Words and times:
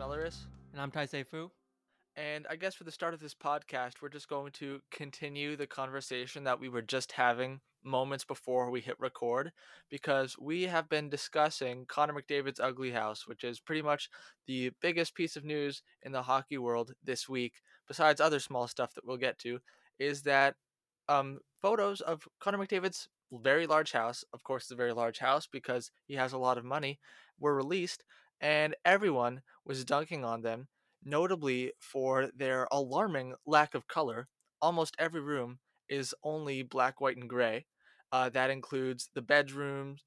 Alex 0.00 0.18
Melleris. 0.18 0.36
And 0.72 0.80
I'm 0.80 0.90
Tai 0.90 1.24
Fu. 1.24 1.50
And 2.16 2.46
I 2.50 2.56
guess 2.56 2.74
for 2.74 2.84
the 2.84 2.90
start 2.90 3.14
of 3.14 3.20
this 3.20 3.34
podcast, 3.34 3.94
we're 4.00 4.08
just 4.08 4.28
going 4.28 4.52
to 4.52 4.80
continue 4.90 5.56
the 5.56 5.66
conversation 5.66 6.44
that 6.44 6.58
we 6.58 6.68
were 6.68 6.82
just 6.82 7.12
having 7.12 7.60
moments 7.84 8.24
before 8.24 8.70
we 8.70 8.80
hit 8.80 8.98
record 8.98 9.52
because 9.90 10.36
we 10.38 10.64
have 10.64 10.88
been 10.88 11.08
discussing 11.08 11.84
Connor 11.86 12.14
McDavid's 12.14 12.60
Ugly 12.60 12.90
House, 12.90 13.26
which 13.26 13.44
is 13.44 13.60
pretty 13.60 13.82
much 13.82 14.08
the 14.46 14.70
biggest 14.80 15.14
piece 15.14 15.36
of 15.36 15.44
news 15.44 15.82
in 16.02 16.12
the 16.12 16.22
hockey 16.22 16.58
world 16.58 16.92
this 17.04 17.28
week, 17.28 17.62
besides 17.86 18.20
other 18.20 18.40
small 18.40 18.66
stuff 18.66 18.94
that 18.94 19.06
we'll 19.06 19.16
get 19.16 19.38
to, 19.40 19.60
is 19.98 20.22
that 20.22 20.56
um, 21.08 21.38
photos 21.62 22.00
of 22.00 22.26
Connor 22.40 22.58
McDavid's 22.58 23.08
very 23.32 23.66
large 23.66 23.92
house, 23.92 24.24
of 24.32 24.42
course, 24.42 24.70
a 24.70 24.74
very 24.76 24.92
large 24.92 25.18
house 25.18 25.46
because 25.46 25.90
he 26.06 26.14
has 26.14 26.32
a 26.32 26.38
lot 26.38 26.58
of 26.58 26.64
money, 26.64 26.98
were 27.38 27.54
released, 27.54 28.04
and 28.40 28.74
everyone 28.84 29.42
was 29.64 29.84
dunking 29.84 30.24
on 30.24 30.42
them, 30.42 30.68
notably 31.04 31.72
for 31.80 32.28
their 32.36 32.66
alarming 32.70 33.34
lack 33.46 33.74
of 33.74 33.88
color. 33.88 34.28
Almost 34.60 34.96
every 34.98 35.20
room 35.20 35.58
is 35.88 36.14
only 36.22 36.62
black, 36.62 37.00
white, 37.00 37.16
and 37.16 37.28
gray. 37.28 37.66
Uh, 38.12 38.28
that 38.30 38.50
includes 38.50 39.10
the 39.14 39.22
bedrooms, 39.22 40.04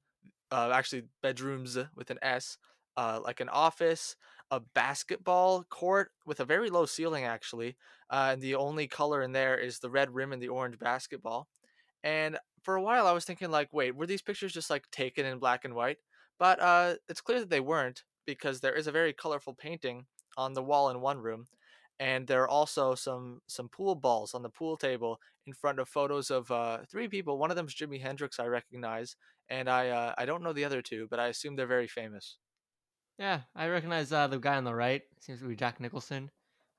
uh, 0.50 0.70
actually, 0.74 1.04
bedrooms 1.22 1.78
with 1.94 2.10
an 2.10 2.18
S, 2.22 2.58
uh, 2.96 3.20
like 3.22 3.40
an 3.40 3.48
office, 3.48 4.16
a 4.50 4.60
basketball 4.60 5.64
court 5.64 6.10
with 6.26 6.40
a 6.40 6.44
very 6.44 6.70
low 6.70 6.86
ceiling, 6.86 7.24
actually. 7.24 7.76
Uh, 8.10 8.30
and 8.32 8.42
the 8.42 8.54
only 8.56 8.88
color 8.88 9.22
in 9.22 9.32
there 9.32 9.56
is 9.56 9.78
the 9.78 9.90
red 9.90 10.12
rim 10.14 10.32
and 10.32 10.42
the 10.42 10.48
orange 10.48 10.78
basketball. 10.78 11.48
And 12.02 12.38
for 12.62 12.76
a 12.76 12.82
while, 12.82 13.06
I 13.06 13.12
was 13.12 13.24
thinking, 13.24 13.50
like, 13.50 13.72
wait, 13.72 13.94
were 13.94 14.06
these 14.06 14.22
pictures 14.22 14.52
just 14.52 14.70
like 14.70 14.90
taken 14.90 15.26
in 15.26 15.38
black 15.38 15.64
and 15.64 15.74
white? 15.74 15.98
But 16.38 16.60
uh, 16.60 16.94
it's 17.08 17.20
clear 17.20 17.40
that 17.40 17.50
they 17.50 17.60
weren't 17.60 18.02
because 18.26 18.60
there 18.60 18.74
is 18.74 18.86
a 18.86 18.92
very 18.92 19.12
colorful 19.12 19.54
painting 19.54 20.06
on 20.36 20.54
the 20.54 20.62
wall 20.62 20.90
in 20.90 21.00
one 21.00 21.18
room 21.18 21.46
and 22.00 22.26
there 22.26 22.42
are 22.42 22.48
also 22.48 22.94
some 22.94 23.42
some 23.46 23.68
pool 23.68 23.94
balls 23.94 24.34
on 24.34 24.42
the 24.42 24.48
pool 24.48 24.76
table 24.76 25.20
in 25.46 25.52
front 25.52 25.78
of 25.78 25.88
photos 25.88 26.30
of 26.30 26.50
uh, 26.50 26.78
three 26.90 27.06
people. 27.08 27.38
One 27.38 27.50
of 27.50 27.56
them 27.56 27.66
is 27.66 27.74
Jimi 27.74 28.00
Hendrix, 28.00 28.40
I 28.40 28.46
recognize, 28.46 29.16
and 29.48 29.68
I 29.68 29.90
uh, 29.90 30.14
I 30.16 30.24
don't 30.24 30.42
know 30.42 30.54
the 30.54 30.64
other 30.64 30.82
two, 30.82 31.06
but 31.10 31.20
I 31.20 31.28
assume 31.28 31.54
they're 31.56 31.66
very 31.66 31.86
famous. 31.86 32.38
Yeah, 33.18 33.42
I 33.54 33.68
recognize 33.68 34.12
uh, 34.12 34.28
the 34.28 34.38
guy 34.38 34.56
on 34.56 34.64
the 34.64 34.74
right. 34.74 35.02
Seems 35.20 35.40
to 35.40 35.48
be 35.48 35.54
Jack 35.54 35.78
Nicholson, 35.78 36.30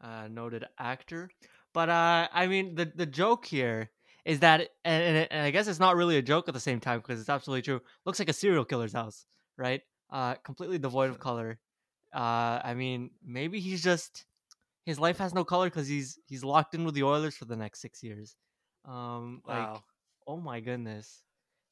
uh, 0.02 0.28
noted 0.28 0.66
actor. 0.80 1.30
But 1.72 1.90
uh, 1.90 2.28
I 2.34 2.48
mean, 2.48 2.74
the 2.76 2.92
the 2.94 3.06
joke 3.06 3.46
here 3.46 3.92
is 4.26 4.40
that, 4.40 4.70
and, 4.84 5.04
and, 5.04 5.28
and 5.32 5.42
I 5.46 5.52
guess 5.52 5.68
it's 5.68 5.80
not 5.80 5.96
really 5.96 6.18
a 6.18 6.22
joke 6.22 6.48
at 6.48 6.54
the 6.56 6.60
same 6.60 6.80
time 6.80 7.00
because 7.00 7.20
it's 7.20 7.30
absolutely 7.30 7.62
true. 7.62 7.82
Looks 8.06 8.18
like 8.20 8.30
a 8.30 8.34
serial 8.34 8.66
killer's 8.66 8.94
house, 8.94 9.26
right? 9.58 9.82
Uh, 10.12 10.36
completely 10.36 10.78
devoid 10.78 11.10
of 11.10 11.20
color. 11.20 11.60
Uh, 12.14 12.60
I 12.64 12.74
mean, 12.74 13.12
maybe 13.24 13.60
he's 13.60 13.84
just 13.84 14.26
his 14.86 15.00
life 15.00 15.18
has 15.20 15.34
no 15.34 15.46
color 15.46 15.68
because 15.68 15.88
he's 15.88 16.20
he's 16.28 16.44
locked 16.44 16.76
in 16.76 16.86
with 16.86 16.96
the 16.96 17.04
Oilers 17.04 17.38
for 17.38 17.46
the 17.46 17.56
next 17.56 17.82
six 17.82 18.04
years. 18.04 18.36
Um, 18.86 19.42
Wow. 19.46 19.74
like, 19.76 19.84
oh 20.28 20.38
my 20.38 20.60
goodness, 20.60 21.24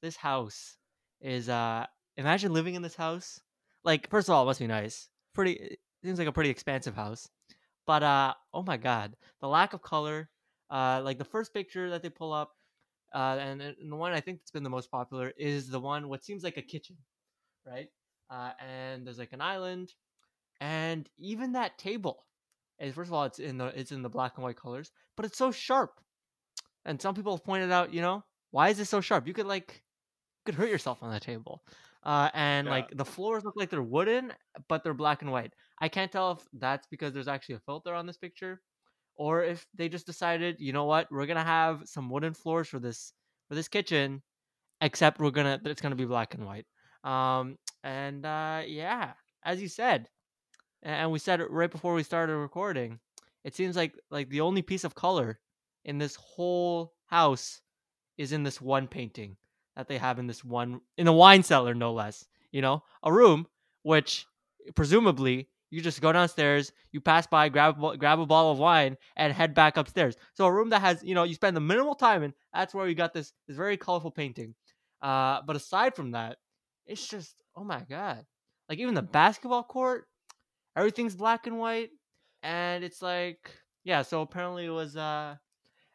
this 0.01 0.15
house 0.17 0.77
is. 1.21 1.49
Uh, 1.49 1.85
imagine 2.17 2.53
living 2.53 2.75
in 2.75 2.81
this 2.81 2.95
house. 2.95 3.41
Like, 3.83 4.09
first 4.09 4.29
of 4.29 4.35
all, 4.35 4.43
it 4.43 4.47
must 4.47 4.59
be 4.59 4.67
nice. 4.67 5.09
Pretty 5.33 5.53
it 5.53 5.79
seems 6.03 6.19
like 6.19 6.27
a 6.27 6.31
pretty 6.33 6.49
expansive 6.49 6.95
house, 6.95 7.29
but 7.85 8.03
uh, 8.03 8.33
oh 8.53 8.63
my 8.63 8.77
god, 8.77 9.15
the 9.41 9.47
lack 9.47 9.73
of 9.73 9.81
color. 9.81 10.29
Uh, 10.69 11.01
like 11.03 11.17
the 11.17 11.25
first 11.25 11.53
picture 11.53 11.89
that 11.89 12.03
they 12.03 12.09
pull 12.09 12.31
up, 12.31 12.55
uh, 13.13 13.37
and, 13.39 13.61
and 13.61 13.91
the 13.91 13.95
one 13.95 14.11
I 14.13 14.21
think 14.21 14.39
that's 14.39 14.51
been 14.51 14.63
the 14.63 14.69
most 14.69 14.91
popular 14.91 15.29
is 15.37 15.69
the 15.69 15.79
one 15.79 16.09
what 16.09 16.23
seems 16.23 16.43
like 16.43 16.57
a 16.57 16.61
kitchen, 16.61 16.97
right? 17.65 17.89
Uh, 18.29 18.51
and 18.59 19.05
there's 19.05 19.19
like 19.19 19.33
an 19.33 19.41
island, 19.41 19.93
and 20.61 21.09
even 21.17 21.53
that 21.53 21.77
table 21.77 22.25
is 22.79 22.95
first 22.95 23.09
of 23.09 23.13
all 23.13 23.25
it's 23.25 23.39
in 23.39 23.57
the 23.57 23.67
it's 23.79 23.91
in 23.91 24.01
the 24.03 24.09
black 24.09 24.33
and 24.37 24.43
white 24.43 24.57
colors, 24.57 24.91
but 25.15 25.25
it's 25.25 25.37
so 25.37 25.51
sharp. 25.51 26.01
And 26.85 27.01
some 27.01 27.15
people 27.15 27.35
have 27.35 27.43
pointed 27.45 27.71
out, 27.71 27.93
you 27.93 28.01
know, 28.01 28.23
why 28.51 28.69
is 28.69 28.79
it 28.79 28.85
so 28.85 29.01
sharp? 29.01 29.27
You 29.27 29.33
could 29.33 29.47
like 29.47 29.83
you 30.45 30.53
could 30.53 30.55
hurt 30.55 30.69
yourself 30.69 31.03
on 31.03 31.11
that 31.11 31.21
table. 31.23 31.63
Uh, 32.03 32.29
and 32.33 32.67
Yeah. 32.67 32.69
like 32.69 32.89
the 32.95 33.05
floors 33.05 33.43
look 33.45 33.55
like 33.57 33.69
they're 33.69 33.83
wooden, 33.83 34.33
but 34.69 34.83
they're 34.83 34.93
black 34.93 35.21
and 35.21 35.31
white. 35.31 35.53
I 35.79 35.89
can't 35.89 36.11
tell 36.11 36.31
if 36.33 36.47
that's 36.53 36.87
because 36.87 37.13
there's 37.13 37.27
actually 37.27 37.55
a 37.55 37.59
filter 37.61 37.93
on 37.93 38.07
this 38.07 38.17
picture, 38.17 38.61
or 39.15 39.43
if 39.43 39.67
they 39.75 39.89
just 39.89 40.05
decided, 40.07 40.57
you 40.59 40.73
know 40.73 40.85
what, 40.85 41.11
we're 41.11 41.27
gonna 41.27 41.43
have 41.43 41.83
some 41.87 42.09
wooden 42.09 42.33
floors 42.33 42.67
for 42.69 42.79
this 42.79 43.13
for 43.49 43.55
this 43.55 43.67
kitchen, 43.67 44.23
except 44.81 45.19
we're 45.19 45.31
gonna 45.31 45.59
it's 45.65 45.81
gonna 45.81 45.95
be 45.95 46.05
black 46.05 46.33
and 46.35 46.45
white. 46.45 46.65
Um, 47.03 47.57
and 47.83 48.25
uh, 48.25 48.61
yeah, 48.65 49.13
as 49.43 49.61
you 49.61 49.67
said, 49.67 50.09
and 50.83 51.11
we 51.11 51.19
said 51.19 51.41
it 51.41 51.51
right 51.51 51.71
before 51.71 51.93
we 51.93 52.03
started 52.03 52.35
recording, 52.35 52.99
it 53.43 53.55
seems 53.55 53.75
like 53.75 53.93
like 54.09 54.29
the 54.29 54.41
only 54.41 54.61
piece 54.61 54.83
of 54.83 54.95
color 54.95 55.39
in 55.85 55.97
this 55.97 56.15
whole 56.15 56.93
house 57.07 57.61
is 58.17 58.31
in 58.31 58.43
this 58.43 58.61
one 58.61 58.87
painting 58.87 59.37
that 59.75 59.87
they 59.87 59.97
have 59.97 60.19
in 60.19 60.27
this 60.27 60.43
one 60.43 60.81
in 60.97 61.07
a 61.07 61.13
wine 61.13 61.43
cellar, 61.43 61.73
no 61.73 61.93
less. 61.93 62.25
You 62.51 62.61
know, 62.61 62.83
a 63.03 63.13
room 63.13 63.47
which 63.83 64.25
presumably 64.75 65.49
you 65.69 65.81
just 65.81 66.01
go 66.01 66.11
downstairs, 66.11 66.71
you 66.91 66.99
pass 66.99 67.27
by, 67.27 67.49
grab 67.49 67.77
grab 67.99 68.19
a 68.19 68.25
bottle 68.25 68.51
of 68.51 68.59
wine, 68.59 68.97
and 69.15 69.31
head 69.31 69.53
back 69.53 69.77
upstairs. 69.77 70.15
So 70.33 70.45
a 70.45 70.51
room 70.51 70.69
that 70.69 70.81
has 70.81 71.03
you 71.03 71.15
know 71.15 71.23
you 71.23 71.35
spend 71.35 71.55
the 71.55 71.61
minimal 71.61 71.95
time 71.95 72.23
in. 72.23 72.33
That's 72.53 72.73
where 72.73 72.87
you 72.87 72.95
got 72.95 73.13
this 73.13 73.33
this 73.47 73.57
very 73.57 73.77
colorful 73.77 74.11
painting. 74.11 74.55
Uh, 75.01 75.41
but 75.45 75.55
aside 75.55 75.95
from 75.95 76.11
that, 76.11 76.37
it's 76.85 77.07
just 77.07 77.35
oh 77.59 77.63
my 77.63 77.83
god, 77.89 78.25
like 78.69 78.79
even 78.79 78.93
the 78.93 79.01
basketball 79.01 79.63
court, 79.63 80.05
everything's 80.75 81.15
black 81.15 81.45
and 81.45 81.59
white, 81.59 81.89
and 82.41 82.83
it's 82.83 83.01
like 83.01 83.51
yeah. 83.83 84.01
So 84.01 84.21
apparently 84.21 84.65
it 84.65 84.71
was 84.71 84.95
uh 84.95 85.35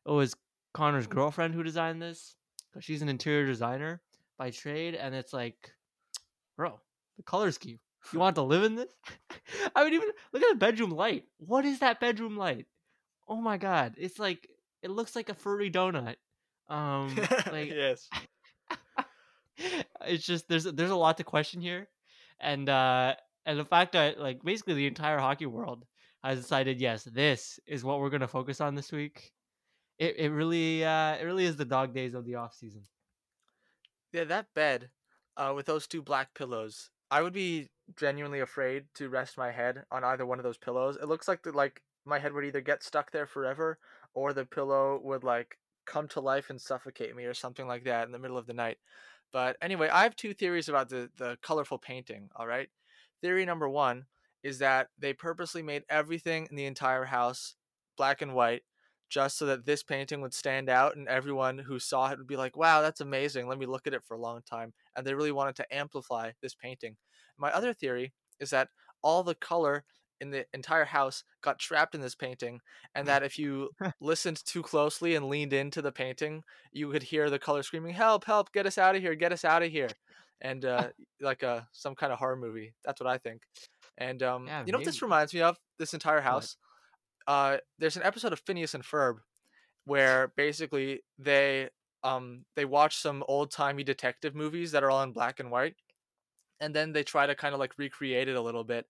it 0.06 0.10
was 0.10 0.36
Connor's 0.74 1.06
girlfriend 1.06 1.54
who 1.54 1.62
designed 1.62 2.02
this 2.02 2.36
because 2.70 2.84
she's 2.84 3.02
an 3.02 3.08
interior 3.08 3.46
designer 3.46 4.02
by 4.38 4.50
trade, 4.50 4.94
and 4.94 5.14
it's 5.14 5.32
like, 5.32 5.72
bro, 6.56 6.80
the 7.16 7.22
color 7.22 7.50
scheme. 7.50 7.78
You 8.12 8.18
want 8.18 8.36
to 8.36 8.42
live 8.42 8.64
in 8.64 8.74
this? 8.74 8.92
I 9.74 9.84
mean, 9.84 9.94
even 9.94 10.08
look 10.32 10.42
at 10.42 10.50
the 10.50 10.58
bedroom 10.58 10.90
light. 10.90 11.24
What 11.38 11.64
is 11.64 11.78
that 11.78 12.00
bedroom 12.00 12.36
light? 12.36 12.66
Oh 13.26 13.40
my 13.40 13.56
god, 13.56 13.94
it's 13.96 14.18
like 14.18 14.46
it 14.82 14.90
looks 14.90 15.16
like 15.16 15.30
a 15.30 15.34
furry 15.34 15.70
donut. 15.70 16.16
Um, 16.66 17.14
like 17.52 17.68
yes. 17.68 18.08
It's 20.06 20.26
just 20.26 20.48
there's 20.48 20.64
there's 20.64 20.90
a 20.90 20.96
lot 20.96 21.16
to 21.18 21.24
question 21.24 21.60
here, 21.60 21.88
and 22.40 22.68
uh, 22.68 23.14
and 23.46 23.58
the 23.58 23.64
fact 23.64 23.92
that 23.92 24.18
like 24.18 24.42
basically 24.42 24.74
the 24.74 24.86
entire 24.86 25.18
hockey 25.18 25.46
world 25.46 25.84
has 26.22 26.40
decided 26.40 26.80
yes, 26.80 27.04
this 27.04 27.60
is 27.66 27.84
what 27.84 28.00
we're 28.00 28.10
gonna 28.10 28.28
focus 28.28 28.60
on 28.60 28.74
this 28.74 28.92
week. 28.92 29.32
It 29.98 30.16
it 30.18 30.30
really 30.30 30.84
uh 30.84 31.16
it 31.16 31.24
really 31.24 31.44
is 31.44 31.56
the 31.56 31.64
dog 31.64 31.94
days 31.94 32.14
of 32.14 32.24
the 32.24 32.36
off 32.36 32.54
season. 32.54 32.82
Yeah, 34.12 34.24
that 34.24 34.46
bed, 34.54 34.90
uh, 35.36 35.52
with 35.54 35.66
those 35.66 35.86
two 35.86 36.02
black 36.02 36.34
pillows, 36.34 36.90
I 37.10 37.22
would 37.22 37.32
be 37.32 37.68
genuinely 37.96 38.40
afraid 38.40 38.84
to 38.94 39.08
rest 39.08 39.36
my 39.36 39.50
head 39.50 39.84
on 39.90 40.04
either 40.04 40.24
one 40.24 40.38
of 40.38 40.44
those 40.44 40.58
pillows. 40.58 40.96
It 40.96 41.08
looks 41.08 41.28
like 41.28 41.42
the 41.42 41.52
like 41.52 41.82
my 42.04 42.18
head 42.18 42.32
would 42.32 42.44
either 42.44 42.60
get 42.60 42.82
stuck 42.82 43.10
there 43.10 43.26
forever, 43.26 43.78
or 44.14 44.32
the 44.32 44.44
pillow 44.44 45.00
would 45.02 45.24
like 45.24 45.58
come 45.84 46.08
to 46.08 46.20
life 46.20 46.48
and 46.48 46.60
suffocate 46.60 47.14
me, 47.14 47.24
or 47.24 47.34
something 47.34 47.66
like 47.66 47.84
that 47.84 48.06
in 48.06 48.12
the 48.12 48.18
middle 48.18 48.38
of 48.38 48.46
the 48.46 48.54
night. 48.54 48.78
But 49.34 49.56
anyway, 49.60 49.88
I 49.88 50.04
have 50.04 50.14
two 50.14 50.32
theories 50.32 50.68
about 50.68 50.88
the 50.88 51.10
the 51.18 51.36
colorful 51.42 51.78
painting. 51.78 52.30
All 52.36 52.46
right, 52.46 52.68
theory 53.20 53.44
number 53.44 53.68
one 53.68 54.06
is 54.44 54.60
that 54.60 54.90
they 54.96 55.12
purposely 55.12 55.60
made 55.60 55.82
everything 55.90 56.46
in 56.50 56.56
the 56.56 56.66
entire 56.66 57.06
house 57.06 57.56
black 57.96 58.22
and 58.22 58.32
white 58.32 58.62
just 59.10 59.36
so 59.36 59.46
that 59.46 59.66
this 59.66 59.82
painting 59.82 60.20
would 60.20 60.34
stand 60.34 60.68
out 60.68 60.94
and 60.94 61.08
everyone 61.08 61.58
who 61.58 61.80
saw 61.80 62.10
it 62.10 62.18
would 62.18 62.28
be 62.28 62.36
like, 62.36 62.56
wow, 62.56 62.80
that's 62.80 63.00
amazing. 63.00 63.48
Let 63.48 63.58
me 63.58 63.66
look 63.66 63.88
at 63.88 63.94
it 63.94 64.04
for 64.04 64.14
a 64.14 64.20
long 64.20 64.40
time. 64.48 64.72
And 64.94 65.04
they 65.04 65.14
really 65.14 65.32
wanted 65.32 65.56
to 65.56 65.74
amplify 65.74 66.30
this 66.40 66.54
painting. 66.54 66.96
My 67.36 67.50
other 67.50 67.72
theory 67.72 68.12
is 68.38 68.50
that 68.50 68.68
all 69.02 69.24
the 69.24 69.34
color 69.34 69.84
in 70.20 70.30
the 70.30 70.46
entire 70.54 70.84
house 70.84 71.24
got 71.42 71.58
trapped 71.58 71.94
in 71.94 72.00
this 72.00 72.14
painting, 72.14 72.60
and 72.94 73.06
that 73.06 73.22
if 73.22 73.38
you 73.38 73.70
listened 74.00 74.42
too 74.44 74.62
closely 74.62 75.14
and 75.14 75.28
leaned 75.28 75.52
into 75.52 75.82
the 75.82 75.92
painting, 75.92 76.42
you 76.72 76.90
could 76.90 77.02
hear 77.02 77.30
the 77.30 77.38
color 77.38 77.62
screaming, 77.62 77.94
"Help! 77.94 78.24
Help! 78.24 78.52
Get 78.52 78.66
us 78.66 78.78
out 78.78 78.96
of 78.96 79.02
here! 79.02 79.14
Get 79.14 79.32
us 79.32 79.44
out 79.44 79.62
of 79.62 79.70
here!" 79.70 79.90
And 80.40 80.64
uh, 80.64 80.88
like 81.20 81.42
a 81.42 81.68
some 81.72 81.94
kind 81.94 82.12
of 82.12 82.18
horror 82.18 82.36
movie. 82.36 82.74
That's 82.84 83.00
what 83.00 83.08
I 83.08 83.18
think. 83.18 83.42
And 83.98 84.22
um, 84.22 84.46
Yeah, 84.46 84.64
you 84.66 84.72
know 84.72 84.78
what 84.78 84.84
this 84.84 85.02
reminds 85.02 85.34
me 85.34 85.40
of? 85.40 85.58
This 85.78 85.94
entire 85.94 86.20
house. 86.20 86.56
Uh, 87.26 87.58
there's 87.78 87.96
an 87.96 88.02
episode 88.02 88.32
of 88.32 88.40
Phineas 88.40 88.74
and 88.74 88.84
Ferb 88.84 89.16
where 89.86 90.32
basically 90.36 91.00
they 91.18 91.68
um 92.02 92.44
they 92.56 92.64
watch 92.64 92.96
some 92.96 93.24
old 93.28 93.50
timey 93.50 93.84
detective 93.84 94.34
movies 94.34 94.72
that 94.72 94.82
are 94.82 94.90
all 94.90 95.02
in 95.02 95.12
black 95.12 95.40
and 95.40 95.50
white, 95.50 95.74
and 96.60 96.74
then 96.74 96.92
they 96.92 97.02
try 97.02 97.26
to 97.26 97.34
kind 97.34 97.54
of 97.54 97.60
like 97.60 97.78
recreate 97.78 98.28
it 98.28 98.36
a 98.36 98.40
little 98.40 98.64
bit. 98.64 98.86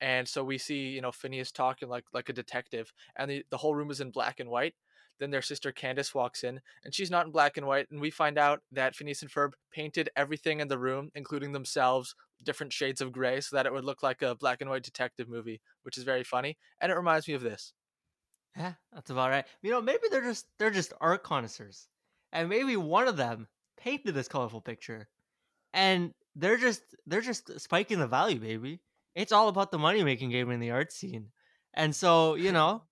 And 0.00 0.28
so 0.28 0.44
we 0.44 0.58
see, 0.58 0.88
you 0.90 1.00
know, 1.00 1.12
Phineas 1.12 1.52
talking 1.52 1.88
like 1.88 2.04
like 2.12 2.28
a 2.28 2.32
detective, 2.32 2.92
and 3.16 3.30
the, 3.30 3.44
the 3.50 3.56
whole 3.58 3.74
room 3.74 3.90
is 3.90 4.00
in 4.00 4.10
black 4.10 4.40
and 4.40 4.50
white. 4.50 4.74
then 5.18 5.30
their 5.30 5.42
sister 5.42 5.72
Candace 5.72 6.14
walks 6.14 6.44
in, 6.44 6.60
and 6.84 6.94
she's 6.94 7.10
not 7.10 7.26
in 7.26 7.32
black 7.32 7.56
and 7.56 7.66
white, 7.66 7.90
and 7.90 8.00
we 8.00 8.10
find 8.10 8.38
out 8.38 8.60
that 8.72 8.94
Phineas 8.94 9.22
and 9.22 9.30
Ferb 9.30 9.52
painted 9.70 10.10
everything 10.16 10.60
in 10.60 10.68
the 10.68 10.78
room, 10.78 11.10
including 11.14 11.52
themselves, 11.52 12.14
different 12.42 12.72
shades 12.72 13.00
of 13.00 13.12
gray, 13.12 13.40
so 13.40 13.56
that 13.56 13.66
it 13.66 13.72
would 13.72 13.84
look 13.84 14.02
like 14.02 14.22
a 14.22 14.34
black 14.34 14.60
and 14.60 14.70
white 14.70 14.82
detective 14.82 15.28
movie, 15.28 15.60
which 15.82 15.96
is 15.98 16.04
very 16.04 16.24
funny, 16.24 16.58
and 16.80 16.92
it 16.92 16.96
reminds 16.96 17.26
me 17.28 17.34
of 17.34 17.42
this. 17.42 17.72
Yeah, 18.56 18.74
that's 18.92 19.10
about 19.10 19.30
right. 19.30 19.44
You 19.62 19.70
know, 19.70 19.82
maybe 19.82 20.08
they're 20.10 20.22
just 20.22 20.46
they're 20.58 20.70
just 20.70 20.92
art 21.00 21.22
connoisseurs, 21.22 21.88
and 22.32 22.48
maybe 22.48 22.76
one 22.76 23.08
of 23.08 23.16
them 23.16 23.48
painted 23.76 24.14
this 24.14 24.28
colorful 24.28 24.60
picture, 24.60 25.08
and 25.74 26.12
they're 26.34 26.56
just 26.58 26.82
they're 27.06 27.20
just 27.20 27.60
spiking 27.60 27.98
the 27.98 28.06
value, 28.06 28.38
baby. 28.40 28.80
It's 29.16 29.32
all 29.32 29.48
about 29.48 29.72
the 29.72 29.78
money 29.78 30.04
making 30.04 30.30
game 30.30 30.50
in 30.50 30.60
the 30.60 30.70
art 30.70 30.92
scene, 30.92 31.30
and 31.74 31.96
so 31.96 32.36
you 32.36 32.52
know, 32.52 32.82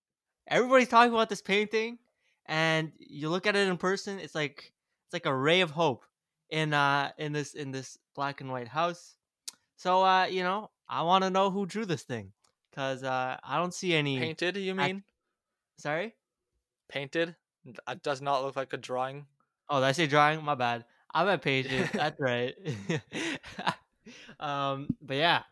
everybody's 0.48 0.88
talking 0.88 1.12
about 1.12 1.28
this 1.28 1.42
painting, 1.42 1.98
and 2.46 2.90
you 2.98 3.28
look 3.28 3.46
at 3.46 3.54
it 3.54 3.68
in 3.68 3.76
person, 3.76 4.18
it's 4.18 4.34
like 4.34 4.72
it's 5.04 5.12
like 5.12 5.26
a 5.26 5.36
ray 5.36 5.60
of 5.60 5.70
hope 5.70 6.04
in 6.50 6.72
uh 6.74 7.12
in 7.18 7.32
this 7.32 7.54
in 7.54 7.70
this 7.70 7.98
black 8.14 8.40
and 8.40 8.50
white 8.50 8.68
house. 8.68 9.14
So 9.76 10.02
uh, 10.02 10.24
you 10.24 10.42
know, 10.42 10.70
I 10.88 11.02
want 11.02 11.24
to 11.24 11.30
know 11.30 11.50
who 11.50 11.66
drew 11.66 11.84
this 11.84 12.02
thing, 12.02 12.32
cause 12.74 13.04
uh, 13.04 13.36
I 13.44 13.58
don't 13.58 13.74
see 13.74 13.94
any 13.94 14.18
Painted, 14.18 14.56
you 14.56 14.74
mean? 14.74 15.02
Sorry. 15.78 16.14
Painted? 16.88 17.36
It 17.66 18.02
does 18.02 18.20
not 18.20 18.42
look 18.42 18.56
like 18.56 18.72
a 18.72 18.76
drawing. 18.76 19.26
Oh, 19.68 19.80
did 19.80 19.86
I 19.86 19.92
say 19.92 20.06
drawing? 20.06 20.42
My 20.44 20.54
bad. 20.54 20.84
I'm 21.12 21.28
at 21.28 21.42
pages. 21.42 21.88
That's 21.92 22.20
right. 22.20 22.54
um, 24.40 24.88
but 25.00 25.16
yeah, 25.16 25.42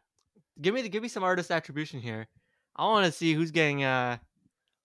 give 0.62 0.74
me 0.74 0.82
the 0.82 0.88
give 0.88 1.02
me 1.02 1.08
some 1.08 1.24
artist 1.24 1.50
attribution 1.50 2.00
here. 2.00 2.28
I 2.76 2.86
want 2.86 3.06
to 3.06 3.12
see 3.12 3.34
who's 3.34 3.50
getting 3.50 3.84
uh 3.84 4.18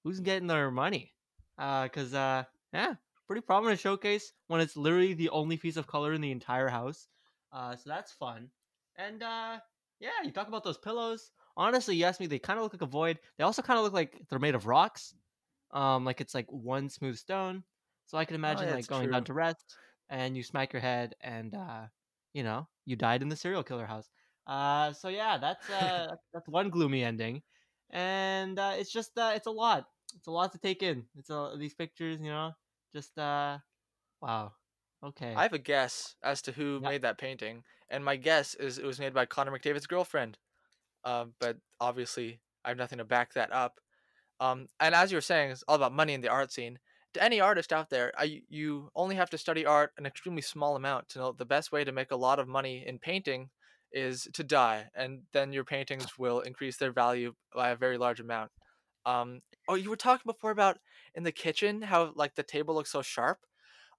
who's 0.04 0.20
getting 0.20 0.48
their 0.48 0.72
money. 0.72 1.14
Uh, 1.58 1.88
cause 1.88 2.14
uh, 2.14 2.44
yeah, 2.74 2.96
pretty 3.28 3.42
prominent 3.42 3.80
showcase 3.80 4.34
when 4.48 4.62
it's 4.62 4.78
literally 4.78 5.14
the 5.14 5.30
only 5.30 5.58
piece 5.58 5.78
of 5.78 5.88
color 5.88 6.14
in 6.14 6.22
the 6.22 6.32
entire 6.32 6.68
house. 6.68 7.08
Uh, 7.52 7.76
so 7.76 7.84
that's 7.90 8.12
fun. 8.12 8.50
And 8.98 9.24
uh, 9.24 9.58
yeah, 10.00 10.10
you 10.24 10.32
talk 10.32 10.48
about 10.48 10.64
those 10.64 10.78
pillows. 10.78 11.32
Honestly, 11.56 11.96
you 11.96 12.06
asked 12.06 12.20
me, 12.20 12.28
they 12.28 12.40
kind 12.40 12.60
of 12.60 12.64
look 12.64 12.74
like 12.74 12.84
a 12.84 12.86
void. 12.86 13.20
They 13.38 13.44
also 13.44 13.62
kind 13.62 13.80
of 13.80 13.84
look 13.84 13.94
like 13.94 14.22
they're 14.30 14.40
made 14.40 14.56
of 14.56 14.68
rocks. 14.68 15.16
Um, 15.72 16.06
like 16.06 16.22
it's 16.22 16.36
like 16.36 16.48
one 16.50 16.90
smooth 16.90 17.18
stone. 17.18 17.64
So 18.06 18.18
I 18.18 18.26
can 18.26 18.36
imagine 18.36 18.68
yeah, 18.68 18.76
like 18.76 18.88
going 18.88 19.12
down 19.12 19.26
to 19.26 19.34
rest 19.34 19.76
and 20.10 20.38
you 20.38 20.44
smack 20.44 20.72
your 20.72 20.82
head 20.82 21.16
and 21.20 21.54
uh, 21.54 21.88
you 22.34 22.44
know, 22.44 22.68
you 22.86 22.96
died 22.96 23.22
in 23.22 23.30
the 23.30 23.36
serial 23.36 23.64
killer 23.64 23.86
house. 23.86 24.10
Uh, 24.48 24.94
so 24.94 25.10
yeah, 25.10 25.38
that's 25.38 25.70
uh, 25.70 26.16
that's 26.34 26.48
one 26.48 26.70
gloomy 26.72 27.04
ending, 27.04 27.44
and 27.90 28.58
uh, 28.60 28.76
it's 28.78 28.92
just 28.92 29.18
uh, 29.18 29.34
it's 29.36 29.48
a 29.48 29.52
lot. 29.52 29.90
It's 30.16 30.28
a 30.28 30.32
lot 30.32 30.54
to 30.54 30.60
take 30.60 30.84
in. 30.84 31.08
It's 31.16 31.30
a, 31.30 31.56
these 31.60 31.76
pictures, 31.76 32.20
you 32.22 32.30
know, 32.30 32.54
just 32.96 33.18
uh, 33.20 33.60
wow. 34.22 34.54
Okay. 35.04 35.36
I 35.36 35.44
have 35.44 35.54
a 35.54 35.60
guess 35.60 36.16
as 36.24 36.42
to 36.44 36.52
who 36.54 36.80
Yeah. 36.80 36.90
made 36.90 37.02
that 37.04 37.18
painting, 37.18 37.64
and 37.90 38.04
my 38.04 38.16
guess 38.18 38.56
is 38.56 38.78
it 38.78 38.86
was 38.86 39.00
made 39.00 39.14
by 39.14 39.26
Connor 39.26 39.52
McDavid's 39.58 39.88
girlfriend. 39.88 40.38
Um, 41.06 41.36
but 41.40 41.60
obviously, 41.80 42.42
I 42.66 42.70
have 42.70 42.78
nothing 42.78 43.00
to 43.00 43.06
back 43.06 43.34
that 43.34 43.52
up. 43.54 43.82
Um, 44.40 44.68
and 44.80 44.96
as 44.96 45.12
you 45.12 45.18
were 45.18 45.22
saying, 45.22 45.52
it's 45.52 45.64
all 45.68 45.76
about 45.76 45.94
money 45.94 46.14
in 46.14 46.22
the 46.22 46.30
art 46.30 46.52
scene. 46.52 46.80
To 47.16 47.24
any 47.24 47.40
artist 47.42 47.74
out 47.74 47.90
there, 47.92 48.14
I, 48.18 48.44
you 48.50 48.92
only 48.96 49.16
have 49.18 49.30
to 49.32 49.38
study 49.40 49.66
art 49.66 49.94
an 49.98 50.06
extremely 50.06 50.42
small 50.44 50.76
amount 50.76 51.10
to 51.10 51.20
know 51.20 51.32
the 51.34 51.46
best 51.46 51.72
way 51.72 51.84
to 51.84 51.92
make 51.94 52.12
a 52.12 52.16
lot 52.18 52.40
of 52.40 52.48
money 52.48 52.86
in 52.86 53.00
painting 53.00 53.52
is 53.92 54.28
to 54.34 54.44
die, 54.44 54.88
and 54.96 55.22
then 55.34 55.54
your 55.54 55.64
paintings 55.64 56.06
will 56.18 56.40
increase 56.42 56.78
their 56.78 56.92
value 56.92 57.34
by 57.54 57.70
a 57.70 57.76
very 57.76 57.98
large 57.98 58.20
amount. 58.20 58.52
Um, 59.06 59.42
oh, 59.68 59.76
you 59.76 59.90
were 59.90 59.96
talking 59.96 60.24
before 60.26 60.52
about 60.52 60.78
in 61.16 61.24
the 61.24 61.32
kitchen 61.32 61.82
how 61.82 62.12
like 62.16 62.36
the 62.36 62.44
table 62.44 62.76
looks 62.76 62.92
so 62.92 63.02
sharp. 63.02 63.40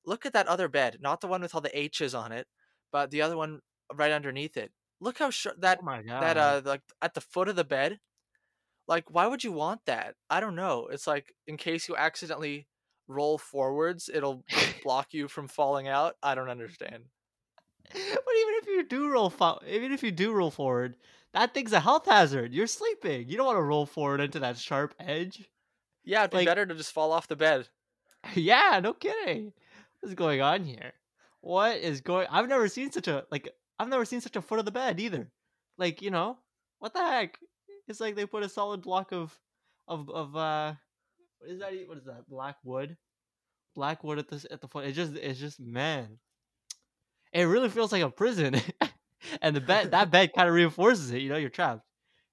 Look 0.04 0.26
at 0.26 0.32
that 0.32 0.48
other 0.48 0.68
bed, 0.68 0.98
not 1.00 1.20
the 1.20 1.26
one 1.26 1.42
with 1.42 1.54
all 1.54 1.60
the 1.60 1.78
H's 1.78 2.14
on 2.14 2.32
it, 2.32 2.46
but 2.92 3.10
the 3.10 3.22
other 3.22 3.36
one 3.36 3.60
right 3.94 4.12
underneath 4.12 4.56
it. 4.56 4.72
Look 5.00 5.18
how 5.18 5.30
sharp 5.30 5.60
that 5.60 5.78
oh 5.82 5.84
my 5.84 6.02
god. 6.02 6.22
that 6.22 6.36
uh 6.36 6.62
like 6.64 6.82
at 7.00 7.14
the 7.14 7.20
foot 7.20 7.48
of 7.48 7.56
the 7.56 7.64
bed 7.64 8.00
like 8.88 9.04
why 9.10 9.26
would 9.26 9.44
you 9.44 9.52
want 9.52 9.82
that 9.86 10.14
i 10.30 10.40
don't 10.40 10.56
know 10.56 10.88
it's 10.90 11.06
like 11.06 11.32
in 11.46 11.56
case 11.56 11.88
you 11.88 11.94
accidentally 11.94 12.66
roll 13.06 13.38
forwards 13.38 14.10
it'll 14.12 14.42
block 14.82 15.08
you 15.12 15.28
from 15.28 15.46
falling 15.46 15.86
out 15.86 16.14
i 16.22 16.34
don't 16.34 16.48
understand 16.48 17.04
but 17.92 18.00
even 18.00 18.54
if 18.62 18.66
you 18.66 18.84
do 18.88 19.10
roll 19.10 19.30
fo- 19.30 19.60
even 19.66 19.92
if 19.92 20.02
you 20.02 20.10
do 20.10 20.32
roll 20.32 20.50
forward, 20.50 20.96
that 21.34 21.54
thing's 21.54 21.72
a 21.72 21.80
health 21.80 22.06
hazard. 22.06 22.52
You're 22.52 22.66
sleeping. 22.66 23.28
You 23.28 23.36
don't 23.36 23.46
want 23.46 23.58
to 23.58 23.62
roll 23.62 23.86
forward 23.86 24.20
into 24.20 24.40
that 24.40 24.58
sharp 24.58 24.94
edge. 24.98 25.48
yeah 26.04 26.20
it'd 26.20 26.30
be 26.30 26.38
Like- 26.38 26.46
better 26.46 26.66
to 26.66 26.74
just 26.74 26.92
fall 26.92 27.12
off 27.12 27.28
the 27.28 27.36
bed 27.36 27.68
yeah, 28.34 28.80
no 28.82 28.92
kidding. 28.92 29.52
What's 30.00 30.14
going 30.14 30.40
on 30.40 30.64
here? 30.64 30.92
What 31.40 31.78
is 31.78 32.00
going? 32.00 32.26
I've 32.30 32.48
never 32.48 32.68
seen 32.68 32.90
such 32.90 33.06
a 33.08 33.24
like. 33.30 33.48
I've 33.78 33.88
never 33.88 34.04
seen 34.04 34.20
such 34.20 34.34
a 34.36 34.42
foot 34.42 34.58
of 34.58 34.64
the 34.64 34.72
bed 34.72 34.98
either. 34.98 35.30
Like 35.78 36.02
you 36.02 36.10
know, 36.10 36.38
what 36.80 36.92
the 36.94 37.00
heck? 37.00 37.38
It's 37.86 38.00
like 38.00 38.16
they 38.16 38.26
put 38.26 38.42
a 38.42 38.48
solid 38.48 38.82
block 38.82 39.12
of 39.12 39.38
of 39.86 40.10
of 40.10 40.34
uh, 40.36 40.74
what 41.38 41.50
is 41.50 41.60
that? 41.60 41.72
What 41.86 41.98
is 41.98 42.04
that? 42.06 42.28
Black 42.28 42.56
wood. 42.64 42.96
Black 43.76 44.02
wood 44.02 44.18
at 44.18 44.28
this 44.28 44.44
at 44.50 44.60
the 44.60 44.66
foot. 44.68 44.84
It 44.84 44.92
just 44.92 45.14
it's 45.14 45.38
just 45.38 45.60
man. 45.60 46.18
It 47.32 47.44
really 47.44 47.68
feels 47.68 47.92
like 47.92 48.02
a 48.02 48.10
prison, 48.10 48.60
and 49.42 49.54
the 49.54 49.60
bed 49.60 49.90
that 49.90 50.10
bed 50.10 50.32
kind 50.34 50.48
of 50.48 50.54
reinforces 50.54 51.10
it. 51.10 51.22
You 51.22 51.28
know, 51.28 51.36
you're 51.36 51.50
trapped. 51.50 51.82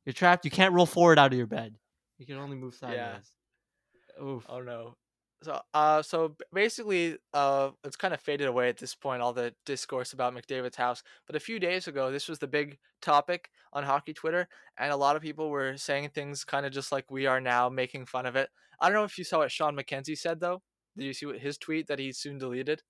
You're 0.06 0.14
trapped. 0.14 0.46
You 0.46 0.52
can't 0.52 0.74
roll 0.74 0.86
forward 0.86 1.20
out 1.20 1.32
of 1.34 1.38
your 1.38 1.48
bed. 1.48 1.76
You 2.18 2.26
can 2.26 2.38
only 2.38 2.56
move 2.56 2.76
sideways. 2.76 2.98
Yeah. 2.98 4.24
Oof. 4.24 4.46
oh 4.48 4.62
no 4.62 4.96
so 5.44 5.60
uh 5.74 6.02
so 6.02 6.36
basically 6.54 7.18
uh 7.34 7.70
it's 7.84 7.98
kind 7.98 8.14
of 8.14 8.22
faded 8.22 8.48
away 8.48 8.70
at 8.70 8.78
this 8.78 8.96
point 8.96 9.22
all 9.22 9.34
the 9.34 9.54
discourse 9.66 10.14
about 10.14 10.34
mcdavid's 10.34 10.78
house 10.78 11.04
but 11.28 11.36
a 11.36 11.40
few 11.40 11.60
days 11.60 11.88
ago 11.90 12.12
this 12.12 12.30
was 12.30 12.40
the 12.40 12.48
big 12.48 12.78
topic 13.02 13.50
on 13.74 13.84
hockey 13.84 14.14
twitter 14.14 14.48
and 14.80 14.94
a 14.94 14.96
lot 14.96 15.18
of 15.18 15.22
people 15.22 15.50
were 15.50 15.76
saying 15.76 16.08
things 16.10 16.46
kind 16.46 16.66
of 16.66 16.72
just 16.72 16.94
like 16.94 17.12
we 17.12 17.26
are 17.26 17.42
now 17.42 17.68
making 17.68 18.06
fun 18.06 18.26
of 18.26 18.38
it 18.38 18.50
i 18.80 18.88
don't 18.88 18.96
know 18.96 19.04
if 19.04 19.18
you 19.18 19.26
saw 19.26 19.40
what 19.40 19.52
sean 19.52 19.76
mckenzie 19.76 20.18
said 20.18 20.40
though 20.40 20.62
did 20.98 21.04
you 21.04 21.14
see 21.14 21.26
what 21.26 21.40
his 21.40 21.58
tweet 21.58 21.88
that 21.88 22.00
he 22.00 22.14
soon 22.14 22.38
deleted 22.38 22.82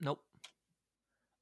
Nope. 0.00 0.20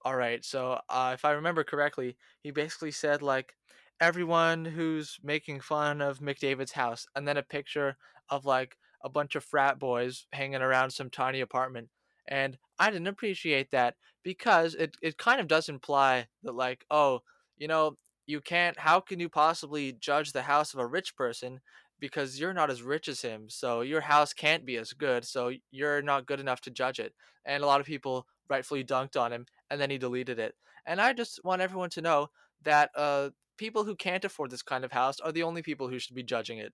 All 0.06 0.14
right. 0.16 0.44
So, 0.44 0.80
uh, 0.88 1.12
if 1.14 1.24
I 1.24 1.32
remember 1.32 1.64
correctly, 1.64 2.16
he 2.42 2.50
basically 2.52 2.92
said 2.92 3.22
like 3.22 3.56
everyone 4.00 4.64
who's 4.64 5.18
making 5.22 5.60
fun 5.60 6.00
of 6.00 6.20
McDavid's 6.20 6.72
house, 6.72 7.06
and 7.16 7.26
then 7.26 7.36
a 7.36 7.42
picture 7.42 7.96
of 8.28 8.44
like 8.44 8.78
a 9.02 9.08
bunch 9.08 9.34
of 9.34 9.44
frat 9.44 9.78
boys 9.78 10.26
hanging 10.32 10.62
around 10.62 10.90
some 10.92 11.10
tiny 11.10 11.40
apartment. 11.40 11.90
And 12.28 12.58
I 12.78 12.90
didn't 12.90 13.08
appreciate 13.08 13.70
that 13.72 13.96
because 14.22 14.74
it 14.74 14.96
it 15.02 15.18
kind 15.18 15.40
of 15.40 15.48
does 15.48 15.68
imply 15.68 16.28
that 16.44 16.52
like, 16.54 16.84
oh, 16.90 17.22
you 17.56 17.66
know, 17.68 17.98
you 18.26 18.40
can't. 18.40 18.78
How 18.78 19.00
can 19.00 19.20
you 19.20 19.28
possibly 19.28 19.92
judge 19.92 20.32
the 20.32 20.42
house 20.42 20.72
of 20.74 20.80
a 20.80 20.86
rich 20.86 21.16
person? 21.16 21.60
Because 21.98 22.38
you're 22.38 22.52
not 22.54 22.70
as 22.70 22.82
rich 22.82 23.08
as 23.08 23.22
him, 23.22 23.48
so 23.48 23.80
your 23.80 24.02
house 24.02 24.32
can't 24.34 24.66
be 24.66 24.76
as 24.76 24.92
good. 24.92 25.24
So 25.24 25.52
you're 25.70 26.02
not 26.02 26.26
good 26.26 26.40
enough 26.40 26.60
to 26.62 26.70
judge 26.70 27.00
it. 27.00 27.14
And 27.44 27.62
a 27.62 27.66
lot 27.66 27.80
of 27.80 27.86
people 27.86 28.26
rightfully 28.48 28.84
dunked 28.84 29.20
on 29.20 29.32
him 29.32 29.46
and 29.70 29.80
then 29.80 29.90
he 29.90 29.98
deleted 29.98 30.38
it. 30.38 30.54
And 30.86 31.00
I 31.00 31.12
just 31.12 31.40
want 31.44 31.62
everyone 31.62 31.90
to 31.90 32.00
know 32.00 32.28
that 32.62 32.90
uh, 32.94 33.30
people 33.56 33.84
who 33.84 33.96
can't 33.96 34.24
afford 34.24 34.50
this 34.50 34.62
kind 34.62 34.84
of 34.84 34.92
house 34.92 35.20
are 35.20 35.32
the 35.32 35.42
only 35.42 35.62
people 35.62 35.88
who 35.88 35.98
should 35.98 36.14
be 36.14 36.22
judging 36.22 36.58
it. 36.58 36.72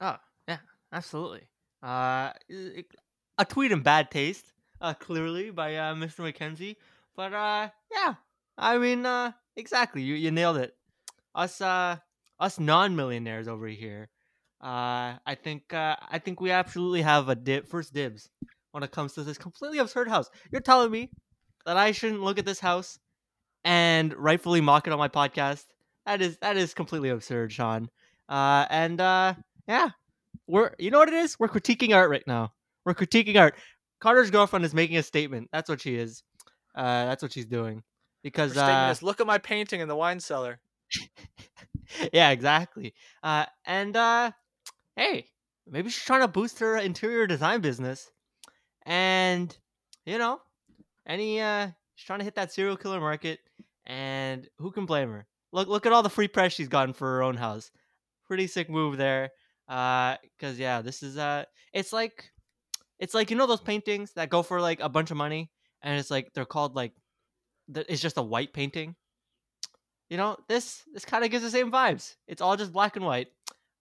Oh, 0.00 0.16
yeah, 0.46 0.58
absolutely. 0.92 1.48
Uh, 1.82 2.32
a 3.38 3.44
tweet 3.44 3.72
in 3.72 3.80
bad 3.80 4.10
taste, 4.10 4.52
uh, 4.80 4.94
clearly 4.94 5.50
by 5.50 5.76
uh, 5.76 5.94
Mr. 5.94 6.20
McKenzie. 6.20 6.76
But 7.14 7.32
uh, 7.32 7.68
yeah, 7.90 8.14
I 8.58 8.78
mean, 8.78 9.06
uh, 9.06 9.32
exactly. 9.56 10.02
You 10.02 10.14
you 10.14 10.30
nailed 10.30 10.58
it. 10.58 10.76
Us 11.34 11.60
uh, 11.60 11.96
us 12.38 12.60
non-millionaires 12.60 13.48
over 13.48 13.66
here. 13.66 14.10
Uh, 14.60 15.16
I 15.24 15.36
think 15.42 15.72
uh, 15.72 15.96
I 16.08 16.18
think 16.18 16.40
we 16.40 16.50
absolutely 16.50 17.02
have 17.02 17.28
a 17.28 17.34
dib, 17.34 17.66
first 17.66 17.94
dibs 17.94 18.28
when 18.76 18.82
it 18.82 18.92
comes 18.92 19.14
to 19.14 19.24
this 19.24 19.38
completely 19.38 19.78
absurd 19.78 20.06
house. 20.06 20.28
You're 20.52 20.60
telling 20.60 20.90
me 20.90 21.08
that 21.64 21.78
I 21.78 21.92
shouldn't 21.92 22.20
look 22.20 22.38
at 22.38 22.44
this 22.44 22.60
house 22.60 22.98
and 23.64 24.12
rightfully 24.12 24.60
mock 24.60 24.86
it 24.86 24.92
on 24.92 24.98
my 24.98 25.08
podcast? 25.08 25.64
That 26.04 26.20
is 26.20 26.36
that 26.42 26.58
is 26.58 26.74
completely 26.74 27.08
absurd, 27.08 27.50
Sean. 27.50 27.88
Uh, 28.28 28.66
and 28.68 29.00
uh, 29.00 29.32
yeah, 29.66 29.88
we're 30.46 30.72
you 30.78 30.90
know 30.90 30.98
what 30.98 31.08
it 31.08 31.14
is? 31.14 31.38
We're 31.38 31.48
critiquing 31.48 31.96
art 31.96 32.10
right 32.10 32.22
now. 32.26 32.52
We're 32.84 32.92
critiquing 32.92 33.40
art. 33.40 33.54
Carter's 33.98 34.30
girlfriend 34.30 34.66
is 34.66 34.74
making 34.74 34.98
a 34.98 35.02
statement. 35.02 35.48
That's 35.52 35.70
what 35.70 35.80
she 35.80 35.96
is. 35.96 36.22
Uh, 36.74 37.06
that's 37.06 37.22
what 37.22 37.32
she's 37.32 37.46
doing. 37.46 37.82
Because 38.22 38.52
statement 38.52 38.88
uh, 38.88 38.92
is, 38.92 39.02
"Look 39.02 39.22
at 39.22 39.26
my 39.26 39.38
painting 39.38 39.80
in 39.80 39.88
the 39.88 39.96
wine 39.96 40.20
cellar." 40.20 40.60
yeah, 42.12 42.28
exactly. 42.28 42.92
Uh, 43.22 43.46
and 43.64 43.96
uh, 43.96 44.32
hey, 44.96 45.24
maybe 45.66 45.88
she's 45.88 46.04
trying 46.04 46.20
to 46.20 46.28
boost 46.28 46.58
her 46.58 46.76
interior 46.76 47.26
design 47.26 47.62
business, 47.62 48.10
and 48.86 49.54
you 50.06 50.16
know, 50.16 50.40
any 51.06 51.40
uh, 51.42 51.68
she's 51.96 52.06
trying 52.06 52.20
to 52.20 52.24
hit 52.24 52.36
that 52.36 52.52
serial 52.52 52.78
killer 52.78 53.00
market, 53.00 53.40
and 53.84 54.48
who 54.58 54.70
can 54.70 54.86
blame 54.86 55.10
her? 55.10 55.26
Look, 55.52 55.68
look 55.68 55.84
at 55.84 55.92
all 55.92 56.02
the 56.02 56.08
free 56.08 56.28
press 56.28 56.54
she's 56.54 56.68
gotten 56.68 56.94
for 56.94 57.06
her 57.06 57.22
own 57.22 57.36
house. 57.36 57.70
Pretty 58.26 58.46
sick 58.46 58.70
move 58.70 58.96
there. 58.96 59.30
Uh, 59.68 60.16
cause 60.40 60.58
yeah, 60.58 60.80
this 60.80 61.02
is 61.02 61.18
uh, 61.18 61.44
it's 61.72 61.92
like 61.92 62.32
It's 62.98 63.14
like 63.14 63.30
you 63.30 63.36
know 63.36 63.46
those 63.46 63.60
paintings 63.60 64.12
that 64.14 64.30
go 64.30 64.42
for 64.42 64.60
like 64.60 64.80
a 64.80 64.88
bunch 64.88 65.10
of 65.10 65.16
money, 65.16 65.50
and 65.82 65.98
it's 65.98 66.10
like 66.10 66.32
they're 66.32 66.46
called 66.46 66.74
like, 66.74 66.92
it's 67.68 68.00
just 68.00 68.16
a 68.16 68.22
white 68.22 68.52
painting. 68.52 68.96
You 70.08 70.16
know 70.16 70.36
this 70.48 70.82
this 70.94 71.04
kind 71.04 71.24
of 71.24 71.30
gives 71.30 71.42
the 71.42 71.50
same 71.50 71.70
vibes. 71.70 72.16
It's 72.26 72.40
all 72.40 72.56
just 72.56 72.72
black 72.72 72.96
and 72.96 73.04
white, 73.04 73.28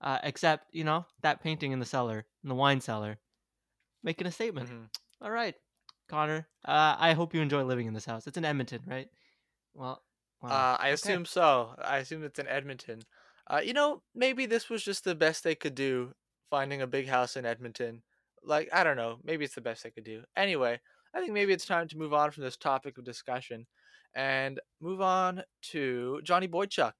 uh, 0.01 0.19
except 0.24 0.67
you 0.74 0.83
know 0.83 1.05
that 1.21 1.41
painting 1.41 1.71
in 1.71 1.79
the 1.79 1.85
cellar, 1.85 2.25
in 2.43 2.50
the 2.50 2.55
wine 2.55 2.81
cellar, 2.81 3.17
making 4.05 4.27
a 4.27 4.31
statement. 4.31 4.69
Mhm. 4.69 4.89
All 5.21 5.31
right, 5.31 5.55
Connor. 6.07 6.47
Uh, 6.63 6.95
I 6.97 7.13
hope 7.13 7.33
you 7.33 7.41
enjoy 7.41 7.63
living 7.63 7.88
in 7.88 7.93
this 7.93 8.05
house. 8.05 8.27
It's 8.27 8.38
in 8.38 8.45
Edmonton, 8.45 8.83
right? 8.88 9.09
Well, 9.74 10.01
wow. 10.41 10.50
Uh, 10.50 10.77
I 10.79 10.85
okay. 10.88 10.93
assume 10.93 11.25
so. 11.25 11.75
I 11.79 11.97
assume 11.97 12.24
it's 12.24 12.39
in 12.39 12.47
Edmonton. 12.47 13.01
Uh, 13.47 13.62
you 13.63 13.74
know, 13.74 14.03
maybe 14.13 14.45
this 14.45 14.69
was 14.69 14.83
just 14.83 15.03
the 15.03 15.15
best 15.15 15.43
they 15.43 15.55
could 15.55 15.75
do, 15.75 16.13
finding 16.50 16.81
a 16.81 16.88
big 16.88 17.07
house 17.07 17.35
in 17.35 17.45
Edmonton. 17.45 18.03
Like, 18.43 18.69
I 18.71 18.83
don't 18.83 18.97
know. 18.97 19.19
Maybe 19.24 19.43
it's 19.43 19.55
the 19.55 19.62
best 19.62 19.83
they 19.83 19.91
could 19.91 20.03
do. 20.03 20.24
Anyway, 20.35 20.79
I 21.13 21.19
think 21.19 21.33
maybe 21.33 21.53
it's 21.53 21.65
time 21.65 21.88
to 21.89 21.97
move 21.97 22.13
on 22.13 22.31
from 22.31 22.43
this 22.43 22.57
topic 22.57 22.97
of 22.97 23.03
discussion 23.03 23.67
and 24.13 24.59
move 24.79 25.01
on 25.01 25.43
to 25.71 26.21
Johnny 26.24 26.47
Boychuk, 26.47 26.93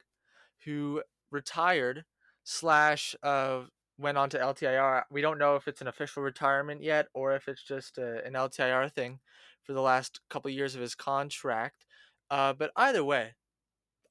who 0.66 1.04
retired 1.32 2.06
slash 2.44 3.16
uh, 3.24 3.64
went 3.98 4.18
on 4.18 4.30
to 4.30 4.40
LTIR. 4.40 5.04
We 5.10 5.22
don't 5.22 5.38
know 5.38 5.56
if 5.56 5.68
it's 5.68 5.82
an 5.82 5.88
official 5.88 6.24
retirement 6.24 6.84
yet 6.84 7.08
or 7.14 7.36
if 7.36 7.48
it's 7.48 7.64
just 7.64 7.98
a, 7.98 8.26
an 8.26 8.34
LTIR 8.34 8.92
thing 8.92 9.20
for 9.64 9.74
the 9.74 9.82
last 9.82 10.20
couple 10.30 10.52
years 10.52 10.76
of 10.76 10.82
his 10.82 10.96
contract. 10.96 11.86
Uh, 12.30 12.54
but 12.54 12.72
either 12.76 13.04
way, 13.04 13.36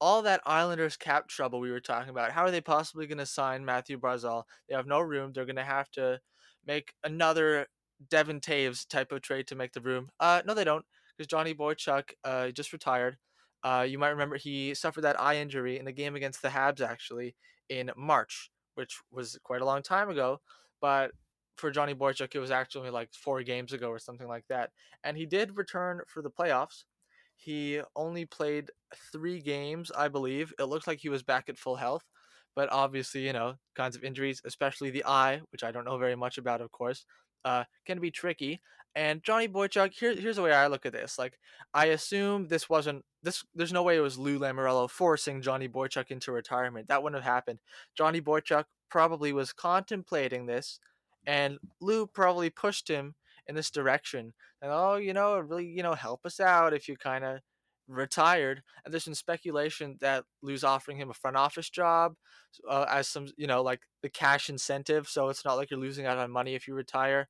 all 0.01 0.21
that 0.23 0.41
Islanders 0.45 0.97
cap 0.97 1.27
trouble 1.27 1.59
we 1.59 1.71
were 1.71 1.79
talking 1.79 2.09
about, 2.09 2.31
how 2.31 2.43
are 2.43 2.51
they 2.51 2.61
possibly 2.61 3.07
going 3.07 3.17
to 3.19 3.25
sign 3.25 3.65
Matthew 3.65 3.99
Barzal? 3.99 4.43
They 4.67 4.75
have 4.75 4.87
no 4.87 4.99
room. 4.99 5.31
They're 5.33 5.45
going 5.45 5.55
to 5.55 5.63
have 5.63 5.89
to 5.91 6.19
make 6.65 6.93
another 7.03 7.67
Devon 8.09 8.39
Toews 8.39 8.87
type 8.87 9.11
of 9.11 9.21
trade 9.21 9.47
to 9.47 9.55
make 9.55 9.73
the 9.73 9.81
room. 9.81 10.09
Uh, 10.19 10.41
no, 10.45 10.53
they 10.53 10.63
don't, 10.63 10.85
because 11.15 11.27
Johnny 11.27 11.53
Boychuk 11.53 12.11
uh, 12.23 12.49
just 12.49 12.73
retired. 12.73 13.17
Uh, 13.63 13.85
you 13.87 13.97
might 13.97 14.09
remember 14.09 14.37
he 14.37 14.73
suffered 14.75 15.01
that 15.01 15.19
eye 15.19 15.37
injury 15.37 15.79
in 15.79 15.85
the 15.85 15.91
game 15.91 16.15
against 16.15 16.41
the 16.41 16.49
Habs 16.49 16.81
actually 16.81 17.35
in 17.69 17.91
March, 17.95 18.51
which 18.75 18.99
was 19.11 19.37
quite 19.43 19.61
a 19.61 19.65
long 19.65 19.81
time 19.81 20.09
ago. 20.09 20.39
But 20.81 21.11
for 21.57 21.71
Johnny 21.71 21.93
Boychuk, 21.95 22.35
it 22.35 22.39
was 22.39 22.51
actually 22.51 22.89
like 22.89 23.13
four 23.13 23.41
games 23.43 23.73
ago 23.73 23.89
or 23.89 23.99
something 23.99 24.27
like 24.27 24.45
that. 24.49 24.71
And 25.03 25.17
he 25.17 25.25
did 25.25 25.57
return 25.57 26.01
for 26.07 26.21
the 26.21 26.29
playoffs. 26.29 26.83
He 27.35 27.81
only 27.95 28.25
played 28.25 28.71
three 29.11 29.41
games, 29.41 29.91
I 29.95 30.07
believe. 30.07 30.53
It 30.59 30.65
looks 30.65 30.87
like 30.87 30.99
he 30.99 31.09
was 31.09 31.23
back 31.23 31.49
at 31.49 31.57
full 31.57 31.75
health, 31.75 32.05
but 32.55 32.71
obviously, 32.71 33.25
you 33.25 33.33
know, 33.33 33.55
kinds 33.75 33.95
of 33.95 34.03
injuries, 34.03 34.41
especially 34.45 34.89
the 34.89 35.05
eye, 35.05 35.41
which 35.51 35.63
I 35.63 35.71
don't 35.71 35.85
know 35.85 35.97
very 35.97 36.15
much 36.15 36.37
about, 36.37 36.61
of 36.61 36.71
course, 36.71 37.05
uh, 37.43 37.65
can 37.85 37.99
be 37.99 38.11
tricky. 38.11 38.61
And 38.95 39.21
Johnny 39.23 39.49
Boychuk, 39.49 39.91
here, 39.93 40.15
here's 40.15 40.37
the 40.37 40.41
way 40.41 40.53
I 40.53 40.67
look 40.67 40.85
at 40.85 40.93
this. 40.93 41.19
Like, 41.19 41.37
I 41.73 41.87
assume 41.87 42.47
this 42.47 42.69
wasn't 42.69 43.03
this. 43.21 43.43
There's 43.53 43.73
no 43.73 43.83
way 43.83 43.97
it 43.97 44.01
was 44.01 44.17
Lou 44.17 44.39
Lamoriello 44.39 44.89
forcing 44.89 45.41
Johnny 45.41 45.67
Boychuk 45.67 46.11
into 46.11 46.31
retirement. 46.31 46.87
That 46.87 47.03
wouldn't 47.03 47.21
have 47.21 47.33
happened. 47.33 47.59
Johnny 47.97 48.21
Boychuk 48.21 48.65
probably 48.89 49.33
was 49.33 49.51
contemplating 49.51 50.45
this, 50.45 50.79
and 51.27 51.57
Lou 51.81 52.07
probably 52.07 52.49
pushed 52.49 52.87
him 52.87 53.15
in 53.47 53.55
this 53.55 53.69
direction. 53.69 54.33
And 54.61 54.71
oh, 54.73 54.95
you 54.95 55.13
know, 55.13 55.39
really, 55.39 55.65
you 55.65 55.83
know, 55.83 55.93
help 55.93 56.25
us 56.25 56.39
out 56.39 56.73
if 56.73 56.87
you 56.87 56.95
kind 56.95 57.25
of 57.25 57.39
retired. 57.87 58.63
And 58.83 58.93
there's 58.93 59.03
some 59.03 59.13
speculation 59.13 59.97
that 59.99 60.23
Lou's 60.41 60.63
offering 60.63 60.97
him 60.97 61.09
a 61.09 61.13
front 61.13 61.37
office 61.37 61.69
job 61.69 62.15
uh, 62.67 62.85
as 62.89 63.07
some, 63.07 63.27
you 63.37 63.47
know, 63.47 63.61
like 63.61 63.81
the 64.01 64.09
cash 64.09 64.49
incentive. 64.49 65.07
So 65.07 65.29
it's 65.29 65.45
not 65.45 65.55
like 65.55 65.69
you're 65.69 65.79
losing 65.79 66.05
out 66.05 66.17
on 66.17 66.31
money 66.31 66.55
if 66.55 66.67
you 66.67 66.73
retire. 66.73 67.27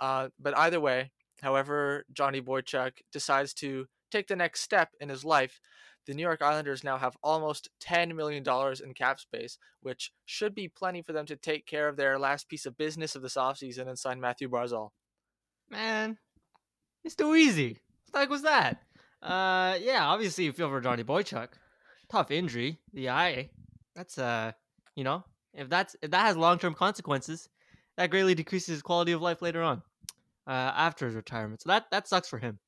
Uh, 0.00 0.28
but 0.38 0.56
either 0.56 0.80
way, 0.80 1.10
however, 1.42 2.04
Johnny 2.12 2.40
Boychuk 2.40 2.92
decides 3.12 3.54
to 3.54 3.86
take 4.10 4.28
the 4.28 4.36
next 4.36 4.60
step 4.60 4.90
in 5.00 5.08
his 5.08 5.24
life, 5.24 5.60
the 6.06 6.14
New 6.14 6.22
York 6.22 6.42
Islanders 6.42 6.84
now 6.84 6.98
have 6.98 7.16
almost 7.22 7.70
$10 7.82 8.14
million 8.14 8.44
in 8.84 8.94
cap 8.94 9.18
space, 9.20 9.58
which 9.80 10.12
should 10.26 10.54
be 10.54 10.68
plenty 10.68 11.02
for 11.02 11.12
them 11.12 11.26
to 11.26 11.36
take 11.36 11.66
care 11.66 11.88
of 11.88 11.96
their 11.96 12.18
last 12.18 12.48
piece 12.48 12.66
of 12.66 12.76
business 12.76 13.14
of 13.14 13.22
this 13.22 13.36
offseason 13.36 13.88
and 13.88 13.98
sign 13.98 14.20
Matthew 14.20 14.48
Barzal. 14.48 14.90
Man, 15.70 16.18
it's 17.02 17.14
too 17.14 17.34
easy. 17.34 17.78
What 18.04 18.12
the 18.12 18.18
heck 18.18 18.30
was 18.30 18.42
that? 18.42 18.82
Uh, 19.22 19.78
yeah, 19.80 20.06
obviously 20.06 20.44
you 20.44 20.52
feel 20.52 20.68
for 20.68 20.80
Johnny 20.80 21.04
Boychuk. 21.04 21.48
Tough 22.10 22.30
injury, 22.30 22.78
the 22.92 23.08
eye. 23.08 23.48
That's 23.96 24.18
uh, 24.18 24.52
you 24.94 25.04
know, 25.04 25.24
if 25.54 25.70
that's 25.70 25.96
if 26.02 26.10
that 26.10 26.26
has 26.26 26.36
long 26.36 26.58
term 26.58 26.74
consequences, 26.74 27.48
that 27.96 28.10
greatly 28.10 28.34
decreases 28.34 28.68
his 28.68 28.82
quality 28.82 29.12
of 29.12 29.22
life 29.22 29.42
later 29.42 29.62
on, 29.62 29.82
uh, 30.46 30.72
after 30.76 31.06
his 31.06 31.14
retirement. 31.14 31.62
So 31.62 31.68
that 31.68 31.90
that 31.90 32.08
sucks 32.08 32.28
for 32.28 32.38
him. 32.38 32.58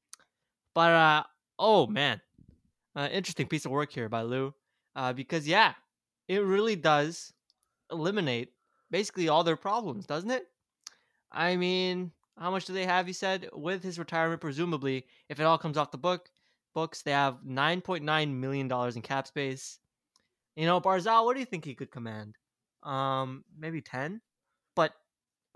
But 0.75 0.93
uh, 0.93 1.23
oh 1.59 1.87
man, 1.87 2.21
uh, 2.95 3.09
interesting 3.11 3.47
piece 3.47 3.65
of 3.65 3.71
work 3.73 3.93
here 3.93 4.09
by 4.09 4.23
Lou, 4.23 4.55
uh, 4.95 5.13
because 5.13 5.49
yeah, 5.49 5.75
it 6.29 6.43
really 6.43 6.77
does 6.77 7.33
eliminate 7.91 8.51
basically 8.91 9.29
all 9.29 9.45
their 9.45 9.57
problems, 9.57 10.07
doesn't 10.07 10.31
it? 10.31 10.47
I 11.33 11.57
mean, 11.57 12.13
how 12.39 12.51
much 12.51 12.67
do 12.67 12.73
they 12.73 12.85
have? 12.85 13.07
He 13.07 13.13
said 13.13 13.49
with 13.53 13.83
his 13.83 13.99
retirement, 13.99 14.41
presumably, 14.41 15.07
if 15.29 15.41
it 15.41 15.45
all 15.45 15.59
comes 15.59 15.77
off 15.77 15.91
the 15.91 15.99
book 15.99 16.31
books, 16.75 17.03
they 17.03 17.11
have 17.11 17.39
nine 17.45 17.81
point 17.81 18.05
nine 18.05 18.39
million 18.39 18.69
dollars 18.69 18.97
in 18.97 19.03
cap 19.03 19.27
space. 19.27 19.79
You 20.57 20.67
know, 20.67 20.81
Barzal, 20.81 21.25
what 21.25 21.35
do 21.35 21.41
you 21.41 21.47
think 21.47 21.65
he 21.65 21.75
could 21.75 21.91
command? 21.91 22.37
Um, 22.83 23.45
maybe 23.59 23.81
ten, 23.81 24.21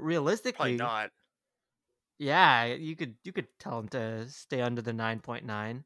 realistically, 0.01 0.75
Probably 0.75 0.77
not. 0.77 1.11
yeah, 2.19 2.65
you 2.67 2.97
could 2.97 3.17
you 3.25 3.33
could 3.33 3.49
tell 3.59 3.79
him 3.79 3.89
to 3.91 4.29
stay 4.29 4.61
under 4.61 4.83
the 4.83 4.93
nine 4.93 5.21
point 5.21 5.45
nine, 5.45 5.85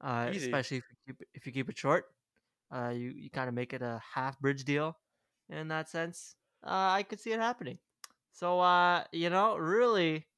uh, 0.00 0.30
Easy. 0.30 0.36
especially 0.36 0.78
if 0.78 0.84
you 0.90 0.96
keep 1.06 1.28
if 1.34 1.46
you 1.46 1.52
keep 1.52 1.68
it 1.68 1.78
short. 1.78 2.06
Uh, 2.74 2.90
you 2.90 3.10
you 3.10 3.30
kind 3.30 3.48
of 3.48 3.54
make 3.54 3.72
it 3.74 3.82
a 3.82 4.02
half 4.14 4.38
bridge 4.40 4.64
deal, 4.64 4.98
in 5.50 5.68
that 5.68 5.88
sense. 5.90 6.36
Uh, 6.64 6.90
I 6.98 7.04
could 7.04 7.20
see 7.20 7.32
it 7.32 7.40
happening. 7.40 7.78
So, 8.32 8.60
uh, 8.60 9.04
you 9.12 9.30
know, 9.30 9.56
really, 9.58 10.28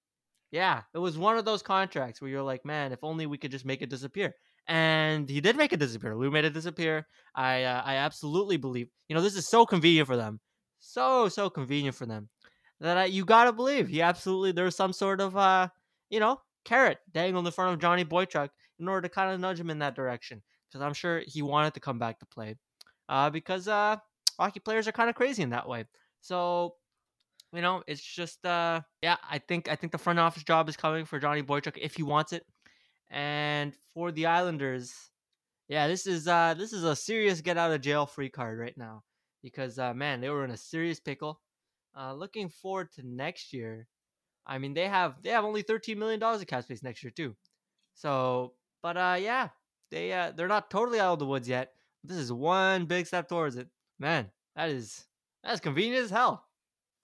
yeah, 0.53 0.85
it 0.95 0.99
was 0.99 1.19
one 1.19 1.39
of 1.39 1.45
those 1.47 1.63
contracts 1.63 2.21
where 2.23 2.31
you're 2.31 2.43
like, 2.43 2.65
man, 2.65 2.93
if 2.93 3.05
only 3.05 3.27
we 3.27 3.39
could 3.39 3.51
just 3.53 3.65
make 3.67 3.83
it 3.83 3.91
disappear. 3.91 4.35
And 4.69 5.29
he 5.31 5.41
did 5.41 5.57
make 5.57 5.73
it 5.73 5.81
disappear. 5.81 6.17
Lou 6.17 6.31
made 6.31 6.45
it 6.47 6.55
disappear. 6.55 7.09
I 7.37 7.65
uh, 7.65 7.83
I 7.85 7.97
absolutely 7.97 8.57
believe. 8.59 8.89
You 9.09 9.17
know, 9.17 9.23
this 9.23 9.37
is 9.37 9.49
so 9.49 9.67
convenient 9.67 10.07
for 10.09 10.17
them, 10.17 10.41
so 10.81 11.29
so 11.29 11.51
convenient 11.51 11.97
for 11.97 12.07
them 12.07 12.31
that 12.81 12.97
I, 12.97 13.05
you 13.07 13.25
gotta 13.25 13.53
believe 13.53 13.89
he 13.89 14.03
absolutely 14.03 14.53
there's 14.53 14.77
some 14.77 14.93
sort 14.93 15.21
of 15.21 15.37
uh 15.37 15.69
you 16.11 16.21
know 16.21 16.41
carrot 16.65 16.99
dangled 17.13 17.47
in 17.47 17.53
front 17.53 17.75
of 17.75 17.81
Johnny 17.81 18.05
Boychuk 18.05 18.51
in 18.79 18.89
order 18.89 19.09
to 19.09 19.15
kind 19.15 19.33
of 19.33 19.41
nudge 19.41 19.61
him 19.61 19.71
in 19.71 19.79
that 19.81 19.95
direction 19.95 20.43
because 20.69 20.83
I'm 20.83 20.95
sure 20.95 21.23
he 21.27 21.43
wanted 21.43 21.75
to 21.75 21.81
come 21.81 21.99
back 21.99 22.19
to 22.21 22.27
play, 22.27 22.57
uh 23.09 23.31
because 23.31 23.69
uh 23.69 23.97
hockey 24.39 24.61
players 24.61 24.89
are 24.89 24.93
kind 24.93 25.09
of 25.11 25.17
crazy 25.17 25.43
in 25.43 25.51
that 25.51 25.69
way. 25.69 25.85
So 26.21 26.75
you 27.53 27.63
know, 27.63 27.83
it's 27.87 28.03
just 28.03 28.45
uh 28.45 28.81
yeah, 29.03 29.17
I 29.31 29.39
think 29.39 29.69
I 29.69 29.77
think 29.77 29.93
the 29.93 29.99
front 29.99 30.19
office 30.19 30.43
job 30.43 30.69
is 30.69 30.77
coming 30.77 31.05
for 31.05 31.19
Johnny 31.21 31.43
Boychuk 31.43 31.79
if 31.81 31.95
he 31.95 32.03
wants 32.03 32.33
it. 32.33 32.45
And 33.11 33.75
for 33.95 34.11
the 34.11 34.27
Islanders, 34.27 34.93
yeah, 35.69 35.87
this 35.87 36.07
is 36.07 36.27
uh 36.27 36.55
this 36.55 36.73
is 36.73 36.85
a 36.85 36.97
serious 36.97 37.41
get 37.41 37.57
out 37.57 37.73
of 37.73 37.81
jail 37.81 38.07
free 38.07 38.31
card 38.31 38.59
right 38.59 38.77
now. 38.77 39.05
Because 39.43 39.79
uh 39.79 39.95
man, 39.95 40.21
they 40.21 40.31
were 40.31 40.45
in 40.45 40.51
a 40.51 40.57
serious 40.57 40.99
pickle. 40.99 41.41
Uh 41.97 42.15
looking 42.15 42.49
forward 42.49 42.93
to 42.93 43.07
next 43.07 43.53
year. 43.53 43.89
I 44.47 44.59
mean 44.59 44.75
they 44.75 44.89
have 44.89 45.23
they 45.23 45.31
have 45.31 45.45
only 45.45 45.63
thirteen 45.63 45.99
million 45.99 46.21
dollars 46.21 46.41
in 46.41 46.47
cap 46.47 46.65
space 46.65 46.83
next 46.83 47.03
year 47.03 47.13
too. 47.15 47.37
So 47.95 48.55
but 48.83 48.97
uh 48.97 49.17
yeah, 49.21 49.49
they 49.91 50.13
uh 50.13 50.33
they're 50.37 50.49
not 50.49 50.71
totally 50.71 51.01
out 51.01 51.15
of 51.15 51.19
the 51.19 51.27
woods 51.27 51.49
yet. 51.49 51.73
This 52.03 52.19
is 52.19 52.33
one 52.33 52.87
big 52.87 53.07
step 53.07 53.29
towards 53.29 53.57
it. 53.57 53.69
Man, 53.99 54.31
that 54.57 54.69
is 54.71 55.07
that's 55.43 55.61
convenient 55.61 56.05
as 56.05 56.11
hell 56.11 56.47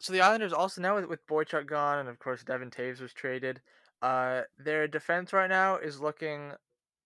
so 0.01 0.15
the 0.15 0.23
Islanders 0.23 0.55
also 0.55 0.81
now 0.81 0.97
with, 0.97 1.07
with 1.07 1.27
Boychuk 1.27 1.67
gone, 1.67 1.99
and 1.99 2.09
of 2.09 2.19
course 2.19 2.43
Devon 2.43 2.71
Toews 2.71 3.01
was 3.01 3.13
traded. 3.13 3.61
Uh, 4.01 4.43
their 4.59 4.89
defense 4.89 5.33
right 5.33 5.49
now 5.49 5.77
is 5.77 6.01
looking 6.01 6.53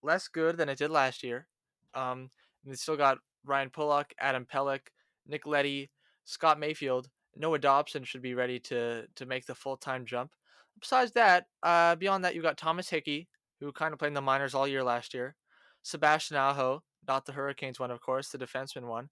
less 0.03 0.29
good 0.29 0.57
than 0.57 0.69
it 0.69 0.79
did 0.79 0.91
last 0.91 1.25
year. 1.25 1.49
Um, 1.95 2.31
they 2.64 2.75
still 2.75 2.97
got 2.97 3.19
Ryan 3.45 3.71
Pulock, 3.71 4.14
Adam 4.21 4.47
Pelech, 4.47 4.87
Nick 5.26 5.45
Leddy, 5.45 5.91
Scott 6.25 6.61
Mayfield, 6.61 7.09
Noah 7.37 7.59
Dobson 7.59 8.05
should 8.05 8.23
be 8.23 8.35
ready 8.35 8.59
to 8.61 9.07
to 9.14 9.26
make 9.26 9.47
the 9.47 9.55
full 9.55 9.76
time 9.76 10.05
jump. 10.07 10.33
Besides 10.81 11.12
that, 11.12 11.47
uh, 11.62 11.95
beyond 11.97 12.25
that, 12.25 12.35
you've 12.35 12.45
got 12.45 12.59
Thomas 12.59 12.91
Hickey, 12.91 13.29
who 13.61 13.73
kind 13.73 13.93
of 13.93 13.99
played 13.99 14.09
in 14.09 14.14
the 14.14 14.21
minors 14.21 14.55
all 14.55 14.67
year 14.69 14.83
last 14.83 15.14
year. 15.14 15.37
Sebastian 15.83 16.37
Aho, 16.37 16.83
not 17.07 17.26
the 17.26 17.33
Hurricanes 17.33 17.79
one, 17.79 17.91
of 17.91 18.00
course, 18.00 18.29
the 18.31 18.38
defenseman 18.38 18.88
one 18.88 19.11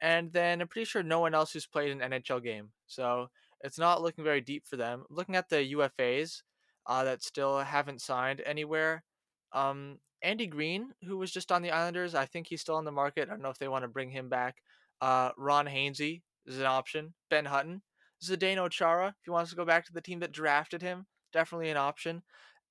and 0.00 0.32
then 0.32 0.60
I'm 0.60 0.68
pretty 0.68 0.84
sure 0.84 1.02
no 1.02 1.20
one 1.20 1.34
else 1.34 1.52
who's 1.52 1.66
played 1.66 1.90
an 1.90 2.10
NHL 2.10 2.42
game. 2.42 2.70
So 2.86 3.28
it's 3.62 3.78
not 3.78 4.02
looking 4.02 4.24
very 4.24 4.40
deep 4.40 4.66
for 4.66 4.76
them. 4.76 5.04
Looking 5.08 5.36
at 5.36 5.48
the 5.48 5.74
UFAs 5.74 6.42
uh, 6.86 7.04
that 7.04 7.22
still 7.22 7.58
haven't 7.60 8.02
signed 8.02 8.42
anywhere, 8.44 9.04
um, 9.52 9.98
Andy 10.22 10.46
Green, 10.46 10.90
who 11.06 11.18
was 11.18 11.30
just 11.30 11.52
on 11.52 11.62
the 11.62 11.70
Islanders, 11.70 12.14
I 12.14 12.26
think 12.26 12.46
he's 12.46 12.60
still 12.60 12.76
on 12.76 12.84
the 12.84 12.92
market. 12.92 13.28
I 13.28 13.32
don't 13.32 13.42
know 13.42 13.50
if 13.50 13.58
they 13.58 13.68
want 13.68 13.84
to 13.84 13.88
bring 13.88 14.10
him 14.10 14.28
back. 14.28 14.56
Uh, 15.00 15.30
Ron 15.36 15.66
Hainsey 15.66 16.22
is 16.46 16.58
an 16.58 16.66
option. 16.66 17.14
Ben 17.30 17.46
Hutton. 17.46 17.82
Zdeno 18.22 18.70
Chara, 18.70 19.08
if 19.08 19.24
he 19.24 19.30
wants 19.30 19.50
to 19.50 19.56
go 19.56 19.64
back 19.64 19.84
to 19.86 19.92
the 19.92 20.00
team 20.00 20.20
that 20.20 20.32
drafted 20.32 20.82
him. 20.82 21.06
definitely 21.32 21.68
an 21.68 21.76
option. 21.76 22.22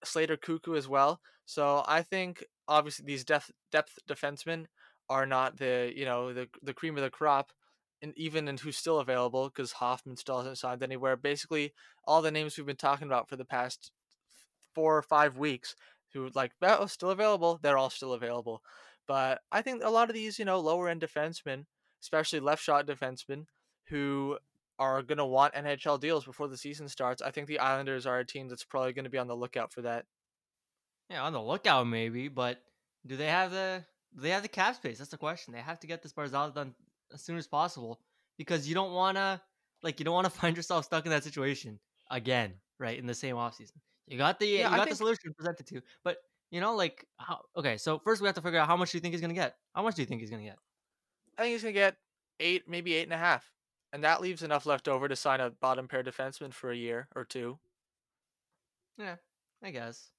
Slater 0.03 0.37
Koekkoek 0.37 0.77
as 0.77 0.87
well. 0.87 1.19
So 1.45 1.83
I 1.87 2.01
think 2.01 2.43
obviously 2.67 3.05
these 3.05 3.25
depth 3.25 3.51
depth 3.71 3.99
defensemen 4.07 4.65
are 5.09 5.25
not 5.25 5.57
the 5.57 5.91
you 5.95 6.05
know 6.05 6.33
the 6.33 6.47
the 6.61 6.73
cream 6.73 6.97
of 6.97 7.03
the 7.03 7.09
crop, 7.09 7.51
and 8.01 8.13
even 8.17 8.47
and 8.47 8.59
who's 8.59 8.77
still 8.77 8.99
available 8.99 9.49
because 9.49 9.73
Hoffman 9.73 10.17
still 10.17 10.37
hasn't 10.37 10.57
signed 10.57 10.83
anywhere. 10.83 11.15
Basically, 11.15 11.73
all 12.05 12.21
the 12.21 12.31
names 12.31 12.57
we've 12.57 12.65
been 12.65 12.75
talking 12.75 13.07
about 13.07 13.29
for 13.29 13.35
the 13.35 13.45
past 13.45 13.91
four 14.73 14.97
or 14.97 15.03
five 15.03 15.37
weeks 15.37 15.75
who 16.13 16.29
like 16.35 16.51
that 16.61 16.79
oh, 16.79 16.85
still 16.85 17.09
available, 17.09 17.59
they're 17.61 17.77
all 17.77 17.89
still 17.89 18.13
available. 18.13 18.61
But 19.07 19.41
I 19.51 19.61
think 19.61 19.83
a 19.83 19.89
lot 19.89 20.09
of 20.09 20.15
these 20.15 20.39
you 20.39 20.45
know 20.45 20.59
lower 20.59 20.87
end 20.87 21.01
defensemen, 21.01 21.65
especially 22.01 22.39
left 22.39 22.63
shot 22.63 22.87
defensemen, 22.87 23.45
who 23.89 24.37
are 24.79 25.01
going 25.01 25.17
to 25.17 25.25
want 25.25 25.53
NHL 25.53 25.99
deals 25.99 26.25
before 26.25 26.47
the 26.47 26.57
season 26.57 26.87
starts. 26.87 27.21
I 27.21 27.31
think 27.31 27.47
the 27.47 27.59
Islanders 27.59 28.05
are 28.05 28.19
a 28.19 28.25
team 28.25 28.47
that's 28.47 28.63
probably 28.63 28.93
going 28.93 29.05
to 29.05 29.11
be 29.11 29.17
on 29.17 29.27
the 29.27 29.35
lookout 29.35 29.71
for 29.71 29.81
that. 29.81 30.05
Yeah, 31.09 31.23
on 31.23 31.33
the 31.33 31.41
lookout 31.41 31.85
maybe, 31.87 32.27
but 32.27 32.59
do 33.05 33.15
they 33.17 33.27
have 33.27 33.51
the 33.51 33.83
do 34.15 34.21
they 34.21 34.29
have 34.29 34.41
the 34.41 34.47
cap 34.47 34.75
space? 34.75 34.97
That's 34.97 35.09
the 35.09 35.17
question. 35.17 35.53
They 35.53 35.59
have 35.59 35.79
to 35.81 35.87
get 35.87 36.01
this 36.01 36.13
Barzal 36.13 36.53
done 36.53 36.73
as 37.13 37.21
soon 37.21 37.37
as 37.37 37.47
possible 37.47 37.99
because 38.37 38.67
you 38.67 38.73
don't 38.73 38.93
want 38.93 39.17
to 39.17 39.41
like 39.83 39.99
you 39.99 40.05
don't 40.05 40.13
want 40.13 40.25
to 40.25 40.31
find 40.39 40.55
yourself 40.55 40.85
stuck 40.85 41.05
in 41.05 41.11
that 41.11 41.23
situation 41.23 41.79
again, 42.09 42.53
right? 42.79 42.97
In 42.97 43.05
the 43.05 43.13
same 43.13 43.35
offseason. 43.35 43.77
You 44.07 44.17
got 44.17 44.39
the 44.39 44.47
yeah, 44.47 44.69
you 44.69 44.75
got 44.75 44.85
think... 44.85 44.89
the 44.91 44.95
solution 44.95 45.33
presented 45.33 45.67
to 45.67 45.75
you, 45.75 45.81
but 46.03 46.17
you 46.51 46.61
know, 46.61 46.75
like 46.75 47.05
how 47.17 47.41
okay, 47.57 47.77
so 47.77 47.99
first 47.99 48.21
we 48.21 48.27
have 48.27 48.35
to 48.35 48.41
figure 48.41 48.59
out 48.59 48.67
how 48.67 48.77
much 48.77 48.91
do 48.91 48.97
you 48.97 49.01
think 49.01 49.13
he's 49.13 49.21
gonna 49.21 49.33
get? 49.33 49.55
How 49.75 49.83
much 49.83 49.95
do 49.95 50.01
you 50.01 50.05
think 50.05 50.21
he's 50.21 50.29
gonna 50.29 50.43
get? 50.43 50.57
I 51.37 51.43
think 51.43 51.53
he's 51.53 51.63
gonna 51.63 51.73
get 51.73 51.95
eight, 52.39 52.63
maybe 52.67 52.93
eight 52.93 53.03
and 53.03 53.13
a 53.13 53.17
half. 53.17 53.49
And 53.93 54.03
that 54.03 54.21
leaves 54.21 54.41
enough 54.41 54.65
left 54.65 54.87
over 54.87 55.07
to 55.07 55.15
sign 55.15 55.39
a 55.39 55.51
bottom 55.51 55.87
pair 55.87 56.03
defenseman 56.03 56.51
for 56.51 56.71
a 56.71 56.75
year 56.75 57.07
or 57.15 57.23
two. 57.23 57.59
Yeah, 58.97 59.17
I 59.61 59.69
guess. 59.69 60.09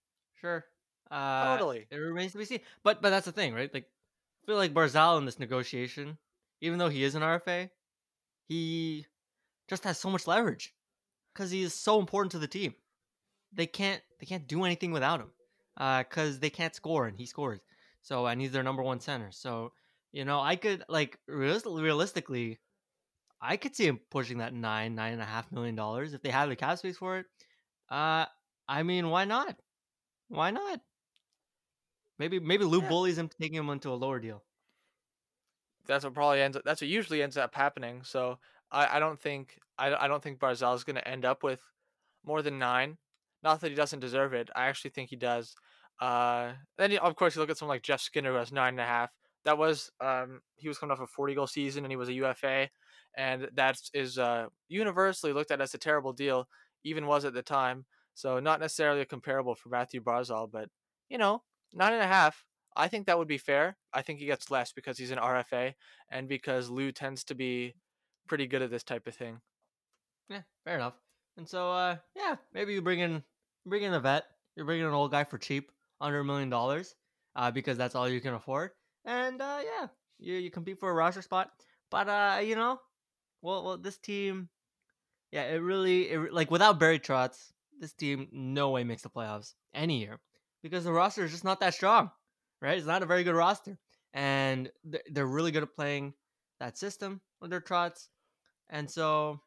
Sure. 0.40 0.64
Uh, 1.10 1.56
totally. 1.56 1.86
It 1.90 1.96
remains 1.96 2.32
to 2.32 2.38
be 2.38 2.44
seen. 2.44 2.60
But 2.84 3.02
but 3.02 3.10
that's 3.10 3.26
the 3.26 3.32
thing, 3.32 3.52
right? 3.52 3.74
Like, 3.74 3.88
I 4.42 4.46
feel 4.46 4.56
like 4.56 4.72
Barzal 4.72 5.18
in 5.18 5.24
this 5.24 5.40
negotiation, 5.40 6.18
even 6.60 6.78
though 6.78 6.88
he 6.88 7.02
is 7.02 7.16
an 7.16 7.22
RFA, 7.22 7.68
he 8.46 9.06
just 9.68 9.82
has 9.82 9.98
so 9.98 10.08
much 10.08 10.28
leverage 10.28 10.72
because 11.32 11.50
he 11.50 11.62
is 11.62 11.74
so 11.74 11.98
important 11.98 12.30
to 12.32 12.38
the 12.38 12.46
team. 12.46 12.74
They 13.52 13.66
can't 13.66 14.02
they 14.20 14.26
can't 14.26 14.46
do 14.46 14.64
anything 14.64 14.92
without 14.92 15.20
him 15.20 15.32
because 15.76 16.36
uh, 16.36 16.40
they 16.40 16.50
can't 16.50 16.76
score 16.76 17.08
and 17.08 17.18
he 17.18 17.26
scores. 17.26 17.60
So 18.02 18.26
and 18.26 18.40
he's 18.40 18.52
their 18.52 18.62
number 18.62 18.84
one 18.84 19.00
center. 19.00 19.32
So 19.32 19.72
you 20.12 20.24
know 20.24 20.40
I 20.40 20.54
could 20.54 20.84
like 20.88 21.18
realistically 21.26 22.60
I 23.40 23.56
could 23.56 23.76
see 23.76 23.86
him 23.86 24.00
pushing 24.10 24.38
that 24.38 24.54
nine, 24.54 24.94
nine 24.94 25.12
and 25.12 25.22
a 25.22 25.26
half 25.26 25.50
million 25.52 25.74
dollars 25.74 26.14
if 26.14 26.22
they 26.22 26.30
have 26.30 26.48
the 26.48 26.56
cap 26.56 26.78
space 26.78 26.96
for 26.96 27.18
it. 27.18 27.26
Uh, 27.90 28.26
I 28.68 28.82
mean, 28.82 29.10
why 29.10 29.24
not? 29.24 29.56
Why 30.28 30.50
not? 30.50 30.80
Maybe 32.18 32.38
maybe 32.38 32.64
Lou 32.64 32.80
yeah. 32.80 32.88
bullies 32.88 33.18
him, 33.18 33.28
taking 33.28 33.58
him 33.58 33.70
into 33.70 33.90
a 33.90 33.94
lower 33.94 34.18
deal. 34.18 34.42
That's 35.86 36.04
what 36.04 36.14
probably 36.14 36.40
ends. 36.40 36.56
Up, 36.56 36.62
that's 36.64 36.80
what 36.80 36.88
usually 36.88 37.22
ends 37.22 37.36
up 37.36 37.54
happening. 37.54 38.02
So 38.04 38.38
I, 38.70 38.96
I 38.96 38.98
don't 38.98 39.20
think 39.20 39.58
I, 39.78 39.94
I 39.94 40.08
don't 40.08 40.22
think 40.22 40.38
Barzal 40.38 40.74
is 40.74 40.84
going 40.84 40.96
to 40.96 41.08
end 41.08 41.24
up 41.24 41.42
with 41.42 41.60
more 42.24 42.42
than 42.42 42.58
nine. 42.58 42.96
Not 43.42 43.60
that 43.60 43.70
he 43.70 43.74
doesn't 43.74 44.00
deserve 44.00 44.32
it. 44.32 44.48
I 44.56 44.66
actually 44.66 44.92
think 44.92 45.10
he 45.10 45.16
does. 45.16 45.54
Uh, 46.00 46.52
then 46.78 46.96
of 46.96 47.14
course 47.16 47.34
you 47.34 47.40
look 47.40 47.50
at 47.50 47.58
someone 47.58 47.74
like 47.74 47.82
Jeff 47.82 48.00
Skinner 48.00 48.32
who 48.32 48.38
has 48.38 48.52
nine 48.52 48.74
and 48.74 48.80
a 48.80 48.86
half. 48.86 49.10
That 49.44 49.58
was 49.58 49.90
um 50.00 50.40
he 50.56 50.68
was 50.68 50.78
coming 50.78 50.92
off 50.92 51.00
a 51.00 51.06
forty 51.06 51.34
goal 51.34 51.46
season 51.46 51.84
and 51.84 51.92
he 51.92 51.96
was 51.96 52.08
a 52.08 52.14
UFA 52.14 52.68
and 53.16 53.48
that 53.54 53.78
is 53.92 54.18
uh, 54.18 54.46
universally 54.68 55.32
looked 55.32 55.50
at 55.50 55.60
as 55.60 55.74
a 55.74 55.78
terrible 55.78 56.12
deal, 56.12 56.48
even 56.84 57.06
was 57.06 57.24
at 57.24 57.34
the 57.34 57.42
time. 57.42 57.84
So 58.14 58.40
not 58.40 58.60
necessarily 58.60 59.00
a 59.00 59.06
comparable 59.06 59.54
for 59.54 59.68
Matthew 59.68 60.02
Barzal, 60.02 60.50
but 60.50 60.68
you 61.08 61.18
know, 61.18 61.42
nine 61.72 61.92
and 61.92 62.02
a 62.02 62.06
half. 62.06 62.44
I 62.76 62.88
think 62.88 63.06
that 63.06 63.18
would 63.18 63.28
be 63.28 63.38
fair. 63.38 63.76
I 63.92 64.02
think 64.02 64.18
he 64.18 64.26
gets 64.26 64.50
less 64.50 64.72
because 64.72 64.98
he's 64.98 65.12
an 65.12 65.18
RFA 65.18 65.74
and 66.10 66.28
because 66.28 66.68
Lou 66.68 66.90
tends 66.90 67.22
to 67.24 67.34
be 67.34 67.74
pretty 68.26 68.48
good 68.48 68.62
at 68.62 68.70
this 68.70 68.82
type 68.82 69.06
of 69.06 69.14
thing. 69.14 69.40
Yeah, 70.28 70.42
fair 70.64 70.76
enough. 70.76 70.94
And 71.36 71.48
so, 71.48 71.70
uh, 71.70 71.96
yeah, 72.16 72.36
maybe 72.52 72.74
you 72.74 72.82
bring 72.82 73.00
in 73.00 73.22
bring 73.66 73.82
in 73.84 73.94
a 73.94 74.00
vet. 74.00 74.24
You're 74.56 74.66
bringing 74.66 74.86
an 74.86 74.92
old 74.92 75.10
guy 75.10 75.24
for 75.24 75.38
cheap, 75.38 75.70
under 76.00 76.20
a 76.20 76.24
million 76.24 76.50
dollars, 76.50 76.94
uh, 77.36 77.50
because 77.50 77.76
that's 77.76 77.94
all 77.94 78.08
you 78.08 78.20
can 78.20 78.34
afford. 78.34 78.70
And 79.04 79.40
uh, 79.40 79.60
yeah, 79.64 79.86
you 80.18 80.34
you 80.34 80.50
compete 80.50 80.78
for 80.78 80.90
a 80.90 80.94
roster 80.94 81.22
spot. 81.22 81.50
But 81.90 82.08
uh, 82.08 82.40
you 82.42 82.56
know, 82.56 82.80
well, 83.42 83.64
well, 83.64 83.76
this 83.76 83.98
team, 83.98 84.48
yeah, 85.30 85.44
it 85.44 85.58
really, 85.58 86.10
it, 86.10 86.32
like 86.32 86.50
without 86.50 86.80
Barry 86.80 86.98
Trotz, 86.98 87.52
this 87.78 87.92
team 87.92 88.28
no 88.32 88.70
way 88.70 88.84
makes 88.84 89.02
the 89.02 89.10
playoffs 89.10 89.54
any 89.74 90.00
year 90.00 90.20
because 90.62 90.84
the 90.84 90.92
roster 90.92 91.24
is 91.24 91.30
just 91.30 91.44
not 91.44 91.60
that 91.60 91.74
strong, 91.74 92.10
right? 92.62 92.78
It's 92.78 92.86
not 92.86 93.02
a 93.02 93.06
very 93.06 93.24
good 93.24 93.34
roster, 93.34 93.78
and 94.14 94.70
they're 95.10 95.26
really 95.26 95.50
good 95.50 95.62
at 95.62 95.74
playing 95.74 96.14
that 96.60 96.78
system 96.78 97.20
under 97.42 97.60
Trotz, 97.60 98.08
and 98.70 98.90
so, 98.90 99.40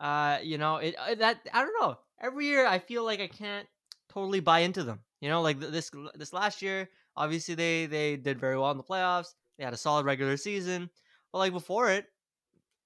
uh, 0.00 0.38
you 0.42 0.58
know, 0.58 0.76
it 0.76 0.96
uh, 0.96 1.14
that 1.16 1.40
I 1.52 1.62
don't 1.62 1.80
know. 1.80 1.98
Every 2.22 2.46
year, 2.46 2.66
I 2.66 2.78
feel 2.78 3.04
like 3.04 3.20
I 3.20 3.28
can't 3.28 3.66
totally 4.08 4.40
buy 4.40 4.60
into 4.60 4.82
them. 4.82 5.00
You 5.20 5.28
know, 5.28 5.42
like 5.42 5.60
this 5.60 5.90
this 6.14 6.32
last 6.32 6.62
year, 6.62 6.88
obviously 7.16 7.54
they 7.54 7.86
they 7.86 8.16
did 8.16 8.40
very 8.40 8.58
well 8.58 8.70
in 8.70 8.76
the 8.76 8.82
playoffs. 8.82 9.34
They 9.58 9.64
had 9.64 9.74
a 9.74 9.78
solid 9.78 10.06
regular 10.06 10.36
season, 10.36 10.90
but 11.32 11.38
like 11.38 11.52
before 11.52 11.90
it, 11.90 12.06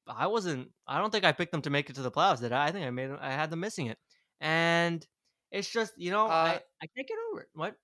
I 0.07 0.27
wasn't. 0.27 0.71
I 0.87 0.99
don't 0.99 1.11
think 1.11 1.25
I 1.25 1.33
picked 1.33 1.53
them 1.53 1.63
to 1.63 1.71
make 1.71 1.89
it 1.91 1.97
to 1.97 2.03
the 2.03 2.11
playoffs. 2.11 2.41
Did 2.41 2.53
I? 2.53 2.67
I 2.67 2.73
think 2.73 2.87
I 2.87 2.91
made. 2.91 3.11
I 3.21 3.31
had 3.33 3.51
them 3.51 3.61
missing 3.61 3.87
it, 3.87 3.99
and 4.41 5.07
it's 5.51 5.71
just 5.71 5.93
you 5.97 6.11
know 6.11 6.27
uh, 6.27 6.31
I 6.31 6.61
I 6.83 6.87
can't 6.95 7.09
get 7.09 7.19
over 7.31 7.43
it. 7.43 7.49
What? 7.55 7.77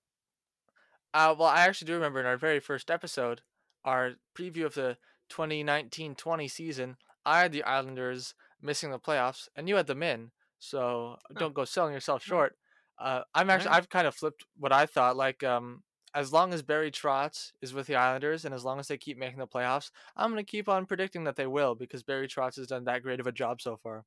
Uh, 1.13 1.35
well, 1.37 1.47
I 1.47 1.61
actually 1.61 1.87
do 1.87 1.93
remember 1.93 2.19
in 2.19 2.25
our 2.25 2.37
very 2.37 2.59
first 2.59 2.89
episode, 2.89 3.41
our 3.83 4.13
preview 4.33 4.65
of 4.65 4.75
the 4.75 4.97
2019-20 5.29 6.49
season, 6.49 6.95
I 7.25 7.41
had 7.41 7.51
the 7.51 7.63
Islanders 7.63 8.33
missing 8.61 8.91
the 8.91 8.99
playoffs, 8.99 9.49
and 9.55 9.67
you 9.67 9.75
had 9.75 9.87
them 9.87 10.03
in. 10.03 10.31
So 10.59 11.17
don't 11.37 11.53
go 11.53 11.65
selling 11.65 11.93
yourself 11.93 12.23
short. 12.23 12.55
Uh, 12.99 13.23
I'm 13.33 13.49
actually 13.49 13.71
I've 13.71 13.89
kind 13.89 14.07
of 14.07 14.13
flipped 14.15 14.45
what 14.57 14.71
I 14.71 14.85
thought. 14.85 15.17
Like 15.17 15.43
um, 15.43 15.81
as 16.13 16.33
long 16.33 16.53
as 16.53 16.61
Barry 16.61 16.91
Trotz 16.91 17.51
is 17.61 17.73
with 17.73 17.87
the 17.87 17.95
Islanders 17.95 18.45
and 18.45 18.53
as 18.53 18.65
long 18.65 18.79
as 18.79 18.87
they 18.87 18.97
keep 18.97 19.17
making 19.17 19.39
the 19.39 19.47
playoffs, 19.47 19.91
I'm 20.15 20.31
going 20.31 20.43
to 20.43 20.49
keep 20.49 20.67
on 20.67 20.85
predicting 20.85 21.23
that 21.23 21.35
they 21.35 21.47
will 21.47 21.75
because 21.75 22.03
Barry 22.03 22.27
Trotz 22.27 22.57
has 22.57 22.67
done 22.67 22.85
that 22.85 23.03
great 23.03 23.19
of 23.19 23.27
a 23.27 23.31
job 23.31 23.61
so 23.61 23.77
far. 23.77 24.03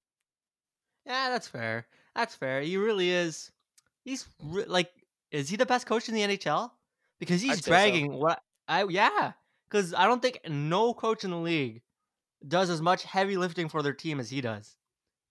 Yeah, 1.07 1.31
that's 1.31 1.49
fair. 1.49 1.87
That's 2.14 2.35
fair. 2.35 2.61
He 2.61 2.77
really 2.77 3.11
is. 3.11 3.51
He's 4.05 4.27
re- 4.43 4.64
like, 4.67 4.90
is 5.31 5.49
he 5.49 5.57
the 5.57 5.67
best 5.67 5.87
coach 5.87 6.09
in 6.09 6.14
the 6.14 6.23
NHL? 6.23 6.71
Because 7.19 7.40
he's 7.40 7.62
dragging 7.62 8.12
so. 8.12 8.19
what 8.19 8.43
I 8.69 8.85
yeah. 8.88 9.33
Because 9.69 9.95
I 9.95 10.07
don't 10.07 10.21
think 10.21 10.40
no 10.49 10.95
coach 10.95 11.25
in 11.25 11.31
the 11.31 11.38
league 11.38 11.83
does 12.47 12.71
as 12.71 12.83
much 12.83 13.03
heavy 13.05 13.37
lifting 13.37 13.69
for 13.69 13.83
their 13.83 13.93
team 13.93 14.21
as 14.21 14.31
he 14.31 14.40
does. 14.40 14.77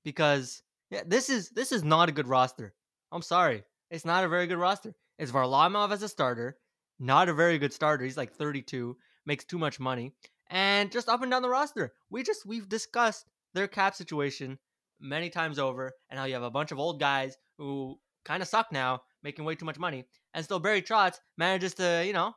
Because 0.04 0.64
yeah, 0.90 1.04
this 1.06 1.30
is 1.30 1.50
this 1.50 1.72
is 1.72 1.84
not 1.84 2.10
a 2.10 2.12
good 2.12 2.28
roster. 2.28 2.74
I'm 3.12 3.22
sorry, 3.22 3.64
it's 3.92 4.06
not 4.06 4.24
a 4.24 4.28
very 4.28 4.48
good 4.48 4.58
roster. 4.58 4.96
It's 5.20 5.32
Varlamov 5.32 5.92
as 5.92 6.02
a 6.02 6.10
starter 6.10 6.58
not 7.04 7.28
a 7.28 7.34
very 7.34 7.60
good 7.60 7.74
starter. 7.74 8.06
He's 8.06 8.18
like 8.18 8.34
32, 8.34 8.96
makes 9.26 9.44
too 9.44 9.58
much 9.58 9.80
money, 9.80 10.14
and 10.50 10.92
just 10.92 11.10
up 11.10 11.22
and 11.22 11.30
down 11.30 11.42
the 11.42 11.50
roster. 11.50 11.94
We 12.10 12.24
just 12.24 12.46
we've 12.46 12.70
discussed 12.70 13.26
their 13.54 13.68
cap 13.68 13.94
situation 13.94 14.58
many 15.00 15.30
times 15.30 15.60
over, 15.60 15.92
and 16.10 16.18
how 16.18 16.26
you 16.26 16.34
have 16.34 16.44
a 16.44 16.50
bunch 16.50 16.72
of 16.72 16.80
old 16.80 17.00
guys 17.00 17.36
who 17.58 18.00
kind 18.24 18.42
of 18.42 18.48
suck 18.48 18.72
now, 18.72 19.02
making 19.22 19.44
way 19.44 19.56
too 19.56 19.66
much 19.66 19.78
money, 19.78 20.06
and 20.34 20.46
still 20.46 20.60
Barry 20.60 20.82
Trotz 20.82 21.20
manages 21.38 21.74
to 21.76 22.04
you 22.06 22.14
know 22.14 22.34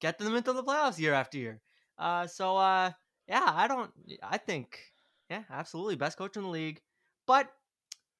get 0.00 0.18
them 0.18 0.36
into 0.36 0.52
the 0.52 0.62
playoffs 0.62 0.98
year 0.98 1.14
after 1.14 1.38
year. 1.38 1.60
Uh, 1.98 2.26
so 2.28 2.56
uh, 2.56 2.92
yeah, 3.26 3.52
I 3.52 3.66
don't. 3.66 3.90
I 4.22 4.38
think 4.38 4.78
yeah, 5.28 5.42
absolutely 5.50 5.96
best 5.96 6.16
coach 6.16 6.36
in 6.36 6.44
the 6.44 6.48
league, 6.48 6.80
but 7.26 7.50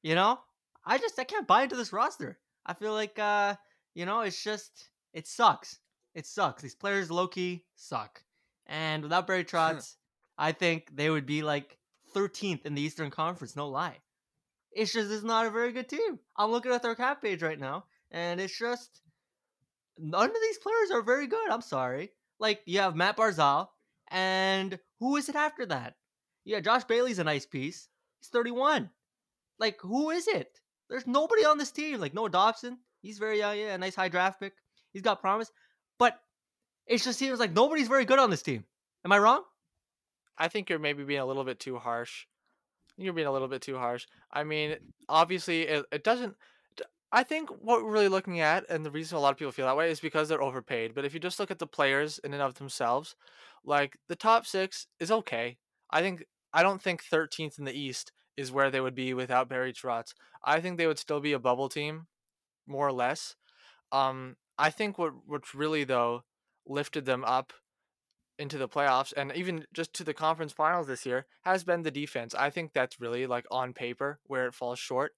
you 0.02 0.16
know, 0.16 0.40
I 0.84 0.98
just 0.98 1.18
I 1.20 1.24
can't 1.24 1.46
buy 1.46 1.62
into 1.62 1.76
this 1.76 1.92
roster. 1.92 2.38
I 2.66 2.74
feel 2.74 2.92
like 2.94 3.16
uh, 3.20 3.54
you 3.94 4.06
know, 4.06 4.22
it's 4.22 4.42
just 4.42 4.90
it 5.12 5.26
sucks. 5.26 5.78
It 6.14 6.26
sucks. 6.26 6.62
These 6.62 6.74
players 6.74 7.10
low 7.10 7.28
key 7.28 7.64
suck. 7.76 8.22
And 8.66 9.02
without 9.02 9.26
Barry 9.26 9.44
Trotz, 9.44 9.96
I 10.36 10.52
think 10.52 10.94
they 10.94 11.10
would 11.10 11.26
be 11.26 11.42
like 11.42 11.78
13th 12.14 12.66
in 12.66 12.74
the 12.74 12.82
Eastern 12.82 13.10
Conference, 13.10 13.56
no 13.56 13.68
lie. 13.68 13.98
It's 14.72 14.92
just 14.92 15.10
it's 15.10 15.24
not 15.24 15.46
a 15.46 15.50
very 15.50 15.72
good 15.72 15.88
team. 15.88 16.18
I'm 16.36 16.50
looking 16.50 16.72
at 16.72 16.82
their 16.82 16.94
cap 16.94 17.22
page 17.22 17.42
right 17.42 17.58
now, 17.58 17.84
and 18.10 18.40
it's 18.40 18.56
just 18.56 19.00
none 19.98 20.30
of 20.30 20.36
these 20.42 20.58
players 20.58 20.90
are 20.92 21.02
very 21.02 21.26
good. 21.26 21.50
I'm 21.50 21.62
sorry. 21.62 22.10
Like 22.38 22.60
you 22.66 22.80
have 22.80 22.94
Matt 22.94 23.16
Barzal, 23.16 23.68
and 24.08 24.78
who 25.00 25.16
is 25.16 25.28
it 25.28 25.34
after 25.36 25.66
that? 25.66 25.96
Yeah, 26.44 26.60
Josh 26.60 26.84
Bailey's 26.84 27.18
a 27.18 27.24
nice 27.24 27.46
piece. 27.46 27.88
He's 28.20 28.28
31. 28.28 28.90
Like 29.58 29.80
who 29.80 30.10
is 30.10 30.28
it? 30.28 30.60
There's 30.88 31.06
nobody 31.06 31.44
on 31.44 31.58
this 31.58 31.72
team. 31.72 31.98
Like 32.00 32.14
no 32.14 32.28
Dobson. 32.28 32.78
He's 33.00 33.18
very 33.18 33.38
young. 33.38 33.56
Yeah, 33.56 33.74
a 33.74 33.78
nice 33.78 33.94
high 33.94 34.08
draft 34.08 34.40
pick. 34.40 34.54
He's 34.98 35.04
got 35.04 35.20
promise, 35.20 35.52
but 35.96 36.18
it 36.88 37.00
just 37.00 37.20
seems 37.20 37.38
like 37.38 37.54
nobody's 37.54 37.86
very 37.86 38.04
good 38.04 38.18
on 38.18 38.30
this 38.30 38.42
team. 38.42 38.64
Am 39.04 39.12
I 39.12 39.18
wrong? 39.18 39.44
I 40.36 40.48
think 40.48 40.68
you're 40.68 40.80
maybe 40.80 41.04
being 41.04 41.20
a 41.20 41.26
little 41.26 41.44
bit 41.44 41.60
too 41.60 41.78
harsh. 41.78 42.26
You're 42.96 43.12
being 43.12 43.28
a 43.28 43.32
little 43.32 43.46
bit 43.46 43.62
too 43.62 43.78
harsh. 43.78 44.08
I 44.32 44.42
mean, 44.42 44.74
obviously, 45.08 45.62
it, 45.62 45.86
it 45.92 46.02
doesn't. 46.02 46.34
I 47.12 47.22
think 47.22 47.48
what 47.50 47.84
we're 47.84 47.92
really 47.92 48.08
looking 48.08 48.40
at, 48.40 48.68
and 48.68 48.84
the 48.84 48.90
reason 48.90 49.16
a 49.16 49.20
lot 49.20 49.30
of 49.30 49.38
people 49.38 49.52
feel 49.52 49.66
that 49.66 49.76
way, 49.76 49.88
is 49.88 50.00
because 50.00 50.28
they're 50.28 50.42
overpaid. 50.42 50.96
But 50.96 51.04
if 51.04 51.14
you 51.14 51.20
just 51.20 51.38
look 51.38 51.52
at 51.52 51.60
the 51.60 51.66
players 51.68 52.18
in 52.18 52.34
and 52.34 52.42
of 52.42 52.54
themselves, 52.54 53.14
like 53.64 53.98
the 54.08 54.16
top 54.16 54.46
six 54.46 54.88
is 54.98 55.12
okay. 55.12 55.58
I 55.90 56.00
think 56.00 56.24
I 56.52 56.64
don't 56.64 56.82
think 56.82 57.04
13th 57.04 57.56
in 57.60 57.66
the 57.66 57.78
East 57.78 58.10
is 58.36 58.50
where 58.50 58.68
they 58.68 58.80
would 58.80 58.96
be 58.96 59.14
without 59.14 59.48
Barry 59.48 59.72
Trotz. 59.72 60.12
I 60.44 60.60
think 60.60 60.76
they 60.76 60.88
would 60.88 60.98
still 60.98 61.20
be 61.20 61.34
a 61.34 61.38
bubble 61.38 61.68
team, 61.68 62.08
more 62.66 62.88
or 62.88 62.92
less. 62.92 63.36
Um, 63.92 64.36
I 64.58 64.70
think 64.70 64.98
what 64.98 65.12
what's 65.26 65.54
really 65.54 65.84
though 65.84 66.24
lifted 66.66 67.06
them 67.06 67.24
up 67.24 67.52
into 68.38 68.58
the 68.58 68.68
playoffs 68.68 69.12
and 69.16 69.32
even 69.34 69.64
just 69.72 69.92
to 69.94 70.04
the 70.04 70.14
conference 70.14 70.52
finals 70.52 70.86
this 70.86 71.04
year 71.04 71.26
has 71.42 71.64
been 71.64 71.82
the 71.82 71.90
defense. 71.90 72.34
I 72.34 72.50
think 72.50 72.72
that's 72.72 73.00
really 73.00 73.26
like 73.26 73.46
on 73.50 73.72
paper 73.72 74.20
where 74.24 74.46
it 74.46 74.54
falls 74.54 74.78
short. 74.78 75.12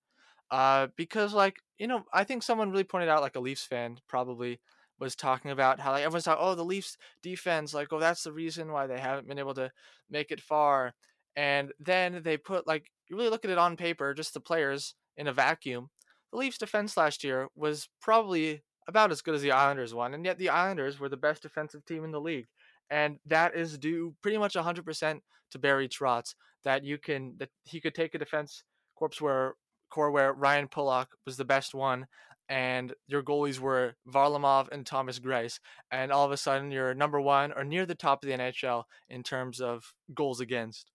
Uh, 0.51 0.89
because 0.97 1.33
like 1.35 1.59
you 1.79 1.87
know, 1.87 2.05
I 2.13 2.25
think 2.25 2.43
someone 2.43 2.71
really 2.71 2.85
pointed 2.85 3.09
out 3.09 3.23
like 3.23 3.37
a 3.37 3.41
Leafs 3.41 3.65
fan 3.65 3.99
probably 4.09 4.61
was 4.99 5.17
talking 5.17 5.51
about 5.51 5.81
how 5.81 5.93
like 5.93 6.05
everyone's 6.05 6.27
like, 6.27 6.37
oh, 6.39 6.55
the 6.55 6.65
Leafs 6.65 6.97
defense, 7.23 7.73
like, 7.73 7.89
oh, 7.93 7.99
that's 7.99 8.23
the 8.23 8.33
reason 8.33 8.71
why 8.71 8.87
they 8.87 9.01
haven't 9.01 9.27
been 9.27 9.39
able 9.39 9.55
to 9.55 9.71
make 10.11 10.31
it 10.31 10.41
far. 10.41 10.95
And 11.37 11.73
then 11.81 12.21
they 12.23 12.37
put 12.37 12.67
like 12.67 12.91
you 13.09 13.17
really 13.17 13.31
look 13.31 13.45
at 13.45 13.51
it 13.51 13.59
on 13.59 13.77
paper, 13.77 14.15
just 14.15 14.35
the 14.35 14.41
players 14.41 14.95
in 15.17 15.27
a 15.27 15.33
vacuum. 15.33 15.89
The 16.33 16.39
Leafs 16.39 16.59
defense 16.59 16.97
last 16.97 17.25
year 17.25 17.49
was 17.57 17.89
probably 18.01 18.63
about 18.91 19.11
as 19.11 19.23
good 19.23 19.35
as 19.35 19.41
the 19.41 19.53
Islanders 19.53 19.95
one, 19.95 20.13
and 20.13 20.25
yet 20.25 20.37
the 20.37 20.51
Islanders 20.51 21.01
were 21.01 21.09
the 21.09 21.17
best 21.17 21.43
defensive 21.43 21.85
team 21.87 22.05
in 22.05 22.11
the 22.13 22.21
league. 22.21 22.49
And 22.91 23.19
that 23.25 23.55
is 23.55 23.79
due 23.79 24.15
pretty 24.21 24.37
much 24.37 24.55
100% 24.55 25.21
to 25.53 25.59
Barry 25.59 25.89
Trotz 25.89 26.35
that 26.65 26.85
you 26.85 26.99
can 26.99 27.37
that 27.39 27.49
he 27.65 27.81
could 27.81 27.95
take 27.95 28.15
a 28.15 28.19
defense 28.19 28.65
corps 28.97 29.21
where 29.21 29.55
core 29.91 30.11
where 30.11 30.33
Ryan 30.33 30.69
Pulock 30.69 31.07
was 31.25 31.37
the 31.37 31.45
best 31.45 31.75
one 31.75 32.07
and 32.51 32.93
your 33.07 33.23
goalies 33.23 33.61
were 33.61 33.95
Varlamov 34.13 34.69
and 34.73 34.85
Thomas 34.85 35.21
Greiss, 35.21 35.61
and 35.93 36.11
all 36.11 36.27
of 36.27 36.33
a 36.33 36.37
sudden 36.37 36.73
you're 36.73 36.95
number 36.95 37.21
one 37.21 37.53
or 37.53 37.65
near 37.65 37.87
the 37.87 37.95
top 37.95 38.25
of 38.25 38.29
the 38.29 38.37
NHL 38.37 38.83
in 39.09 39.23
terms 39.23 39.61
of 39.61 39.95
goals 40.13 40.41
against. 40.41 40.91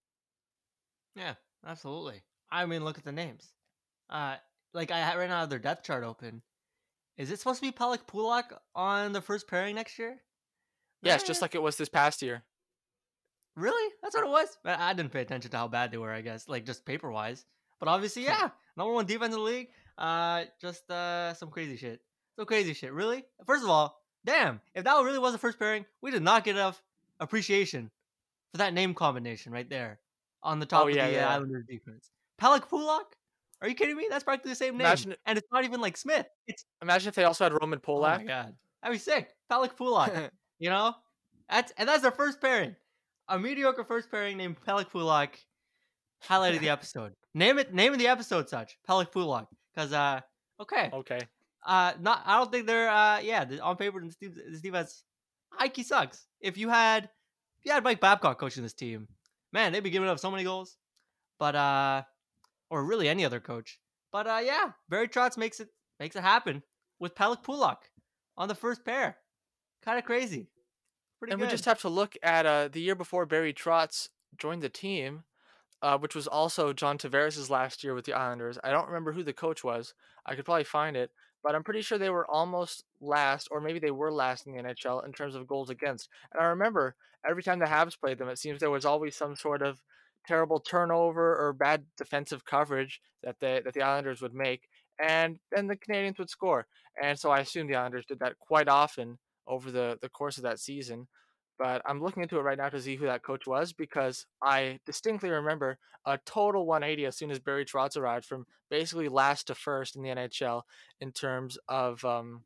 Yeah, 1.16 1.36
absolutely. 1.66 2.24
I 2.52 2.66
mean, 2.66 2.84
look 2.84 2.98
at 2.98 3.06
the 3.06 3.14
names. 3.14 3.54
Uh, 4.10 4.36
like 4.74 4.92
I 4.92 5.16
right 5.16 5.30
now 5.30 5.40
have 5.40 5.50
their 5.50 5.58
depth 5.58 5.86
chart 5.86 6.04
open. 6.04 6.42
Is 7.18 7.32
it 7.32 7.40
supposed 7.40 7.62
to 7.62 7.66
be 7.66 7.72
Pelech 7.72 8.08
Pulock 8.08 8.62
on 8.76 9.14
the 9.14 9.22
first 9.22 9.48
pairing 9.48 9.76
next 9.76 9.98
year? 9.98 10.22
Yes, 11.02 11.24
just 11.24 11.42
like 11.42 11.56
it 11.56 11.62
was 11.62 11.78
this 11.78 11.90
past 11.90 12.22
year. 12.22 12.44
Really? 13.56 13.94
That's 14.02 14.16
what 14.16 14.26
it 14.26 14.30
was. 14.30 14.58
I 14.66 14.94
didn't 14.94 15.12
pay 15.12 15.22
attention 15.22 15.52
to 15.52 15.58
how 15.58 15.68
bad 15.68 15.92
they 15.92 15.98
were. 15.98 16.12
I 16.12 16.22
guess, 16.22 16.50
like 16.50 16.66
just 16.66 16.86
paper 16.86 17.12
wise. 17.12 17.46
But 17.80 17.88
obviously, 17.88 18.24
yeah, 18.24 18.50
number 18.76 18.94
one 18.94 19.06
defense 19.06 19.34
in 19.34 19.40
the 19.40 19.46
league. 19.46 19.70
Uh, 19.98 20.46
just 20.62 20.90
uh, 20.92 21.34
some 21.34 21.50
crazy 21.50 21.78
shit. 21.78 22.02
Some 22.36 22.46
crazy 22.46 22.74
shit. 22.74 22.92
Really? 22.92 23.24
First 23.46 23.64
of 23.64 23.70
all, 23.70 24.02
damn, 24.26 24.60
if 24.74 24.84
that 24.84 24.96
really 25.04 25.20
was 25.20 25.32
the 25.32 25.38
first 25.38 25.58
pairing, 25.58 25.86
we 26.02 26.12
did 26.12 26.24
not 26.24 26.44
get 26.44 26.56
enough 26.56 26.82
appreciation 27.20 27.92
for 28.52 28.58
that 28.58 28.74
name 28.74 28.94
combination 28.94 29.54
right 29.54 29.70
there 29.70 30.00
on 30.44 30.60
the 30.60 30.66
top 30.66 30.86
oh, 30.86 30.88
yeah, 30.88 31.06
of 31.06 31.12
the 31.12 31.18
yeah. 31.18 31.34
Islanders 31.34 31.66
defense. 31.70 32.10
Pelech 32.42 32.68
Pulock? 32.68 33.16
Are 33.62 33.68
you 33.68 33.76
kidding 33.76 33.96
me? 33.96 34.08
That's 34.10 34.24
practically 34.24 34.52
the 34.52 34.56
same 34.56 34.78
name. 34.78 34.82
Imagine, 34.82 35.16
and 35.26 35.38
it's 35.38 35.48
not 35.52 35.64
even 35.64 35.82
like 35.82 35.98
Smith. 35.98 36.28
It's 36.48 36.66
Imagine 36.82 37.10
if 37.10 37.16
they 37.16 37.24
also 37.24 37.46
had 37.46 37.54
Roman 37.54 37.80
Polak. 37.80 38.16
Oh 38.16 38.18
my 38.18 38.24
god. 38.24 38.54
That'd 38.82 38.96
be 38.96 39.00
sick. 39.00 39.34
Pelech 39.52 39.76
Pulock. 39.76 40.32
you 40.60 40.70
know? 40.70 40.94
That's 41.50 41.74
and 41.78 41.90
that's 41.90 42.02
their 42.02 42.12
first 42.12 42.40
pairing. 42.40 42.76
A 43.28 43.40
mediocre 43.40 43.84
first 43.84 44.12
pairing 44.12 44.38
named 44.38 44.58
Pelech 44.66 44.90
Pulock 44.92 45.40
highlighted 46.24 46.60
the 46.60 46.70
episode. 46.78 47.14
Name 47.34 47.58
it 47.58 47.74
name 47.74 47.94
of 47.94 48.00
the 48.00 48.08
episode 48.08 48.48
such. 48.50 48.78
Pelech 48.88 49.12
Pulock. 49.12 49.48
Cause 49.76 49.94
uh 49.94 50.22
okay. 50.62 50.90
Okay. 50.94 51.20
Uh 51.66 51.94
not 52.00 52.22
I 52.26 52.38
don't 52.38 52.52
think 52.52 52.68
they're 52.68 52.90
uh 52.90 53.20
yeah, 53.20 53.46
on 53.64 53.76
paper 53.76 54.00
And 54.00 54.12
Steve, 54.12 54.36
this, 54.36 54.44
this 54.52 54.62
defense 54.62 55.04
Ike 55.58 55.84
sucks. 55.84 56.28
If 56.40 56.58
you 56.58 56.70
had 56.70 57.06
if 57.06 57.66
you 57.66 57.72
had 57.72 57.84
Mike 57.84 58.00
Babcock 58.00 58.40
coaching 58.40 58.64
this 58.64 58.74
team, 58.74 59.08
man, 59.52 59.72
they'd 59.72 59.80
be 59.80 59.90
giving 59.90 60.10
up 60.10 60.20
so 60.20 60.30
many 60.30 60.44
goals. 60.44 60.78
But 61.40 61.56
uh 61.56 62.04
or 62.70 62.84
really 62.84 63.08
any 63.08 63.26
other 63.26 63.40
coach. 63.40 63.80
But 64.12 64.28
uh 64.28 64.42
yeah, 64.44 64.72
Barry 64.90 65.08
Trotz 65.08 65.38
makes 65.38 65.60
it 65.60 65.70
makes 66.00 66.16
it 66.16 66.22
happen 66.22 66.64
with 67.00 67.16
Pelech 67.16 67.44
Pulock 67.44 67.90
on 68.38 68.48
the 68.48 68.56
first 68.56 68.86
pair. 68.86 69.18
Kind 69.84 70.00
of 70.00 70.06
crazy. 70.06 70.48
Pretty 71.20 71.34
and 71.34 71.40
good. 71.40 71.48
we 71.48 71.52
just 71.52 71.66
have 71.66 71.82
to 71.82 71.90
look 71.90 72.16
at 72.24 72.46
uh 72.46 72.68
the 72.68 72.82
year 72.82 72.96
before 72.96 73.26
Barry 73.26 73.54
Trotz 73.54 74.10
joined 74.38 74.62
the 74.62 74.70
team, 74.70 75.24
uh, 75.82 75.98
which 75.98 76.16
was 76.16 76.28
also 76.28 76.74
John 76.74 76.98
Tavares' 76.98 77.50
last 77.50 77.84
year 77.84 77.94
with 77.94 78.06
the 78.06 78.14
Islanders. 78.14 78.58
I 78.64 78.72
don't 78.72 78.88
remember 78.88 79.14
who 79.14 79.24
the 79.24 79.34
coach 79.34 79.64
was. 79.64 79.94
I 80.26 80.36
could 80.36 80.46
probably 80.46 80.64
find 80.64 80.98
it, 80.98 81.12
but 81.44 81.56
I'm 81.56 81.64
pretty 81.64 81.82
sure 81.82 81.98
they 81.98 82.10
were 82.10 82.30
almost 82.30 82.84
last, 83.00 83.48
or 83.52 83.62
maybe 83.62 83.80
they 83.80 83.92
were 83.92 84.12
last 84.12 84.48
in 84.48 84.54
the 84.54 84.64
NHL 84.64 85.06
in 85.06 85.14
terms 85.14 85.36
of 85.36 85.48
goals 85.48 85.70
against. 85.70 86.10
And 86.34 86.42
I 86.42 86.48
remember 86.48 86.96
every 87.28 87.44
time 87.44 87.60
the 87.60 87.66
Habs 87.66 88.00
played 88.00 88.18
them, 88.18 88.30
it 88.30 88.40
seems 88.40 88.60
there 88.60 88.72
was 88.72 88.86
always 88.86 89.16
some 89.16 89.36
sort 89.36 89.62
of 89.62 89.82
terrible 90.28 90.60
turnover 90.60 91.36
or 91.36 91.54
bad 91.54 91.86
defensive 91.98 92.46
coverage 92.46 93.02
that 93.24 93.40
the 93.40 93.62
that 93.64 93.74
the 93.74 93.82
Islanders 93.82 94.22
would 94.22 94.34
make, 94.34 94.68
and 95.00 95.40
then 95.52 95.68
the 95.68 95.76
Canadiens 95.76 96.20
would 96.20 96.30
score. 96.30 96.68
And 97.02 97.20
so 97.20 97.32
I 97.32 97.40
assume 97.40 97.68
the 97.68 97.76
Islanders 97.76 98.06
did 98.06 98.20
that 98.20 98.40
quite 98.40 98.68
often 98.68 99.18
over 99.48 99.72
the 99.72 99.98
the 100.02 100.10
course 100.10 100.38
of 100.38 100.44
that 100.44 100.60
season. 100.60 101.08
But 101.58 101.82
I'm 101.86 102.02
looking 102.02 102.22
into 102.22 102.38
it 102.38 102.42
right 102.42 102.58
now 102.58 102.70
to 102.70 102.82
see 102.82 102.98
who 102.98 103.06
that 103.06 103.24
coach 103.24 103.48
was 103.48 103.72
because 103.72 104.26
I 104.44 104.80
distinctly 104.86 105.30
remember 105.30 105.78
a 106.06 106.20
total 106.26 106.66
180 106.66 107.06
as 107.06 107.18
soon 107.18 107.32
as 107.32 107.40
Barry 107.40 107.64
Trotz 107.66 107.96
arrived 107.96 108.26
from 108.26 108.46
basically 108.70 109.08
last 109.08 109.48
to 109.48 109.56
first 109.56 109.96
in 109.96 110.04
the 110.04 110.10
NHL 110.10 110.64
in 111.00 111.12
terms 111.12 111.58
of 111.70 112.04
um, 112.04 112.44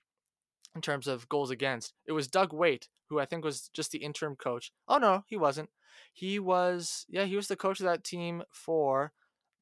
in 0.75 0.81
terms 0.81 1.07
of 1.07 1.27
goals 1.27 1.49
against. 1.49 1.93
It 2.07 2.11
was 2.11 2.27
Doug 2.27 2.53
Weight, 2.53 2.87
who 3.09 3.19
I 3.19 3.25
think 3.25 3.43
was 3.43 3.69
just 3.73 3.91
the 3.91 3.99
interim 3.99 4.35
coach. 4.35 4.71
Oh 4.87 4.97
no, 4.97 5.23
he 5.27 5.37
wasn't. 5.37 5.69
He 6.13 6.39
was 6.39 7.05
yeah, 7.09 7.25
he 7.25 7.35
was 7.35 7.47
the 7.47 7.55
coach 7.55 7.79
of 7.79 7.85
that 7.85 8.03
team 8.03 8.43
for 8.51 9.11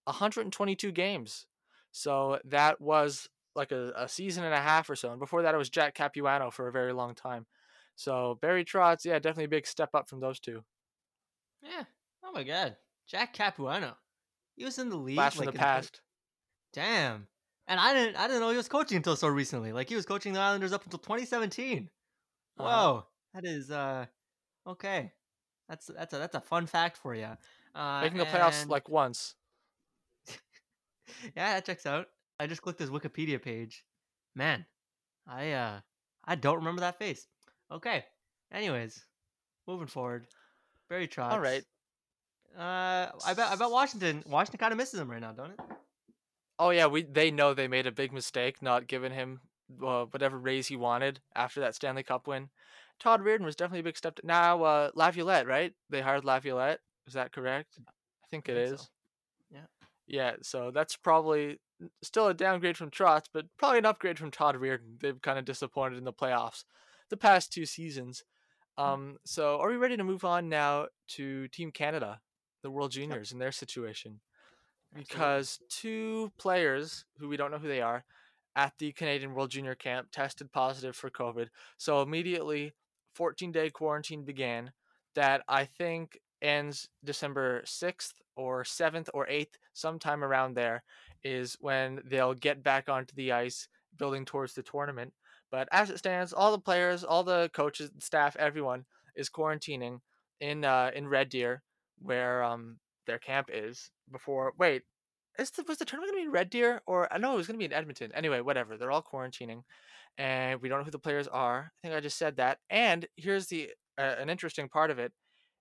122 0.06 0.92
games. 0.92 1.46
So 1.92 2.40
that 2.46 2.80
was 2.80 3.30
like 3.56 3.72
a, 3.72 3.92
a 3.96 4.08
season 4.08 4.44
and 4.44 4.54
a 4.54 4.60
half 4.60 4.90
or 4.90 4.96
so. 4.96 5.12
And 5.12 5.20
before 5.20 5.42
that 5.42 5.54
it 5.54 5.58
was 5.58 5.70
Jack 5.70 5.96
Capuano 5.96 6.52
for 6.52 6.68
a 6.68 6.72
very 6.72 6.94
long 6.94 7.16
time. 7.16 7.46
So 7.96 8.38
Barry 8.42 8.64
Trotz, 8.64 9.06
yeah, 9.06 9.16
definitely 9.16 9.46
a 9.46 9.50
big 9.50 9.66
step 9.66 9.90
up 9.94 10.08
from 10.08 10.20
those 10.20 10.40
two. 10.40 10.64
Yeah. 11.62 11.84
Oh 12.24 12.32
my 12.32 12.44
god. 12.44 12.76
Jack 13.08 13.34
Capuano. 13.34 13.96
He 14.56 14.66
was 14.66 14.78
in 14.78 14.90
the 14.90 14.96
league. 14.96 15.18
Last 15.18 15.38
like, 15.38 15.46
from 15.46 15.54
the 15.54 15.60
past. 15.60 16.02
The... 16.74 16.82
Damn. 16.82 17.28
And 17.68 17.80
I 17.80 17.94
didn't 17.94 18.16
I 18.16 18.28
didn't 18.28 18.42
know 18.42 18.52
he 18.52 18.58
was 18.58 18.70
coaching 18.70 18.98
until 18.98 19.16
so 19.16 19.28
recently. 19.28 19.74
Like 19.74 19.90
he 19.90 19.96
was 19.96 20.06
coaching 20.06 20.34
the 20.34 20.40
Islanders 20.40 20.74
up 20.74 20.84
until 20.84 21.00
2017. 21.00 21.90
Uh-huh. 22.60 22.70
Whoa. 22.70 23.06
That 23.34 23.46
is 23.46 23.72
uh 23.72 24.06
okay. 24.66 25.12
That's 25.70 25.88
that's 25.88 26.14
a 26.14 26.18
that's 26.18 26.36
a 26.36 26.42
fun 26.42 26.66
fact 26.66 26.98
for 26.98 27.14
you. 27.14 27.30
Uh, 27.76 28.02
Making 28.02 28.20
the 28.20 28.26
playoffs 28.26 28.68
like 28.68 28.90
once. 28.90 29.36
yeah, 31.36 31.54
that 31.54 31.66
checks 31.66 31.86
out. 31.86 32.08
I 32.40 32.48
just 32.48 32.62
clicked 32.62 32.80
his 32.80 32.90
Wikipedia 32.90 33.42
page. 33.42 33.84
Man, 34.36 34.66
I 35.28 35.52
uh 35.52 35.80
I 36.26 36.36
don't 36.36 36.58
remember 36.58 36.82
that 36.82 37.00
face. 37.00 37.28
Okay. 37.72 38.06
Anyways, 38.52 39.06
moving 39.68 39.88
forward. 39.88 40.28
Barry 40.90 41.08
Trotz. 41.08 41.32
All 41.32 41.40
right. 41.40 41.64
Uh, 42.58 43.12
I 43.26 43.34
bet 43.36 43.52
I 43.52 43.56
bet 43.56 43.70
Washington 43.70 44.24
Washington 44.26 44.60
kind 44.60 44.72
of 44.72 44.78
misses 44.78 45.00
him 45.00 45.12
right 45.12 45.22
now, 45.22 45.32
don't 45.32 45.52
it? 45.52 45.60
Oh 46.60 46.70
yeah, 46.72 46.88
we 46.88 47.04
they 47.04 47.30
know 47.30 47.54
they 47.54 47.68
made 47.68 47.88
a 47.88 47.92
big 47.92 48.12
mistake 48.12 48.62
not 48.62 48.88
giving 48.88 49.12
him 49.12 49.42
uh, 49.86 50.06
whatever 50.06 50.38
raise 50.38 50.68
he 50.68 50.76
wanted 50.76 51.20
after 51.36 51.60
that 51.60 51.76
Stanley 51.76 52.04
Cup 52.04 52.26
win. 52.26 52.50
Todd 53.00 53.22
Reirden 53.22 53.46
was 53.46 53.56
definitely 53.56 53.82
a 53.82 53.84
big 53.84 53.98
step. 53.98 54.16
To, 54.16 54.26
now 54.26 54.64
uh, 54.64 54.90
Laviolette, 54.96 55.48
right? 55.48 55.74
They 55.90 56.02
hired 56.02 56.26
Laviolette. 56.26 56.80
Is 57.06 57.14
that 57.14 57.32
correct? 57.32 57.78
I 57.88 58.28
think 58.30 58.50
it 58.50 58.58
is. 58.58 58.82
So. 58.82 58.88
Yeah. 59.52 59.66
Yeah. 60.08 60.32
So 60.42 60.72
that's 60.72 60.96
probably 60.96 61.60
still 62.02 62.28
a 62.28 62.34
downgrade 62.34 62.78
from 62.78 62.90
Trotz, 62.90 63.26
but 63.32 63.46
probably 63.58 63.80
an 63.80 63.86
upgrade 63.86 64.18
from 64.20 64.32
Todd 64.32 64.56
Reirden. 64.56 65.00
They've 65.00 65.22
kind 65.22 65.40
of 65.40 65.46
disappointed 65.46 65.98
in 65.98 66.04
the 66.04 66.14
playoffs 66.14 66.64
the 67.10 67.18
past 67.18 67.52
two 67.52 67.66
seasons. 67.66 68.24
Hmm. 68.78 68.84
Um, 68.84 69.18
so 69.26 69.60
are 69.60 69.70
we 69.70 69.78
ready 69.78 69.98
to 69.98 70.04
move 70.04 70.26
on 70.26 70.50
now 70.50 70.88
to 71.10 71.48
Team 71.50 71.72
Canada, 71.72 72.20
the 72.64 72.72
World 72.72 72.92
Juniors, 72.92 73.30
yep. 73.30 73.34
and 73.34 73.42
their 73.42 73.52
situation? 73.52 74.20
Because 74.96 75.60
two 75.70 76.32
players 76.38 77.06
who 77.20 77.28
we 77.28 77.38
don't 77.38 77.52
know 77.52 77.58
who 77.58 77.68
they 77.68 77.82
are 77.82 78.06
at 78.56 78.74
the 78.80 78.92
Canadian 78.94 79.36
World 79.36 79.52
Junior 79.52 79.76
Camp 79.76 80.08
tested 80.12 80.52
positive 80.52 80.96
for 80.96 81.10
COVID. 81.10 81.48
So 81.78 82.02
immediately, 82.02 82.74
14 83.18 83.52
day 83.52 83.72
quarantine 83.72 84.24
began 84.24 84.72
that 85.16 85.42
I 85.48 85.66
think 85.66 86.20
ends 86.40 86.88
December 87.04 87.64
6th 87.66 88.14
or 88.36 88.64
7th 88.64 89.10
or 89.12 89.26
8th, 89.26 89.56
sometime 89.74 90.24
around 90.24 90.54
there, 90.54 90.84
is 91.24 91.58
when 91.60 92.00
they'll 92.06 92.36
get 92.36 92.62
back 92.62 92.88
onto 92.88 93.16
the 93.16 93.32
ice 93.32 93.68
building 93.98 94.24
towards 94.24 94.54
the 94.54 94.62
tournament. 94.62 95.14
But 95.50 95.68
as 95.72 95.90
it 95.90 95.98
stands, 95.98 96.32
all 96.32 96.52
the 96.52 96.60
players, 96.60 97.04
all 97.04 97.24
the 97.24 97.50
coaches, 97.54 97.90
staff, 98.00 98.36
everyone 98.38 98.86
is 99.16 99.32
quarantining 99.32 100.02
in 100.40 100.64
uh, 100.64 100.92
in 100.94 101.08
Red 101.08 101.30
Deer, 101.30 101.64
where 102.00 102.44
um, 102.44 102.78
their 103.08 103.18
camp 103.18 103.50
is. 103.52 103.90
Before, 104.12 104.54
wait, 104.60 104.84
is 105.40 105.50
the, 105.52 105.64
was 105.68 105.80
the 105.80 105.86
tournament 105.86 106.12
going 106.14 106.22
to 106.22 106.26
be 106.26 106.28
in 106.28 106.32
Red 106.32 106.52
Deer 106.52 106.82
or 106.86 107.12
I 107.12 107.18
know 107.18 107.34
it 107.34 107.38
was 107.38 107.48
going 107.48 107.56
to 107.56 107.60
be 107.60 107.66
in 107.66 107.74
Edmonton. 107.74 108.12
Anyway, 108.14 108.42
whatever. 108.42 108.78
They're 108.78 108.92
all 108.92 109.02
quarantining, 109.02 109.64
and 110.18 110.62
we 110.62 110.70
don't 110.70 110.80
know 110.80 110.86
who 110.86 110.92
the 110.92 111.00
players 111.00 111.28
are. 111.28 111.72
I 111.78 111.82
think 111.82 111.94
I 111.94 112.00
just 112.00 112.18
said 112.18 112.38
that. 112.38 112.60
And 112.70 113.08
here's 113.16 113.48
the 113.48 113.70
uh, 113.98 114.16
an 114.20 114.30
interesting 114.30 114.70
part 114.70 114.92
of 114.92 115.00
it. 115.00 115.12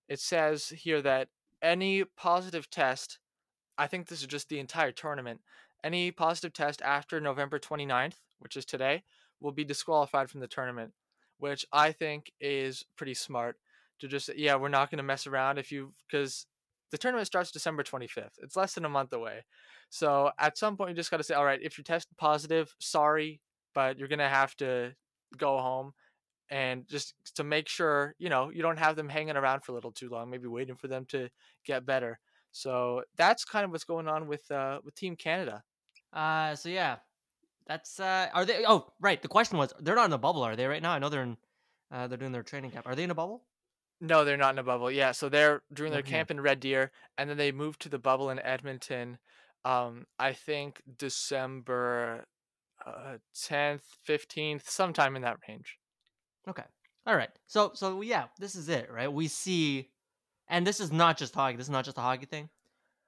It 0.09 0.21
says 0.21 0.69
here 0.69 1.03
that 1.03 1.29
any 1.63 2.05
positive 2.05 2.71
test, 2.71 3.19
I 3.77 3.87
think 3.87 4.07
this 4.07 4.21
is 4.21 4.27
just 4.27 4.49
the 4.49 4.59
entire 4.59 4.93
tournament. 4.93 5.41
Any 5.83 6.11
positive 6.11 6.53
test 6.53 6.83
after 6.83 7.21
November 7.21 7.59
29th, 7.59 8.17
which 8.39 8.57
is 8.57 8.65
today, 8.65 9.03
will 9.41 9.53
be 9.53 9.65
disqualified 9.65 10.31
from 10.31 10.41
the 10.41 10.47
tournament, 10.47 10.93
which 11.39 11.67
I 11.73 11.93
think 11.93 12.33
is 12.41 12.85
pretty 12.97 13.15
smart 13.15 13.57
to 14.01 14.09
just 14.09 14.31
yeah, 14.37 14.57
we're 14.57 14.69
not 14.69 14.91
going 14.91 14.99
to 14.99 15.03
mess 15.03 15.27
around 15.27 15.59
if 15.59 15.73
you 15.73 15.93
cuz 16.11 16.47
the 16.91 16.99
tournament 16.99 17.27
starts 17.27 17.51
December 17.51 17.83
25th. 17.83 18.39
It's 18.43 18.57
less 18.57 18.75
than 18.75 18.85
a 18.85 18.89
month 18.89 19.13
away. 19.13 19.45
So 19.91 20.31
at 20.39 20.59
some 20.59 20.77
point, 20.77 20.91
you 20.91 20.97
just 20.97 21.11
got 21.11 21.17
to 21.17 21.25
say, 21.25 21.35
all 21.35 21.45
right, 21.45 21.61
if 21.63 21.79
you 21.79 21.85
test 21.85 22.09
positive, 22.17 22.75
sorry, 22.79 23.41
but 23.77 23.99
you're 23.99 24.09
going 24.09 24.21
to 24.21 24.29
have 24.29 24.57
to 24.57 24.95
go 25.37 25.59
home 25.59 25.93
and 26.49 26.89
just 26.89 27.15
to 27.35 27.45
make 27.45 27.69
sure, 27.69 28.15
you 28.19 28.31
know, 28.31 28.49
you 28.49 28.63
don't 28.63 28.79
have 28.79 28.97
them 28.97 29.11
hanging 29.11 29.37
around 29.37 29.63
for 29.65 29.73
a 29.73 29.75
little 29.75 29.93
too 29.93 30.09
long, 30.09 30.31
maybe 30.31 30.49
waiting 30.49 30.77
for 30.77 30.89
them 30.89 31.05
to 31.11 31.29
get 31.67 31.85
better. 31.85 32.19
So 32.53 33.03
that's 33.17 33.45
kind 33.45 33.67
of 33.67 33.71
what's 33.71 33.85
going 33.85 34.09
on 34.09 34.29
with 34.29 34.51
uh, 34.51 34.79
with 34.83 34.95
Team 34.95 35.15
Canada. 35.15 35.63
Uh, 36.11 36.55
so 36.55 36.71
yeah, 36.71 36.97
that's 37.67 38.01
uh, 38.01 38.29
are 38.33 38.47
they? 38.47 38.65
Oh, 38.67 38.87
right. 38.99 39.21
The 39.21 39.29
question 39.29 39.59
was, 39.59 39.75
they're 39.79 39.95
not 39.95 40.07
in 40.07 40.15
a 40.15 40.19
bubble, 40.19 40.43
are 40.43 40.57
they? 40.57 40.67
Right 40.67 40.81
now, 40.81 40.93
I 40.93 40.99
know 40.99 41.11
they're 41.11 41.23
in. 41.23 41.37
Uh, 41.93 42.07
they're 42.07 42.19
doing 42.19 42.33
their 42.33 42.43
training 42.43 42.71
camp. 42.71 42.87
Are 42.87 42.95
they 42.95 43.05
in 43.05 43.11
a 43.11 43.15
bubble? 43.15 43.43
No, 44.01 44.25
they're 44.25 44.39
not 44.39 44.55
in 44.55 44.59
a 44.59 44.63
bubble. 44.63 44.91
Yeah, 44.91 45.13
so 45.13 45.29
they're 45.29 45.63
doing 45.73 45.93
their 45.93 46.03
camp 46.03 46.31
in 46.31 46.41
Red 46.41 46.61
Deer, 46.61 46.93
and 47.19 47.29
then 47.29 47.37
they 47.37 47.53
moved 47.53 47.81
to 47.83 47.89
the 47.91 47.99
bubble 47.99 48.31
in 48.31 48.39
Edmonton. 48.39 49.19
Um, 49.65 50.07
I 50.19 50.33
think 50.33 50.81
December 50.99 52.25
uh, 52.87 53.19
10th, 53.35 53.83
15th, 54.09 54.69
sometime 54.69 55.17
in 55.17 55.23
that 55.23 55.39
range. 55.49 55.79
Okay. 56.49 56.63
All 57.07 57.17
right. 57.17 57.31
So 57.47 57.73
so 57.75 58.01
yeah, 58.01 58.25
this 58.39 58.55
is 58.55 58.69
it, 58.69 58.91
right? 58.91 59.13
We 59.13 59.29
see 59.29 59.91
and 60.49 60.67
this 60.67 60.81
is 60.81 60.93
not 60.93 61.17
just 61.17 61.35
hockey. 61.35 61.57
This 61.57 61.67
is 61.67 61.71
not 61.71 61.85
just 61.85 61.99
a 61.99 62.01
hockey 62.01 62.27
thing. 62.27 62.49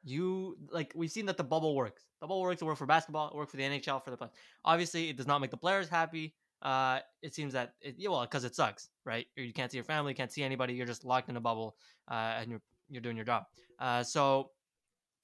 You 0.04 0.56
like 0.72 0.92
we've 0.94 1.10
seen 1.10 1.26
that 1.26 1.36
the 1.36 1.44
bubble 1.44 1.74
works. 1.74 2.06
The 2.20 2.26
bubble 2.26 2.42
works. 2.42 2.62
It 2.62 2.64
works 2.64 2.78
for 2.78 2.86
basketball. 2.86 3.28
It 3.28 3.34
works 3.34 3.50
for 3.50 3.56
the 3.56 3.64
NHL 3.64 4.02
for 4.04 4.10
the 4.10 4.16
play. 4.16 4.28
Obviously, 4.64 5.08
it 5.08 5.16
does 5.16 5.26
not 5.26 5.40
make 5.40 5.50
the 5.50 5.56
players 5.56 5.88
happy. 5.88 6.34
Uh, 6.62 6.98
it 7.22 7.34
seems 7.34 7.52
that 7.52 7.74
it, 7.80 7.96
well 8.08 8.22
because 8.22 8.44
it 8.44 8.54
sucks, 8.54 8.88
right? 9.04 9.26
You 9.36 9.52
can't 9.52 9.70
see 9.70 9.78
your 9.78 9.84
family, 9.84 10.14
can't 10.14 10.32
see 10.32 10.42
anybody. 10.42 10.74
You're 10.74 10.86
just 10.86 11.04
locked 11.04 11.28
in 11.28 11.36
a 11.36 11.40
bubble, 11.40 11.76
uh, 12.10 12.36
and 12.38 12.50
you're 12.50 12.62
you're 12.88 13.02
doing 13.02 13.16
your 13.16 13.26
job. 13.26 13.44
Uh, 13.78 14.02
so 14.02 14.50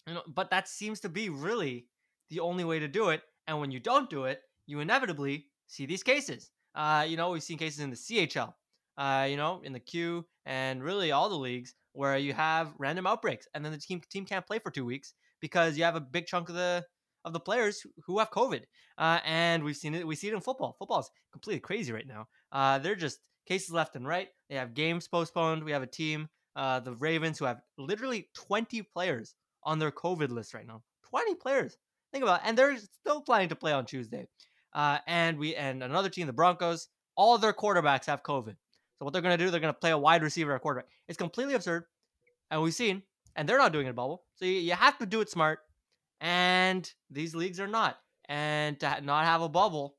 you 0.06 0.14
know, 0.14 0.22
but 0.28 0.50
that 0.50 0.68
seems 0.68 1.00
to 1.00 1.08
be 1.08 1.28
really 1.28 1.86
the 2.30 2.40
only 2.40 2.64
way 2.64 2.78
to 2.78 2.88
do 2.88 3.08
it. 3.08 3.22
And 3.46 3.60
when 3.60 3.70
you 3.70 3.80
don't 3.80 4.10
do 4.10 4.24
it, 4.24 4.40
you 4.66 4.80
inevitably 4.80 5.46
see 5.66 5.86
these 5.86 6.02
cases. 6.02 6.50
Uh, 6.74 7.04
you 7.06 7.16
know, 7.16 7.30
we've 7.30 7.42
seen 7.42 7.58
cases 7.58 7.80
in 7.80 7.90
the 7.90 7.96
CHL, 7.96 8.52
uh, 8.98 9.26
you 9.28 9.36
know, 9.36 9.60
in 9.62 9.72
the 9.72 9.80
Q, 9.80 10.26
and 10.46 10.82
really 10.82 11.12
all 11.12 11.28
the 11.28 11.36
leagues 11.36 11.74
where 11.92 12.16
you 12.16 12.32
have 12.32 12.74
random 12.78 13.06
outbreaks, 13.06 13.46
and 13.54 13.64
then 13.64 13.72
the 13.72 13.78
team 13.78 14.00
team 14.10 14.24
can't 14.24 14.46
play 14.46 14.58
for 14.58 14.70
two 14.70 14.84
weeks 14.84 15.14
because 15.40 15.78
you 15.78 15.84
have 15.84 15.94
a 15.94 16.00
big 16.00 16.26
chunk 16.26 16.48
of 16.48 16.54
the 16.56 16.84
of 17.24 17.32
the 17.32 17.40
players 17.40 17.82
who 18.04 18.18
have 18.18 18.30
COVID. 18.30 18.62
Uh, 18.98 19.18
and 19.24 19.64
we've 19.64 19.76
seen 19.76 19.94
it. 19.94 20.06
We 20.06 20.16
see 20.16 20.28
it 20.28 20.34
in 20.34 20.40
football. 20.40 20.76
Football 20.78 21.00
is 21.00 21.10
completely 21.32 21.60
crazy 21.60 21.92
right 21.92 22.06
now. 22.06 22.26
Uh, 22.52 22.78
they're 22.78 22.94
just 22.94 23.18
cases 23.46 23.70
left 23.72 23.96
and 23.96 24.06
right. 24.06 24.28
They 24.48 24.56
have 24.56 24.74
games 24.74 25.08
postponed. 25.08 25.64
We 25.64 25.72
have 25.72 25.82
a 25.82 25.86
team, 25.86 26.28
uh, 26.56 26.80
the 26.80 26.94
Ravens, 26.94 27.38
who 27.38 27.44
have 27.46 27.60
literally 27.78 28.28
20 28.34 28.82
players 28.82 29.34
on 29.64 29.78
their 29.78 29.90
COVID 29.90 30.30
list 30.30 30.54
right 30.54 30.66
now. 30.66 30.82
20 31.08 31.34
players. 31.36 31.76
Think 32.14 32.22
about 32.22 32.42
it. 32.42 32.48
And 32.48 32.56
they're 32.56 32.76
still 32.76 33.20
planning 33.22 33.48
to 33.48 33.56
play 33.56 33.72
on 33.72 33.86
Tuesday. 33.86 34.28
Uh, 34.72 34.98
and 35.08 35.36
we 35.36 35.56
and 35.56 35.82
another 35.82 36.08
team, 36.08 36.28
the 36.28 36.32
Broncos, 36.32 36.86
all 37.16 37.36
their 37.38 37.52
quarterbacks 37.52 38.06
have 38.06 38.22
COVID. 38.22 38.54
So 38.98 39.04
what 39.04 39.12
they're 39.12 39.20
gonna 39.20 39.36
do, 39.36 39.50
they're 39.50 39.58
gonna 39.58 39.72
play 39.72 39.90
a 39.90 39.98
wide 39.98 40.22
receiver 40.22 40.54
at 40.54 40.62
quarterback. 40.62 40.88
It's 41.08 41.18
completely 41.18 41.54
absurd, 41.54 41.86
and 42.52 42.62
we've 42.62 42.72
seen, 42.72 43.02
and 43.34 43.48
they're 43.48 43.58
not 43.58 43.72
doing 43.72 43.88
it 43.88 43.96
bubble. 43.96 44.22
So 44.36 44.44
you, 44.44 44.52
you 44.52 44.74
have 44.74 44.96
to 44.98 45.06
do 45.06 45.20
it 45.22 45.28
smart, 45.28 45.58
and 46.20 46.88
these 47.10 47.34
leagues 47.34 47.58
are 47.58 47.66
not. 47.66 47.98
And 48.28 48.78
to 48.78 49.00
not 49.00 49.24
have 49.24 49.42
a 49.42 49.48
bubble 49.48 49.96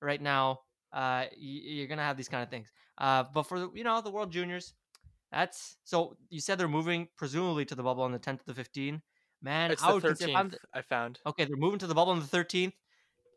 right 0.00 0.22
now, 0.22 0.60
uh, 0.92 1.24
you're 1.36 1.88
gonna 1.88 2.02
have 2.02 2.16
these 2.16 2.28
kind 2.28 2.44
of 2.44 2.48
things. 2.48 2.72
Uh, 2.98 3.24
but 3.34 3.42
for 3.42 3.58
the, 3.58 3.70
you 3.74 3.82
know 3.82 4.00
the 4.00 4.10
World 4.10 4.30
Juniors, 4.30 4.74
that's 5.32 5.78
so 5.82 6.16
you 6.30 6.40
said 6.40 6.58
they're 6.58 6.68
moving 6.68 7.08
presumably 7.16 7.64
to 7.64 7.74
the 7.74 7.82
bubble 7.82 8.04
on 8.04 8.12
the 8.12 8.20
10th 8.20 8.44
to 8.44 8.52
the 8.52 8.62
15th. 8.62 9.02
Man, 9.42 9.70
it's 9.70 9.82
I 9.82 9.92
the 9.98 10.08
13th. 10.08 10.54
I 10.74 10.82
found. 10.82 11.20
Okay, 11.26 11.44
they're 11.44 11.56
moving 11.56 11.78
to 11.80 11.86
the 11.86 11.94
bubble 11.94 12.12
on 12.12 12.20
the 12.20 12.26
13th. 12.26 12.72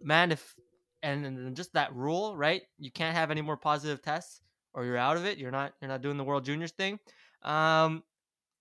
Man, 0.02 0.32
if 0.32 0.56
and, 1.04 1.26
and 1.26 1.56
just 1.56 1.74
that 1.74 1.94
rule, 1.94 2.36
right? 2.36 2.62
You 2.78 2.92
can't 2.92 3.16
have 3.16 3.32
any 3.32 3.42
more 3.42 3.58
positive 3.58 4.02
tests, 4.02 4.42
or 4.74 4.86
you're 4.86 4.98
out 4.98 5.18
of 5.18 5.26
it. 5.26 5.38
You're 5.38 5.52
not 5.52 5.74
you're 5.82 5.90
not 5.90 6.02
doing 6.02 6.18
the 6.18 6.24
World 6.24 6.46
Juniors 6.46 6.72
thing. 6.72 7.00
Um, 7.44 8.04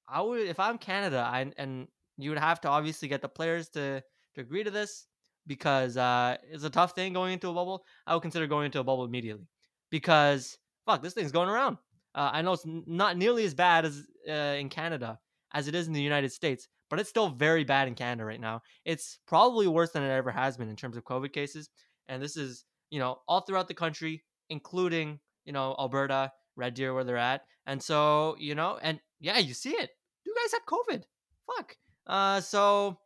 I 0.09 0.21
would 0.21 0.41
if 0.41 0.61
I'm 0.61 0.79
Canada, 0.79 1.19
I 1.19 1.51
and 1.57 1.89
you 2.17 2.31
would 2.31 2.39
have 2.39 2.61
to 2.63 2.69
obviously 2.69 3.09
get 3.09 3.23
the 3.23 3.29
players 3.29 3.69
to 3.71 4.03
to 4.35 4.41
agree 4.41 4.65
to 4.65 4.71
this 4.71 5.07
because 5.47 5.97
uh, 5.97 6.37
it's 6.51 6.65
a 6.65 6.71
tough 6.71 6.95
thing 6.95 7.13
going 7.13 7.33
into 7.33 7.49
a 7.49 7.55
bubble. 7.55 7.85
I 8.07 8.15
would 8.15 8.23
consider 8.23 8.47
going 8.47 8.67
into 8.67 8.81
a 8.81 8.85
bubble 8.85 9.05
immediately 9.05 9.47
because 9.91 10.59
fuck, 10.87 11.03
this 11.03 11.15
thing's 11.15 11.33
going 11.33 11.49
around. 11.49 11.79
Uh, 12.15 12.31
I 12.33 12.43
know 12.43 12.53
it's 12.53 12.65
not 12.67 13.17
nearly 13.17 13.45
as 13.45 13.55
bad 13.55 13.85
as 13.85 14.03
uh, 14.29 14.33
in 14.33 14.69
Canada 14.69 15.19
as 15.53 15.69
it 15.69 15.75
is 15.75 15.87
in 15.87 15.93
the 15.93 16.03
United 16.03 16.33
States, 16.33 16.69
but 16.91 16.99
it's 16.99 17.11
still 17.11 17.29
very 17.29 17.65
bad 17.65 17.89
in 17.89 17.95
Canada 17.95 18.25
right 18.25 18.41
now. 18.41 18.63
It's 18.85 19.19
probably 19.27 19.67
worse 19.67 19.91
than 19.91 20.03
it 20.03 20.11
ever 20.11 20.31
has 20.31 20.57
been 20.57 20.69
in 20.69 20.77
terms 20.77 20.97
of 20.97 21.05
COVID 21.05 21.33
cases 21.33 21.71
and 22.09 22.23
this 22.23 22.37
is 22.37 22.65
you 22.91 22.99
know 22.99 23.21
all 23.29 23.43
throughout 23.43 23.69
the 23.69 23.75
country, 23.75 24.25
including 24.49 25.21
you 25.45 25.53
know 25.53 25.77
Alberta, 25.79 26.33
Red 26.57 26.75
Deer, 26.75 26.95
where 26.95 27.05
they're 27.05 27.17
at, 27.17 27.45
and 27.67 27.83
so 27.83 28.37
you 28.39 28.55
know, 28.55 28.79
and 28.83 28.99
yeah, 29.21 29.39
you 29.39 29.55
see 29.55 29.71
it. 29.71 29.91
Do 30.25 30.31
you 30.31 30.35
guys 30.43 30.53
have 30.53 30.67
COVID. 30.67 31.05
Fuck. 31.47 31.77
Uh, 32.07 32.41
so 32.41 32.99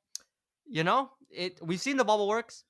you 0.67 0.85
know 0.85 1.11
it. 1.31 1.59
We've 1.63 1.81
seen 1.81 1.97
the 1.97 2.05
bubble 2.05 2.29
works. 2.29 2.65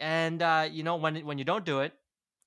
and 0.00 0.42
uh, 0.42 0.68
you 0.70 0.82
know 0.82 0.96
when 0.96 1.24
when 1.24 1.38
you 1.38 1.44
don't 1.44 1.64
do 1.64 1.80
it, 1.80 1.92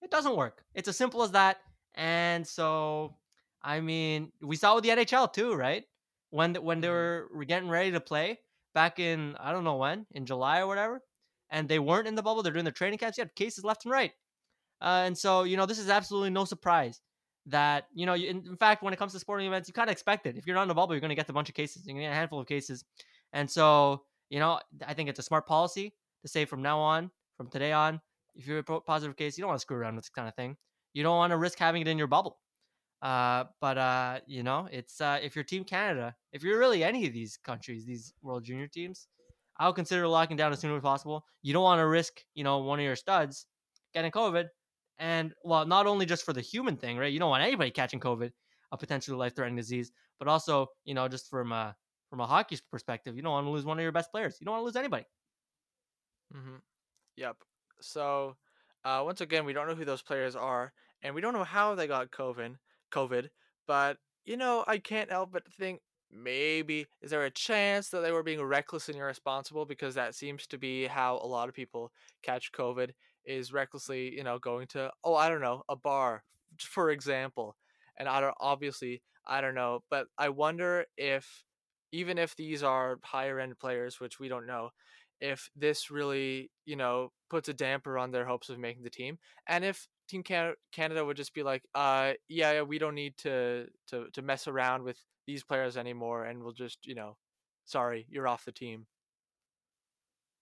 it 0.02 0.12
doesn't 0.12 0.36
work. 0.36 0.64
It's 0.74 0.88
as 0.88 0.98
simple 0.98 1.24
as 1.24 1.32
that. 1.32 1.58
And 1.96 2.46
so, 2.46 3.16
I 3.64 3.80
mean, 3.80 4.32
we 4.40 4.56
saw 4.56 4.76
with 4.76 4.84
the 4.84 4.92
NHL 4.92 5.34
too, 5.34 5.56
right? 5.56 5.84
When 6.30 6.54
when 6.56 6.82
they 6.82 6.88
mm-hmm. 6.88 7.38
were 7.38 7.46
getting 7.46 7.70
ready 7.70 7.92
to 7.92 8.00
play 8.00 8.40
back 8.74 9.00
in 9.00 9.36
I 9.40 9.52
don't 9.52 9.64
know 9.64 9.78
when 9.78 10.06
in 10.12 10.26
July 10.26 10.60
or 10.60 10.68
whatever, 10.68 11.02
and 11.50 11.68
they 11.68 11.80
weren't 11.80 12.08
in 12.08 12.16
the 12.16 12.24
bubble. 12.24 12.44
They're 12.44 12.54
doing 12.54 12.66
their 12.66 12.72
training 12.72 13.00
camps. 13.00 13.18
You 13.18 13.22
had 13.22 13.36
cases 13.36 13.64
left 13.64 13.86
and 13.86 13.92
right. 13.92 14.12
Uh, 14.82 15.04
and 15.06 15.18
so, 15.18 15.44
you 15.44 15.58
know, 15.58 15.66
this 15.66 15.80
is 15.80 15.90
absolutely 15.90 16.30
no 16.30 16.46
surprise 16.46 17.02
that, 17.48 17.88
you 17.94 18.06
know, 18.06 18.14
you, 18.14 18.30
in, 18.30 18.46
in, 18.46 18.58
fact, 18.58 18.84
when 18.84 18.94
it 18.94 18.98
comes 18.98 19.14
to 19.14 19.20
sporting 19.20 19.48
events, 19.48 19.68
you 19.68 19.74
kind 19.74 19.90
of 19.90 19.92
expect 19.92 20.28
it. 20.28 20.38
If 20.38 20.46
you're 20.46 20.56
not 20.56 20.64
in 20.64 20.68
the 20.68 20.76
bubble, 20.76 20.94
you're 20.94 21.02
going 21.02 21.10
to 21.10 21.16
get 21.16 21.30
a 21.30 21.34
bunch 21.34 21.50
of 21.50 21.56
cases. 21.56 21.84
You're 21.86 21.94
going 21.94 22.04
to 22.04 22.10
get 22.10 22.12
a 22.12 22.16
handful 22.16 22.40
of 22.40 22.48
cases. 22.48 22.84
And 23.34 23.50
so, 23.50 24.04
you 24.30 24.40
know, 24.40 24.60
I 24.86 24.94
think 24.94 25.10
it's 25.10 25.20
a 25.20 25.24
smart 25.24 25.48
policy 25.48 25.94
to 26.22 26.28
say 26.28 26.46
from 26.46 26.62
now 26.62 26.80
on, 26.80 27.10
from 27.38 27.48
today 27.50 27.72
on, 27.72 28.02
if 28.36 28.46
you're 28.46 28.60
a 28.60 28.64
positive 28.64 29.16
case, 29.16 29.38
you 29.38 29.42
don't 29.42 29.50
want 29.50 29.60
to 29.60 29.62
screw 29.62 29.78
around 29.78 29.96
with 29.96 30.06
this 30.06 30.10
kind 30.10 30.28
of 30.28 30.36
thing. 30.36 30.58
You 30.94 31.04
don't 31.04 31.18
want 31.18 31.32
to 31.32 31.38
risk 31.38 31.58
having 31.58 31.82
it 31.82 31.88
in 31.88 31.98
your 31.98 32.08
bubble. 32.08 32.38
Uh, 33.02 33.44
but 33.62 33.78
uh, 33.78 34.20
you 34.26 34.44
know, 34.44 34.68
it's 34.72 35.00
uh, 35.02 35.20
if 35.22 35.36
you're 35.36 35.44
Team 35.44 35.64
Canada, 35.64 36.16
if 36.34 36.44
you're 36.44 36.58
really 36.58 36.84
any 36.84 37.06
of 37.06 37.14
these 37.14 37.38
countries, 37.38 37.86
these 37.86 38.14
World 38.22 38.44
Junior 38.44 38.68
teams, 38.68 39.08
I 39.58 39.68
would 39.68 39.76
consider 39.76 40.08
locking 40.08 40.38
down 40.38 40.52
as 40.52 40.60
soon 40.60 40.76
as 40.76 40.82
possible. 40.82 41.26
You 41.42 41.54
don't 41.54 41.64
want 41.64 41.80
to 41.80 41.88
risk, 41.88 42.24
you 42.34 42.44
know, 42.44 42.60
one 42.60 42.80
of 42.80 42.86
your 42.86 42.96
studs 42.96 43.46
getting 43.94 44.12
COVID. 44.12 44.48
And 45.00 45.34
well, 45.44 45.66
not 45.66 45.86
only 45.86 46.06
just 46.08 46.24
for 46.24 46.34
the 46.34 46.42
human 46.42 46.76
thing, 46.76 46.98
right? 46.98 47.14
You 47.14 47.20
don't 47.20 47.30
want 47.30 47.44
anybody 47.44 47.70
catching 47.70 48.00
COVID, 48.00 48.32
a 48.72 48.78
potentially 48.78 49.16
life-threatening 49.16 49.58
disease, 49.58 49.92
but 50.18 50.28
also, 50.28 50.68
you 50.86 50.96
know, 50.96 51.08
just 51.08 51.30
from 51.30 51.52
a 51.52 51.76
from 52.10 52.20
a 52.20 52.26
hockey 52.26 52.58
perspective, 52.72 53.16
you 53.16 53.22
don't 53.22 53.34
want 53.34 53.46
to 53.46 53.52
lose 53.52 53.66
one 53.66 53.78
of 53.78 53.84
your 53.84 53.92
best 53.92 54.12
players. 54.12 54.38
You 54.40 54.46
don't 54.46 54.54
want 54.54 54.62
to 54.62 54.66
lose 54.66 54.76
anybody. 54.76 55.06
Mm-hmm. 56.36 56.56
Yep. 57.18 57.36
So, 57.82 58.38
uh, 58.86 59.02
once 59.04 59.22
again, 59.22 59.46
we 59.46 59.54
don't 59.54 59.68
know 59.68 59.76
who 59.76 59.86
those 59.86 60.02
players 60.02 60.36
are, 60.36 60.74
and 61.04 61.14
we 61.14 61.22
don't 61.22 61.34
know 61.34 61.44
how 61.44 61.76
they 61.76 61.86
got 61.86 62.12
COVID. 62.12 62.56
COVID, 62.98 63.30
but 63.68 63.98
you 64.26 64.38
know, 64.38 64.64
I 64.68 64.78
can't 64.78 65.12
help 65.12 65.32
but 65.32 65.44
think 65.54 65.82
maybe 66.12 66.86
is 67.02 67.12
there 67.12 67.26
a 67.26 67.32
chance 67.32 67.90
that 67.90 68.02
they 68.02 68.12
were 68.12 68.24
being 68.24 68.42
reckless 68.42 68.88
and 68.88 68.98
irresponsible? 68.98 69.66
because 69.66 69.96
that 69.96 70.16
seems 70.16 70.48
to 70.48 70.58
be 70.58 70.88
how 70.88 71.18
a 71.18 71.28
lot 71.28 71.50
of 71.50 71.56
people 71.56 71.92
catch 72.24 72.52
covid 72.52 72.92
is 73.26 73.52
recklessly 73.52 74.16
you 74.16 74.24
know 74.24 74.40
going 74.40 74.66
to 74.68 74.90
oh 75.04 75.16
i 75.16 75.28
don't 75.28 75.42
know 75.42 75.64
a 75.68 75.76
bar 75.76 76.24
for 76.60 76.92
example 76.92 77.56
and 77.98 78.08
i 78.08 78.22
don't 78.22 78.36
obviously 78.40 79.02
i 79.26 79.42
don't 79.42 79.56
know 79.56 79.84
but 79.90 80.08
i 80.18 80.30
wonder 80.30 80.86
if 80.98 81.44
even 81.92 82.18
if 82.18 82.36
these 82.36 82.64
are 82.64 83.00
higher 83.04 83.40
end 83.40 83.60
players 83.60 84.00
which 84.00 84.20
we 84.20 84.30
don't 84.30 84.48
know 84.48 84.70
if 85.20 85.50
this 85.56 85.92
really 85.92 86.50
you 86.66 86.76
know 86.76 87.12
puts 87.30 87.50
a 87.50 87.54
damper 87.54 87.98
on 87.98 88.12
their 88.12 88.26
hopes 88.26 88.50
of 88.50 88.60
making 88.60 88.84
the 88.84 88.90
team 88.90 89.18
and 89.48 89.66
if 89.66 89.90
team 90.08 90.24
canada 90.24 91.04
would 91.04 91.18
just 91.18 91.34
be 91.34 91.44
like 91.44 91.64
uh 91.76 92.14
yeah 92.30 92.62
we 92.62 92.80
don't 92.80 92.96
need 92.96 93.18
to 93.18 93.68
to 93.88 94.08
to 94.14 94.22
mess 94.22 94.48
around 94.48 94.84
with 94.84 94.98
these 95.28 95.44
players 95.44 95.78
anymore 95.78 96.26
and 96.26 96.42
we'll 96.42 96.54
just, 96.54 96.88
you 96.88 96.96
know, 96.96 97.18
sorry, 97.66 98.08
you're 98.10 98.28
off 98.28 98.46
the 98.46 98.52
team. 98.52 98.88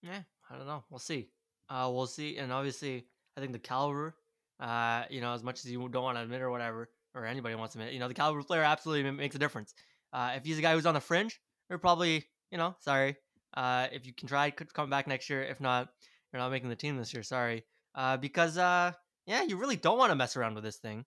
Yeah, 0.02 0.22
I 0.50 0.58
don't 0.58 0.68
know. 0.68 0.84
We'll 0.90 1.00
see. 1.00 1.30
Uh, 1.68 1.90
we'll 1.92 2.06
see. 2.06 2.38
And 2.38 2.54
obviously, 2.54 3.08
I 3.36 3.42
think 3.42 3.52
the 3.52 3.60
caliber, 3.60 4.16
uh, 4.60 5.04
you 5.10 5.20
know, 5.20 5.34
as 5.34 5.44
much 5.44 5.66
as 5.66 5.72
you 5.72 5.80
don't 5.90 6.04
want 6.04 6.18
to 6.18 6.22
admit 6.22 6.42
or 6.42 6.52
whatever, 6.52 6.90
or 7.16 7.26
anybody 7.26 7.56
wants 7.56 7.74
to 7.74 7.80
admit, 7.80 7.94
you 7.94 8.00
know, 8.00 8.08
the 8.08 8.14
caliber 8.14 8.44
player 8.44 8.62
absolutely 8.62 9.10
makes 9.10 9.36
a 9.36 9.40
difference. 9.40 9.74
Uh, 10.14 10.34
if 10.36 10.46
he's 10.46 10.60
a 10.60 10.62
guy 10.62 10.74
who's 10.74 10.86
on 10.86 10.94
the 10.94 11.02
fringe, 11.02 11.42
you're 11.70 11.80
probably, 11.80 12.24
you 12.52 12.58
know, 12.58 12.76
sorry. 12.80 13.18
Uh, 13.58 13.88
if 13.92 14.06
you 14.06 14.14
can 14.14 14.28
try, 14.28 14.52
could 14.52 14.72
come 14.74 14.90
back 14.90 15.08
next 15.08 15.30
year. 15.30 15.42
If 15.42 15.60
not, 15.60 15.90
you're 16.32 16.42
not 16.42 16.52
making 16.52 16.70
the 16.70 16.76
team 16.76 16.98
this 16.98 17.14
year. 17.14 17.24
Sorry. 17.24 17.66
Uh, 17.96 18.18
because 18.18 18.58
uh, 18.58 18.92
yeah, 19.26 19.44
you 19.44 19.58
really 19.58 19.76
don't 19.76 19.98
want 19.98 20.12
to 20.12 20.16
mess 20.16 20.36
around 20.36 20.56
with 20.56 20.64
this 20.64 20.78
thing. 20.78 21.06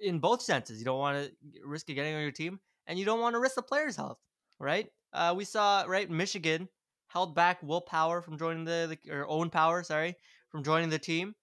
In 0.00 0.18
both 0.18 0.42
senses, 0.42 0.78
you 0.78 0.84
don't 0.84 0.98
want 0.98 1.24
to 1.24 1.32
risk 1.64 1.90
it 1.90 1.94
getting 1.94 2.14
on 2.14 2.22
your 2.22 2.30
team, 2.30 2.60
and 2.86 2.98
you 2.98 3.04
don't 3.04 3.20
want 3.20 3.34
to 3.34 3.40
risk 3.40 3.56
the 3.56 3.62
player's 3.62 3.96
health, 3.96 4.18
right? 4.58 4.88
Uh, 5.12 5.34
we 5.36 5.44
saw 5.44 5.84
right 5.86 6.08
Michigan 6.08 6.68
held 7.08 7.34
back 7.34 7.62
Will 7.62 7.80
Power 7.80 8.22
from 8.22 8.38
joining 8.38 8.64
the, 8.64 8.96
the 9.04 9.12
or 9.12 9.28
Owen 9.28 9.50
Power, 9.50 9.82
sorry, 9.82 10.16
from 10.48 10.62
joining 10.62 10.88
the 10.88 10.98
team. 10.98 11.34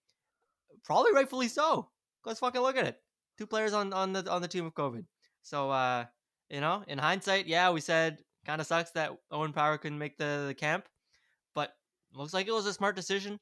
Probably 0.83 1.13
rightfully 1.13 1.49
so. 1.49 1.89
Let's 2.25 2.39
fucking 2.39 2.61
look 2.61 2.77
at 2.77 2.87
it. 2.87 2.97
Two 3.37 3.45
players 3.45 3.73
on 3.73 3.93
on 3.93 4.13
the 4.13 4.29
on 4.31 4.41
the 4.41 4.47
team 4.47 4.65
of 4.65 4.73
COVID. 4.73 5.05
So 5.43 5.69
uh, 5.69 6.05
you 6.49 6.61
know, 6.61 6.83
in 6.87 6.97
hindsight, 6.97 7.47
yeah, 7.47 7.69
we 7.71 7.81
said 7.81 8.19
kind 8.45 8.61
of 8.61 8.67
sucks 8.67 8.91
that 8.91 9.11
Owen 9.29 9.53
Power 9.53 9.77
couldn't 9.77 9.99
make 9.99 10.17
the, 10.17 10.45
the 10.47 10.53
camp, 10.53 10.87
but 11.53 11.73
looks 12.13 12.33
like 12.33 12.47
it 12.47 12.53
was 12.53 12.65
a 12.65 12.73
smart 12.73 12.95
decision. 12.95 13.39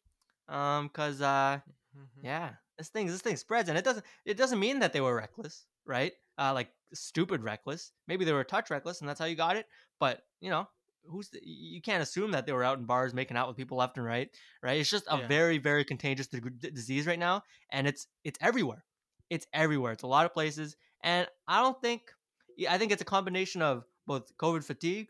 Um, 0.50 0.90
cause 0.90 1.22
uh, 1.22 1.60
mm-hmm. 1.96 2.26
yeah, 2.26 2.52
this 2.78 2.90
thing 2.90 3.08
this 3.08 3.22
thing 3.22 3.38
spreads, 3.38 3.70
and 3.70 3.78
it 3.78 3.84
doesn't 3.84 4.06
it 4.26 4.38
doesn't 4.38 4.60
mean 4.60 4.80
that 4.80 4.94
they 4.94 5.02
were 5.02 5.16
reckless, 5.16 5.66
right? 5.86 6.14
Uh, 6.38 6.54
like 6.54 6.70
stupid 6.94 7.44
reckless. 7.44 7.92
Maybe 8.08 8.26
they 8.26 8.34
were 8.34 8.44
touch 8.44 8.70
reckless, 8.70 9.00
and 9.00 9.10
that's 9.10 9.20
how 9.20 9.26
you 9.26 9.36
got 9.36 9.56
it. 9.56 9.66
But 10.00 10.22
you 10.42 10.50
know, 10.50 10.68
who's 11.08 11.30
the, 11.30 11.40
you 11.44 11.82
can't 11.82 12.04
assume 12.04 12.32
that 12.32 12.46
they 12.46 12.52
were 12.52 12.64
out 12.64 12.78
in 12.78 12.86
bars 12.86 13.14
making 13.14 13.38
out 13.38 13.48
with 13.48 13.58
people 13.58 13.78
left 13.78 13.98
and 13.98 14.06
right, 14.06 14.30
right? 14.62 14.80
It's 14.80 14.90
just 14.90 15.06
a 15.10 15.18
yeah. 15.18 15.28
very 15.28 15.58
very 15.58 15.86
contagious 15.86 16.28
d- 16.28 16.42
disease 16.60 17.08
right 17.08 17.20
now, 17.20 17.44
and 17.72 17.88
it's 17.88 18.08
it's 18.24 18.40
everywhere. 18.42 18.84
It's 19.30 19.48
everywhere. 19.54 19.94
It's 19.94 20.04
a 20.04 20.08
lot 20.08 20.26
of 20.26 20.34
places, 20.34 20.76
and 21.04 21.28
I 21.48 21.62
don't 21.62 21.80
think. 21.82 22.02
I 22.70 22.78
think 22.78 22.94
it's 22.94 23.02
a 23.02 23.06
combination 23.06 23.62
of 23.62 23.84
both 24.08 24.32
COVID 24.38 24.64
fatigue, 24.64 25.10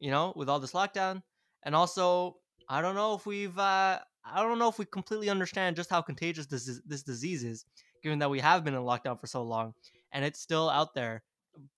you 0.00 0.10
know, 0.10 0.32
with 0.34 0.48
all 0.48 0.58
this 0.58 0.72
lockdown, 0.72 1.22
and 1.62 1.74
also 1.74 2.36
I 2.68 2.82
don't 2.82 2.94
know 2.94 3.14
if 3.14 3.26
we've 3.26 3.58
uh, 3.58 3.98
I 4.24 4.42
don't 4.42 4.58
know 4.58 4.68
if 4.68 4.78
we 4.78 4.84
completely 4.84 5.30
understand 5.30 5.76
just 5.76 5.90
how 5.90 6.02
contagious 6.02 6.46
this 6.46 6.80
this 6.86 7.02
disease 7.02 7.44
is, 7.44 7.64
given 8.02 8.18
that 8.18 8.30
we 8.30 8.40
have 8.40 8.64
been 8.64 8.74
in 8.74 8.82
lockdown 8.82 9.20
for 9.20 9.26
so 9.26 9.42
long, 9.42 9.74
and 10.12 10.24
it's 10.24 10.40
still 10.40 10.68
out 10.68 10.94
there 10.94 11.22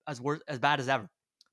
as 0.07 0.21
worse 0.21 0.41
as 0.47 0.59
bad 0.59 0.79
as 0.79 0.89
ever. 0.89 1.09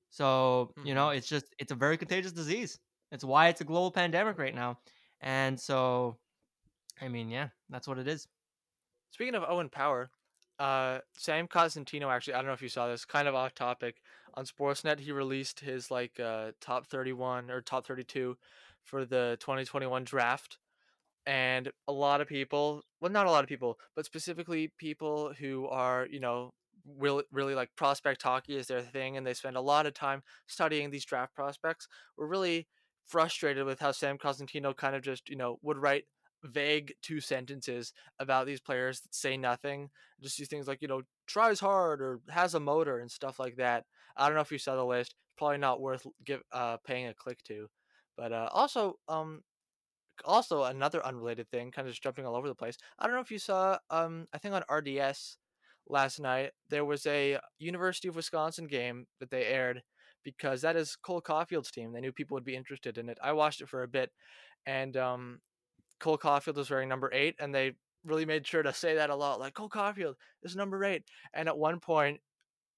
So, 0.09 0.73
you 0.83 0.93
know, 0.93 1.07
mm-hmm. 1.07 1.17
it's 1.17 1.27
just 1.27 1.45
it's 1.57 1.71
a 1.71 1.75
very 1.75 1.97
contagious 1.97 2.33
disease. 2.33 2.77
It's 3.11 3.23
why 3.23 3.47
it's 3.47 3.61
a 3.61 3.65
global 3.65 3.91
pandemic 3.91 4.37
right 4.37 4.55
now. 4.55 4.79
And 5.21 5.59
so 5.59 6.17
I 7.01 7.07
mean, 7.07 7.29
yeah, 7.29 7.49
that's 7.69 7.87
what 7.87 7.97
it 7.97 8.07
is. 8.07 8.27
Speaking 9.11 9.35
of 9.35 9.43
Owen 9.47 9.69
Power, 9.69 10.09
uh, 10.59 10.99
Sam 11.17 11.47
Cosentino 11.47 12.07
actually, 12.09 12.35
I 12.35 12.37
don't 12.37 12.47
know 12.47 12.53
if 12.53 12.61
you 12.61 12.69
saw 12.69 12.87
this, 12.87 13.05
kind 13.05 13.27
of 13.27 13.35
off 13.35 13.55
topic. 13.55 13.95
On 14.35 14.45
Sportsnet, 14.45 14.99
he 14.99 15.11
released 15.11 15.59
his 15.59 15.89
like 15.89 16.19
uh, 16.19 16.51
top 16.61 16.87
31 16.87 17.49
or 17.49 17.61
top 17.61 17.85
32 17.85 18.37
for 18.83 19.05
the 19.05 19.37
2021 19.39 20.03
draft. 20.03 20.57
And 21.25 21.71
a 21.87 21.91
lot 21.91 22.21
of 22.21 22.27
people, 22.27 22.81
well, 22.99 23.11
not 23.11 23.27
a 23.27 23.31
lot 23.31 23.43
of 23.43 23.49
people, 23.49 23.77
but 23.95 24.05
specifically 24.05 24.71
people 24.77 25.33
who 25.39 25.67
are, 25.67 26.07
you 26.09 26.19
know, 26.19 26.51
really 26.97 27.23
really 27.31 27.53
like 27.53 27.69
prospect 27.75 28.23
hockey 28.23 28.55
is 28.55 28.67
their 28.67 28.81
thing 28.81 29.15
and 29.15 29.25
they 29.25 29.35
spend 29.35 29.55
a 29.55 29.61
lot 29.61 29.85
of 29.85 29.93
time 29.93 30.23
studying 30.47 30.89
these 30.89 31.05
draft 31.05 31.35
prospects 31.35 31.87
were 32.17 32.27
really 32.27 32.67
frustrated 33.05 33.65
with 33.65 33.79
how 33.79 33.91
Sam 33.91 34.17
Cosentino 34.17 34.75
kind 34.75 34.95
of 34.95 35.03
just 35.03 35.29
you 35.29 35.35
know 35.35 35.59
would 35.61 35.77
write 35.77 36.05
vague 36.43 36.93
two 37.01 37.19
sentences 37.19 37.93
about 38.19 38.45
these 38.45 38.59
players 38.59 39.01
that 39.01 39.13
say 39.13 39.37
nothing 39.37 39.89
just 40.21 40.37
do 40.37 40.45
things 40.45 40.67
like 40.67 40.81
you 40.81 40.87
know 40.87 41.01
tries 41.27 41.59
hard 41.59 42.01
or 42.01 42.19
has 42.29 42.55
a 42.55 42.59
motor 42.59 42.99
and 42.99 43.11
stuff 43.11 43.37
like 43.37 43.57
that 43.57 43.85
i 44.17 44.25
don't 44.25 44.33
know 44.33 44.41
if 44.41 44.51
you 44.51 44.57
saw 44.57 44.75
the 44.75 44.83
list 44.83 45.13
probably 45.37 45.59
not 45.59 45.79
worth 45.79 46.05
give 46.25 46.41
uh 46.51 46.77
paying 46.85 47.07
a 47.07 47.13
click 47.13 47.37
to 47.43 47.67
but 48.17 48.31
uh 48.33 48.49
also 48.51 48.95
um 49.07 49.43
also 50.25 50.63
another 50.63 51.05
unrelated 51.05 51.49
thing 51.49 51.71
kind 51.71 51.87
of 51.87 51.91
just 51.91 52.03
jumping 52.03 52.25
all 52.25 52.35
over 52.35 52.47
the 52.47 52.55
place 52.55 52.77
i 52.99 53.05
don't 53.05 53.15
know 53.15 53.21
if 53.21 53.31
you 53.31 53.39
saw 53.39 53.77
um 53.89 54.27
i 54.33 54.37
think 54.37 54.53
on 54.53 54.63
rds 54.69 55.37
last 55.91 56.19
night, 56.19 56.51
there 56.69 56.85
was 56.85 57.05
a 57.05 57.37
University 57.59 58.07
of 58.07 58.15
Wisconsin 58.15 58.67
game 58.67 59.05
that 59.19 59.29
they 59.29 59.45
aired 59.45 59.83
because 60.23 60.61
that 60.61 60.75
is 60.75 60.95
Cole 60.95 61.21
Caufield's 61.21 61.71
team. 61.71 61.91
They 61.91 62.01
knew 62.01 62.11
people 62.11 62.35
would 62.35 62.45
be 62.45 62.55
interested 62.55 62.97
in 62.97 63.09
it. 63.09 63.17
I 63.21 63.33
watched 63.33 63.61
it 63.61 63.69
for 63.69 63.83
a 63.83 63.87
bit, 63.87 64.11
and 64.65 64.95
um, 64.97 65.39
Cole 65.99 66.17
Caufield 66.17 66.55
was 66.55 66.69
wearing 66.69 66.89
number 66.89 67.11
eight, 67.13 67.35
and 67.39 67.53
they 67.53 67.73
really 68.05 68.25
made 68.25 68.47
sure 68.47 68.63
to 68.63 68.73
say 68.73 68.95
that 68.95 69.09
a 69.09 69.15
lot, 69.15 69.39
like 69.39 69.53
Cole 69.53 69.69
Caufield 69.69 70.15
is 70.43 70.55
number 70.55 70.83
eight. 70.83 71.03
And 71.33 71.47
at 71.47 71.57
one 71.57 71.79
point 71.79 72.19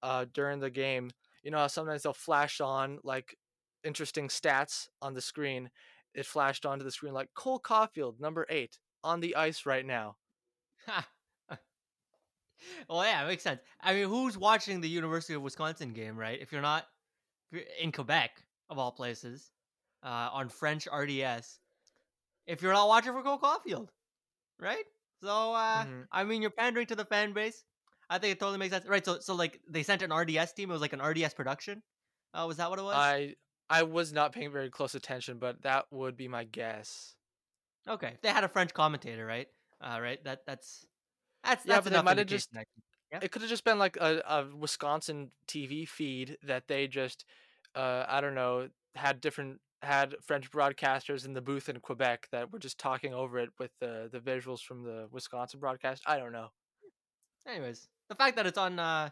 uh, 0.02 0.26
during 0.34 0.60
the 0.60 0.70
game, 0.70 1.12
you 1.44 1.52
know, 1.52 1.68
sometimes 1.68 2.04
they'll 2.04 2.14
flash 2.14 2.60
on 2.60 3.00
like 3.04 3.38
interesting 3.84 4.28
stats 4.28 4.88
on 5.02 5.14
the 5.14 5.22
screen. 5.22 5.70
It 6.14 6.26
flashed 6.26 6.66
onto 6.66 6.84
the 6.84 6.92
screen 6.92 7.14
like 7.14 7.30
Cole 7.34 7.60
Caufield, 7.60 8.20
number 8.20 8.46
eight, 8.50 8.78
on 9.04 9.20
the 9.20 9.36
ice 9.36 9.66
right 9.66 9.86
now 9.86 10.16
well, 12.90 13.04
yeah, 13.04 13.24
it 13.24 13.28
makes 13.28 13.44
sense. 13.44 13.62
I 13.82 13.94
mean, 13.94 14.08
who's 14.08 14.38
watching 14.38 14.82
the 14.82 14.90
University 14.90 15.34
of 15.34 15.42
Wisconsin 15.42 15.94
game, 15.94 16.18
right? 16.18 16.40
If 16.42 16.52
you're 16.52 16.62
not 16.62 16.86
in 17.82 17.92
Quebec, 17.92 18.32
of 18.70 18.78
all 18.78 18.92
places, 18.92 19.52
uh, 20.04 20.30
on 20.32 20.50
French 20.50 20.88
RDS, 20.92 21.60
if 22.48 22.62
you're 22.62 22.74
not 22.74 22.88
watching 22.88 23.14
for 23.14 23.22
Cole 23.22 23.40
Caufield, 23.40 23.90
right? 24.60 24.84
So, 25.22 25.54
uh, 25.54 25.84
mm-hmm. 25.84 26.02
I 26.12 26.24
mean, 26.24 26.42
you're 26.42 26.52
pandering 26.52 26.88
to 26.88 26.96
the 26.96 27.06
fan 27.06 27.34
base. 27.34 27.64
I 28.10 28.18
think 28.18 28.34
it 28.34 28.40
totally 28.40 28.58
makes 28.58 28.74
sense, 28.74 28.86
right? 28.86 29.06
So, 29.06 29.20
so 29.20 29.36
like 29.36 29.60
they 29.70 29.84
sent 29.84 30.02
an 30.02 30.14
RDS 30.14 30.54
team. 30.54 30.70
It 30.70 30.74
was 30.74 30.82
like 30.82 30.94
an 30.94 31.02
RDS 31.02 31.34
production. 31.34 31.82
Uh, 32.34 32.46
was 32.48 32.58
that 32.58 32.70
what 32.70 32.80
it 32.80 32.84
was? 32.84 32.96
I 32.96 33.36
I 33.70 33.84
was 33.84 34.14
not 34.14 34.34
paying 34.34 34.52
very 34.52 34.70
close 34.70 34.96
attention, 34.96 35.38
but 35.40 35.62
that 35.64 35.86
would 35.92 36.18
be 36.18 36.28
my 36.28 36.44
guess. 36.44 37.16
Okay, 37.88 38.14
they 38.22 38.30
had 38.30 38.44
a 38.44 38.50
French 38.50 38.74
commentator, 38.74 39.26
right? 39.26 39.48
Uh, 39.82 40.00
right. 40.02 40.24
That 40.24 40.46
that's 40.46 40.86
that's, 41.44 41.66
yeah, 41.66 41.82
but 41.82 41.92
they 41.92 42.02
might 42.02 42.18
have 42.18 42.28
just. 42.28 42.50
Yeah. 42.54 43.20
It 43.22 43.32
could 43.32 43.44
have 43.44 43.50
just 43.50 43.64
been 43.64 43.78
like 43.78 43.98
a, 43.98 44.22
a 44.26 44.46
Wisconsin 44.56 45.30
TV 45.48 45.88
feed 45.88 46.38
that 46.48 46.68
they 46.68 46.88
just, 46.88 47.26
uh, 47.76 48.06
I 48.08 48.22
don't 48.22 48.34
know, 48.34 48.70
had 48.96 49.22
different 49.22 49.60
had 49.84 50.16
French 50.22 50.50
broadcasters 50.50 51.26
in 51.26 51.34
the 51.34 51.42
booth 51.42 51.70
in 51.70 51.80
Quebec 51.80 52.30
that 52.32 52.52
were 52.52 52.58
just 52.58 52.80
talking 52.80 53.14
over 53.14 53.38
it 53.38 53.50
with 53.60 53.72
the 53.80 54.10
the 54.12 54.20
visuals 54.20 54.62
from 54.62 54.84
the 54.84 55.08
Wisconsin 55.12 55.60
broadcast. 55.60 56.02
I 56.08 56.18
don't 56.18 56.32
know. 56.32 56.48
Anyways, 57.48 57.88
the 58.10 58.16
fact 58.16 58.38
that 58.38 58.48
it's 58.48 58.58
on 58.58 58.80
uh 58.80 59.10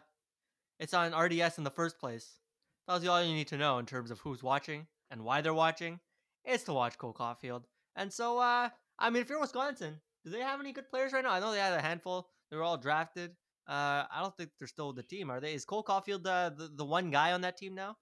it's 0.80 0.94
on 0.94 1.14
RDS 1.14 1.58
in 1.58 1.64
the 1.64 1.70
first 1.70 1.98
place 1.98 2.40
tells 2.88 3.04
you 3.04 3.10
all 3.10 3.22
you 3.22 3.34
need 3.34 3.48
to 3.48 3.56
know 3.56 3.78
in 3.78 3.86
terms 3.86 4.10
of 4.10 4.20
who's 4.20 4.42
watching 4.42 4.86
and 5.10 5.24
why 5.24 5.40
they're 5.40 5.54
watching. 5.54 6.00
It's 6.44 6.64
to 6.64 6.72
watch 6.72 6.98
Cole 6.98 7.14
Caufield. 7.14 7.64
And 7.96 8.12
so 8.12 8.38
uh 8.38 8.68
I 8.98 9.10
mean 9.10 9.22
if 9.22 9.28
you're 9.28 9.38
in 9.38 9.42
Wisconsin, 9.42 10.00
do 10.24 10.30
they 10.30 10.40
have 10.40 10.60
any 10.60 10.72
good 10.72 10.88
players 10.88 11.12
right 11.12 11.24
now? 11.24 11.32
I 11.32 11.40
know 11.40 11.52
they 11.52 11.58
had 11.58 11.78
a 11.78 11.82
handful. 11.82 12.28
They 12.50 12.56
were 12.56 12.62
all 12.62 12.76
drafted. 12.76 13.32
Uh, 13.68 14.04
I 14.10 14.20
don't 14.20 14.36
think 14.36 14.50
they're 14.58 14.68
still 14.68 14.92
the 14.92 15.02
team, 15.02 15.30
are 15.30 15.40
they? 15.40 15.54
Is 15.54 15.64
Cole 15.64 15.84
Caufield 15.84 16.26
uh, 16.26 16.50
the 16.50 16.70
the 16.74 16.84
one 16.84 17.10
guy 17.10 17.32
on 17.32 17.40
that 17.42 17.56
team 17.56 17.74
now? 17.74 17.96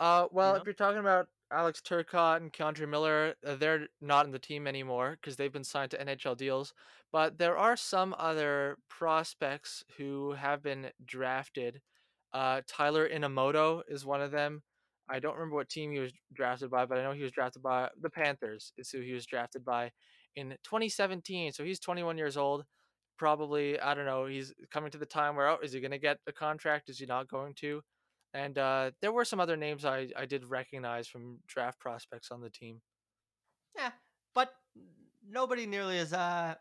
Uh, 0.00 0.26
well, 0.32 0.48
you 0.48 0.54
know? 0.54 0.60
if 0.60 0.66
you're 0.66 0.74
talking 0.74 0.98
about 0.98 1.28
Alex 1.52 1.80
Turcotte 1.80 2.38
and 2.38 2.52
K'Andre 2.52 2.88
Miller, 2.88 3.34
uh, 3.46 3.54
they're 3.54 3.86
not 4.00 4.26
in 4.26 4.32
the 4.32 4.38
team 4.38 4.66
anymore 4.66 5.18
because 5.20 5.36
they've 5.36 5.52
been 5.52 5.64
signed 5.64 5.92
to 5.92 6.04
NHL 6.04 6.36
deals. 6.36 6.74
But 7.12 7.38
there 7.38 7.56
are 7.56 7.76
some 7.76 8.14
other 8.18 8.78
prospects 8.88 9.84
who 9.98 10.32
have 10.32 10.62
been 10.62 10.90
drafted. 11.04 11.80
Uh, 12.32 12.62
Tyler 12.66 13.08
Inamoto 13.08 13.82
is 13.88 14.04
one 14.04 14.22
of 14.22 14.30
them. 14.30 14.62
I 15.10 15.18
don't 15.18 15.34
remember 15.34 15.56
what 15.56 15.68
team 15.68 15.92
he 15.92 15.98
was 15.98 16.12
drafted 16.32 16.70
by, 16.70 16.86
but 16.86 16.98
I 16.98 17.02
know 17.02 17.12
he 17.12 17.22
was 17.22 17.32
drafted 17.32 17.62
by 17.62 17.88
the 18.00 18.10
Panthers. 18.10 18.72
Is 18.78 18.90
who 18.90 19.00
he 19.00 19.12
was 19.12 19.26
drafted 19.26 19.64
by, 19.64 19.90
in 20.36 20.50
2017. 20.64 21.52
So 21.52 21.64
he's 21.64 21.80
21 21.80 22.18
years 22.18 22.36
old. 22.36 22.64
Probably, 23.18 23.78
I 23.78 23.94
don't 23.94 24.06
know, 24.06 24.26
he's 24.26 24.52
coming 24.72 24.90
to 24.90 24.98
the 24.98 25.06
time 25.06 25.36
where, 25.36 25.48
oh, 25.48 25.58
is 25.62 25.72
he 25.72 25.80
going 25.80 25.92
to 25.92 25.98
get 25.98 26.18
a 26.26 26.32
contract? 26.32 26.88
Is 26.88 26.98
he 26.98 27.06
not 27.06 27.28
going 27.28 27.54
to? 27.60 27.82
And 28.34 28.56
uh, 28.56 28.92
there 29.00 29.12
were 29.12 29.24
some 29.24 29.40
other 29.40 29.56
names 29.56 29.84
I, 29.84 30.08
I 30.16 30.24
did 30.24 30.44
recognize 30.44 31.06
from 31.06 31.38
draft 31.46 31.78
prospects 31.78 32.30
on 32.30 32.40
the 32.40 32.50
team. 32.50 32.80
Yeah, 33.76 33.90
but 34.34 34.50
nobody 35.28 35.66
nearly 35.66 35.98
as 35.98 36.12
uh, 36.12 36.54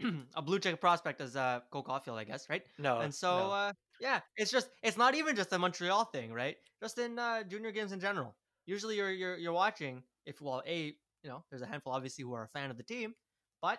a 0.34 0.42
blue 0.42 0.58
chip 0.58 0.80
prospect 0.80 1.20
as 1.20 1.36
uh, 1.36 1.60
Cole 1.70 1.84
Caufield, 1.84 2.18
I 2.18 2.24
guess, 2.24 2.48
right? 2.50 2.62
No. 2.78 2.98
And 2.98 3.14
so, 3.14 3.38
no. 3.38 3.50
Uh, 3.52 3.72
yeah, 4.02 4.18
it's 4.36 4.50
just 4.50 4.68
it's 4.82 4.96
not 4.96 5.14
even 5.14 5.36
just 5.36 5.52
a 5.52 5.58
Montreal 5.58 6.06
thing, 6.06 6.32
right? 6.32 6.56
Just 6.82 6.98
in 6.98 7.20
uh, 7.20 7.44
junior 7.44 7.70
games 7.70 7.92
in 7.92 8.00
general. 8.00 8.34
Usually, 8.66 8.96
you're 8.96 9.12
you're 9.12 9.36
you're 9.38 9.52
watching 9.52 10.02
if 10.26 10.42
well, 10.42 10.60
a 10.66 10.96
you 11.22 11.30
know, 11.30 11.44
there's 11.50 11.62
a 11.62 11.66
handful 11.66 11.92
obviously 11.92 12.24
who 12.24 12.34
are 12.34 12.42
a 12.42 12.48
fan 12.48 12.70
of 12.70 12.76
the 12.76 12.82
team, 12.82 13.14
but 13.62 13.78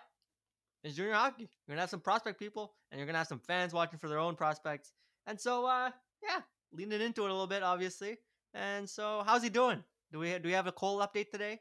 it's 0.82 0.96
junior 0.96 1.12
hockey. 1.12 1.50
You're 1.66 1.74
gonna 1.74 1.82
have 1.82 1.90
some 1.90 2.00
prospect 2.00 2.38
people, 2.38 2.74
and 2.90 2.98
you're 2.98 3.06
gonna 3.06 3.18
have 3.18 3.26
some 3.26 3.38
fans 3.38 3.74
watching 3.74 3.98
for 3.98 4.08
their 4.08 4.18
own 4.18 4.34
prospects. 4.34 4.92
And 5.26 5.38
so, 5.38 5.66
uh, 5.66 5.90
yeah, 6.22 6.40
leaning 6.72 7.02
into 7.02 7.24
it 7.24 7.30
a 7.30 7.32
little 7.32 7.46
bit, 7.46 7.62
obviously. 7.62 8.16
And 8.54 8.88
so, 8.88 9.22
how's 9.26 9.42
he 9.42 9.50
doing? 9.50 9.84
Do 10.10 10.20
we 10.20 10.32
do 10.38 10.48
we 10.48 10.52
have 10.52 10.66
a 10.66 10.72
Cole 10.72 11.00
update 11.00 11.30
today? 11.30 11.60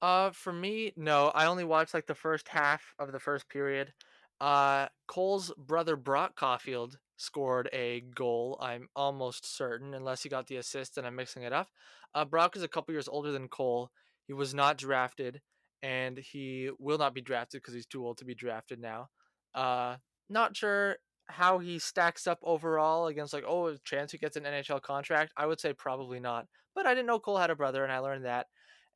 Uh, 0.00 0.30
for 0.30 0.52
me, 0.52 0.94
no. 0.96 1.28
I 1.34 1.44
only 1.44 1.64
watched 1.64 1.92
like 1.92 2.06
the 2.06 2.14
first 2.14 2.48
half 2.48 2.82
of 2.98 3.12
the 3.12 3.20
first 3.20 3.50
period. 3.50 3.92
Uh, 4.40 4.88
Cole's 5.08 5.52
brother 5.58 5.96
Brock 5.96 6.38
Caufield 6.38 6.96
scored 7.16 7.68
a 7.72 8.00
goal. 8.14 8.58
I'm 8.60 8.88
almost 8.94 9.56
certain, 9.56 9.94
unless 9.94 10.22
he 10.22 10.28
got 10.28 10.46
the 10.46 10.56
assist 10.56 10.98
and 10.98 11.06
I'm 11.06 11.16
mixing 11.16 11.42
it 11.42 11.52
up. 11.52 11.68
Uh, 12.14 12.24
Brock 12.24 12.56
is 12.56 12.62
a 12.62 12.68
couple 12.68 12.92
years 12.92 13.08
older 13.08 13.32
than 13.32 13.48
Cole. 13.48 13.90
He 14.26 14.32
was 14.32 14.54
not 14.54 14.78
drafted, 14.78 15.42
and 15.82 16.18
he 16.18 16.70
will 16.78 16.98
not 16.98 17.14
be 17.14 17.20
drafted 17.20 17.60
because 17.60 17.74
he's 17.74 17.86
too 17.86 18.04
old 18.04 18.18
to 18.18 18.24
be 18.24 18.34
drafted 18.34 18.80
now. 18.80 19.08
Uh, 19.54 19.96
not 20.28 20.56
sure 20.56 20.96
how 21.26 21.58
he 21.58 21.78
stacks 21.78 22.26
up 22.26 22.38
overall 22.42 23.06
against 23.06 23.32
like 23.32 23.44
oh 23.46 23.74
chance 23.84 24.12
he 24.12 24.18
gets 24.18 24.36
an 24.36 24.44
NHL 24.44 24.82
contract. 24.82 25.32
I 25.36 25.46
would 25.46 25.60
say 25.60 25.72
probably 25.72 26.20
not. 26.20 26.46
But 26.74 26.86
I 26.86 26.94
didn't 26.94 27.06
know 27.06 27.18
Cole 27.18 27.38
had 27.38 27.50
a 27.50 27.56
brother, 27.56 27.84
and 27.84 27.92
I 27.92 27.98
learned 27.98 28.24
that. 28.24 28.46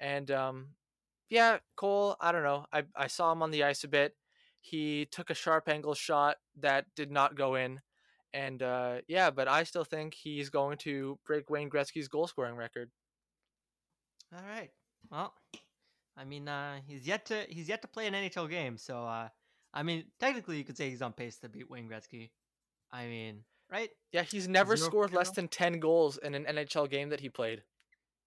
And 0.00 0.30
um, 0.30 0.68
yeah, 1.28 1.58
Cole. 1.76 2.16
I 2.20 2.32
don't 2.32 2.42
know. 2.42 2.66
I 2.72 2.84
I 2.96 3.06
saw 3.06 3.32
him 3.32 3.42
on 3.42 3.50
the 3.50 3.64
ice 3.64 3.84
a 3.84 3.88
bit. 3.88 4.14
He 4.60 5.06
took 5.10 5.30
a 5.30 5.34
sharp 5.34 5.68
angle 5.68 5.94
shot 5.94 6.36
that 6.60 6.86
did 6.96 7.10
not 7.10 7.36
go 7.36 7.54
in. 7.54 7.80
And 8.38 8.62
uh, 8.62 8.98
yeah, 9.08 9.30
but 9.30 9.48
I 9.48 9.64
still 9.64 9.82
think 9.82 10.14
he's 10.14 10.48
going 10.48 10.78
to 10.78 11.18
break 11.26 11.50
Wayne 11.50 11.68
Gretzky's 11.68 12.06
goal 12.06 12.28
scoring 12.28 12.54
record. 12.54 12.88
All 14.32 14.44
right. 14.48 14.70
Well, 15.10 15.34
I 16.16 16.24
mean, 16.24 16.46
uh, 16.46 16.76
he's 16.86 17.04
yet 17.04 17.26
to 17.26 17.42
he's 17.48 17.68
yet 17.68 17.82
to 17.82 17.88
play 17.88 18.06
an 18.06 18.14
NHL 18.14 18.48
game, 18.48 18.78
so 18.78 19.04
uh, 19.04 19.28
I 19.74 19.82
mean, 19.82 20.04
technically, 20.20 20.56
you 20.56 20.64
could 20.64 20.76
say 20.76 20.88
he's 20.88 21.02
on 21.02 21.14
pace 21.14 21.38
to 21.38 21.48
beat 21.48 21.68
Wayne 21.68 21.88
Gretzky. 21.88 22.30
I 22.92 23.06
mean, 23.06 23.42
right? 23.72 23.90
Yeah, 24.12 24.22
he's 24.22 24.46
never 24.46 24.76
Zero 24.76 24.88
scored 24.88 25.12
less 25.12 25.32
than 25.32 25.48
10 25.48 25.80
goals 25.80 26.16
in 26.18 26.34
an 26.34 26.44
NHL 26.44 26.88
game 26.88 27.08
that 27.08 27.20
he 27.20 27.28
played. 27.28 27.62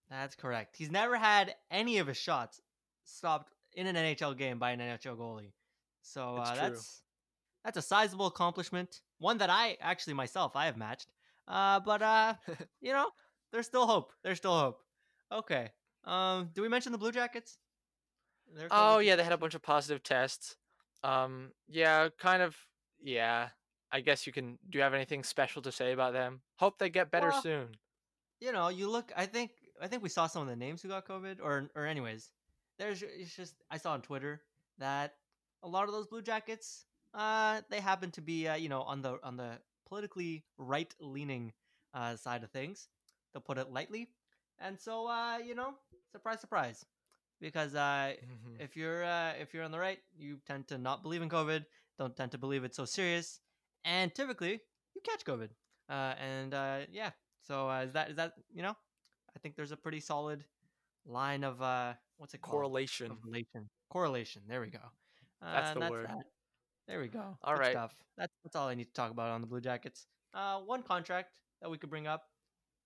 That's 0.09 0.35
correct. 0.35 0.75
He's 0.77 0.91
never 0.91 1.15
had 1.15 1.55
any 1.71 1.99
of 1.99 2.07
his 2.07 2.17
shots 2.17 2.59
stopped 3.05 3.53
in 3.73 3.87
an 3.87 3.95
NHL 3.95 4.37
game 4.37 4.59
by 4.59 4.71
an 4.71 4.79
NHL 4.81 5.17
goalie. 5.17 5.53
So 6.01 6.37
It's 6.39 6.49
uh, 6.49 6.53
true. 6.53 6.61
that's 6.61 7.01
that's 7.63 7.77
a 7.77 7.81
sizable 7.81 8.27
accomplishment. 8.27 9.01
One 9.19 9.37
that 9.39 9.49
I 9.49 9.77
actually 9.81 10.13
myself 10.13 10.55
I 10.55 10.65
have 10.65 10.77
matched. 10.77 11.07
Uh, 11.47 11.79
but 11.79 12.01
uh, 12.01 12.33
you 12.81 12.93
know, 12.93 13.09
there's 13.51 13.65
still 13.67 13.87
hope. 13.87 14.11
There's 14.23 14.37
still 14.37 14.57
hope. 14.57 14.79
Okay. 15.31 15.69
Um, 16.05 16.49
do 16.53 16.61
we 16.61 16.69
mention 16.69 16.91
the 16.91 16.97
Blue 16.97 17.11
Jackets? 17.11 17.57
Oh 18.69 18.99
yeah, 18.99 19.15
they 19.15 19.23
had 19.23 19.33
a 19.33 19.37
bunch 19.37 19.55
of 19.55 19.61
positive 19.61 20.03
tests. 20.03 20.57
Um, 21.03 21.51
yeah, 21.69 22.09
kind 22.19 22.41
of. 22.41 22.55
Yeah, 23.03 23.49
I 23.91 24.01
guess 24.01 24.27
you 24.27 24.33
can. 24.33 24.57
Do 24.69 24.77
you 24.77 24.83
have 24.83 24.93
anything 24.93 25.23
special 25.23 25.61
to 25.63 25.71
say 25.71 25.91
about 25.93 26.13
them? 26.13 26.41
Hope 26.57 26.77
they 26.77 26.89
get 26.89 27.11
better 27.11 27.29
Well, 27.29 27.41
soon. 27.41 27.67
you 28.39 28.51
know, 28.51 28.67
you 28.69 28.89
look. 28.89 29.11
I 29.15 29.25
think 29.25 29.51
I 29.81 29.87
think 29.87 30.03
we 30.03 30.09
saw 30.09 30.27
some 30.27 30.41
of 30.41 30.47
the 30.47 30.55
names 30.55 30.81
who 30.81 30.89
got 30.89 31.07
COVID, 31.07 31.37
or 31.41 31.69
or 31.75 31.85
anyways, 31.85 32.31
there's 32.77 33.03
it's 33.03 33.35
just 33.35 33.55
I 33.69 33.77
saw 33.77 33.93
on 33.93 34.01
Twitter 34.01 34.41
that 34.79 35.13
a 35.63 35.67
lot 35.67 35.85
of 35.85 35.91
those 35.93 36.07
Blue 36.07 36.21
Jackets, 36.21 36.85
uh, 37.13 37.61
they 37.69 37.79
happen 37.79 38.11
to 38.11 38.21
be 38.21 38.47
uh, 38.47 38.55
you 38.55 38.69
know 38.69 38.81
on 38.83 39.01
the 39.01 39.19
on 39.23 39.37
the 39.37 39.59
politically 39.87 40.45
right 40.57 40.93
leaning 40.99 41.53
uh, 41.93 42.15
side 42.15 42.43
of 42.43 42.51
things, 42.51 42.89
to 43.33 43.39
put 43.39 43.57
it 43.57 43.71
lightly, 43.71 44.09
and 44.59 44.79
so 44.79 45.07
uh, 45.07 45.37
you 45.37 45.55
know, 45.55 45.73
surprise, 46.11 46.39
surprise, 46.39 46.85
because 47.39 47.75
uh, 47.75 48.13
Mhm. 48.23 48.59
if 48.59 48.75
you're 48.75 49.03
uh, 49.03 49.33
if 49.39 49.53
you're 49.53 49.63
on 49.63 49.71
the 49.71 49.79
right, 49.79 49.99
you 50.17 50.39
tend 50.45 50.67
to 50.67 50.77
not 50.77 51.03
believe 51.03 51.21
in 51.21 51.29
COVID, 51.29 51.65
don't 51.97 52.15
tend 52.15 52.31
to 52.31 52.37
believe 52.37 52.63
it's 52.63 52.77
so 52.77 52.85
serious, 52.85 53.39
and 53.83 54.13
typically 54.13 54.61
you 54.95 55.01
catch 55.03 55.25
COVID. 55.25 55.49
Uh, 55.89 56.15
and 56.19 56.53
uh, 56.53 56.79
yeah, 56.91 57.11
so 57.41 57.69
uh, 57.69 57.81
is 57.83 57.93
that 57.93 58.09
is 58.11 58.15
that 58.17 58.33
you 58.53 58.61
know, 58.61 58.75
I 59.35 59.39
think 59.39 59.55
there's 59.55 59.71
a 59.71 59.77
pretty 59.77 59.99
solid 59.99 60.45
line 61.05 61.43
of 61.43 61.61
uh, 61.61 61.93
what's 62.17 62.33
it 62.33 62.41
called? 62.41 62.53
Correlation. 62.53 63.11
Of 63.11 63.17
relation. 63.25 63.69
Correlation. 63.89 64.43
There 64.47 64.61
we 64.61 64.69
go. 64.69 64.79
Uh, 65.41 65.53
That's 65.53 65.73
the 65.73 65.79
that's 65.81 65.91
word. 65.91 66.07
that. 66.07 66.25
There 66.87 66.99
we 66.99 67.07
go. 67.07 67.37
All 67.43 67.53
Good 67.53 67.59
right. 67.59 67.71
stuff. 67.71 67.95
That's 68.17 68.33
that's 68.43 68.55
all 68.55 68.67
I 68.67 68.75
need 68.75 68.87
to 68.87 68.93
talk 68.93 69.11
about 69.11 69.29
on 69.29 69.41
the 69.41 69.47
Blue 69.47 69.61
Jackets. 69.61 70.07
Uh, 70.33 70.59
one 70.59 70.83
contract 70.83 71.39
that 71.61 71.69
we 71.69 71.77
could 71.77 71.89
bring 71.89 72.07
up, 72.07 72.23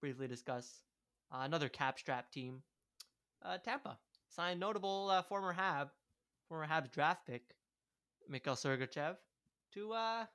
briefly 0.01 0.27
discuss. 0.27 0.83
Uh, 1.31 1.39
another 1.41 1.69
cap 1.69 1.97
strap 1.97 2.31
team. 2.31 2.61
Uh, 3.43 3.57
Tampa 3.57 3.97
signed 4.29 4.59
notable 4.59 5.09
uh, 5.09 5.21
former 5.21 5.51
Hab, 5.51 5.89
former 6.47 6.67
Habs 6.67 6.91
draft 6.91 7.25
pick, 7.25 7.55
Mikhail 8.29 8.55
Sergachev, 8.55 9.15
to 9.73 9.93
uh, 9.93 10.25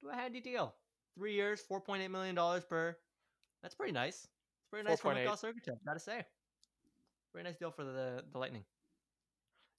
to 0.00 0.08
a 0.08 0.14
handy 0.14 0.40
deal. 0.40 0.74
Three 1.16 1.34
years, 1.34 1.60
four 1.60 1.80
point 1.80 2.02
eight 2.02 2.10
million 2.10 2.34
dollars 2.34 2.64
per. 2.64 2.96
That's 3.62 3.74
pretty 3.74 3.92
nice. 3.92 4.16
It's 4.16 4.70
pretty 4.70 4.88
nice 4.88 5.00
for 5.00 5.12
4.8. 5.12 5.14
Mikhail 5.16 5.36
Sergachev. 5.36 5.76
Gotta 5.86 6.00
say, 6.00 6.24
very 7.32 7.44
nice 7.44 7.56
deal 7.56 7.70
for 7.70 7.84
the 7.84 8.24
the 8.32 8.38
Lightning. 8.38 8.64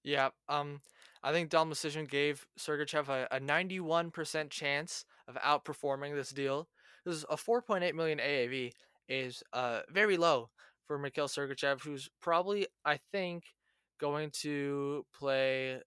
Yeah. 0.03 0.29
Um, 0.49 0.81
I 1.23 1.31
think 1.31 1.49
Dom 1.49 1.71
Luszczyszyn 1.71 2.09
gave 2.09 2.45
Sergachev 2.59 3.07
a, 3.07 3.27
a 3.31 3.39
91% 3.39 4.49
chance 4.49 5.05
of 5.27 5.35
outperforming 5.35 6.13
this 6.13 6.31
deal. 6.31 6.67
This 7.05 7.15
is 7.15 7.25
a 7.29 7.37
4.8 7.37 7.93
million 7.93 8.19
AAV 8.19 8.71
is 9.09 9.43
uh 9.51 9.81
very 9.89 10.15
low 10.15 10.49
for 10.87 10.97
Mikhail 10.97 11.27
Sergachev, 11.27 11.81
who's 11.81 12.09
probably 12.21 12.67
I 12.85 12.99
think 13.11 13.43
going 13.99 14.31
to 14.41 15.05
play. 15.17 15.79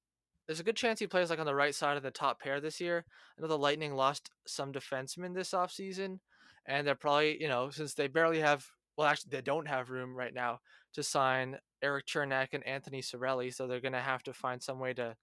There's 0.46 0.60
a 0.60 0.64
good 0.64 0.76
chance 0.76 1.00
he 1.00 1.06
plays 1.06 1.30
like 1.30 1.38
on 1.40 1.46
the 1.46 1.54
right 1.54 1.74
side 1.74 1.96
of 1.96 2.02
the 2.02 2.10
top 2.10 2.40
pair 2.40 2.60
this 2.60 2.80
year. 2.80 3.04
I 3.36 3.42
know 3.42 3.48
the 3.48 3.58
Lightning 3.58 3.94
lost 3.94 4.30
some 4.46 4.72
defensemen 4.72 5.34
this 5.34 5.50
offseason, 5.50 6.20
and 6.66 6.86
they're 6.86 6.94
probably 6.94 7.40
you 7.40 7.48
know 7.48 7.70
since 7.70 7.94
they 7.94 8.06
barely 8.08 8.40
have 8.40 8.66
well 8.96 9.08
actually 9.08 9.30
they 9.30 9.42
don't 9.42 9.68
have 9.68 9.90
room 9.90 10.14
right 10.14 10.34
now 10.34 10.60
to 10.97 11.03
sign 11.05 11.59
Erik 11.82 12.07
Cernak 12.07 12.49
and 12.53 12.66
Anthony 12.66 13.03
Cirelli, 13.03 13.55
so 13.55 13.66
they're 13.66 13.80
going 13.80 13.92
to 13.92 14.01
have 14.01 14.24
to 14.24 14.34
find 14.34 14.62
some 14.62 14.80
way 14.80 14.94
to 14.94 15.16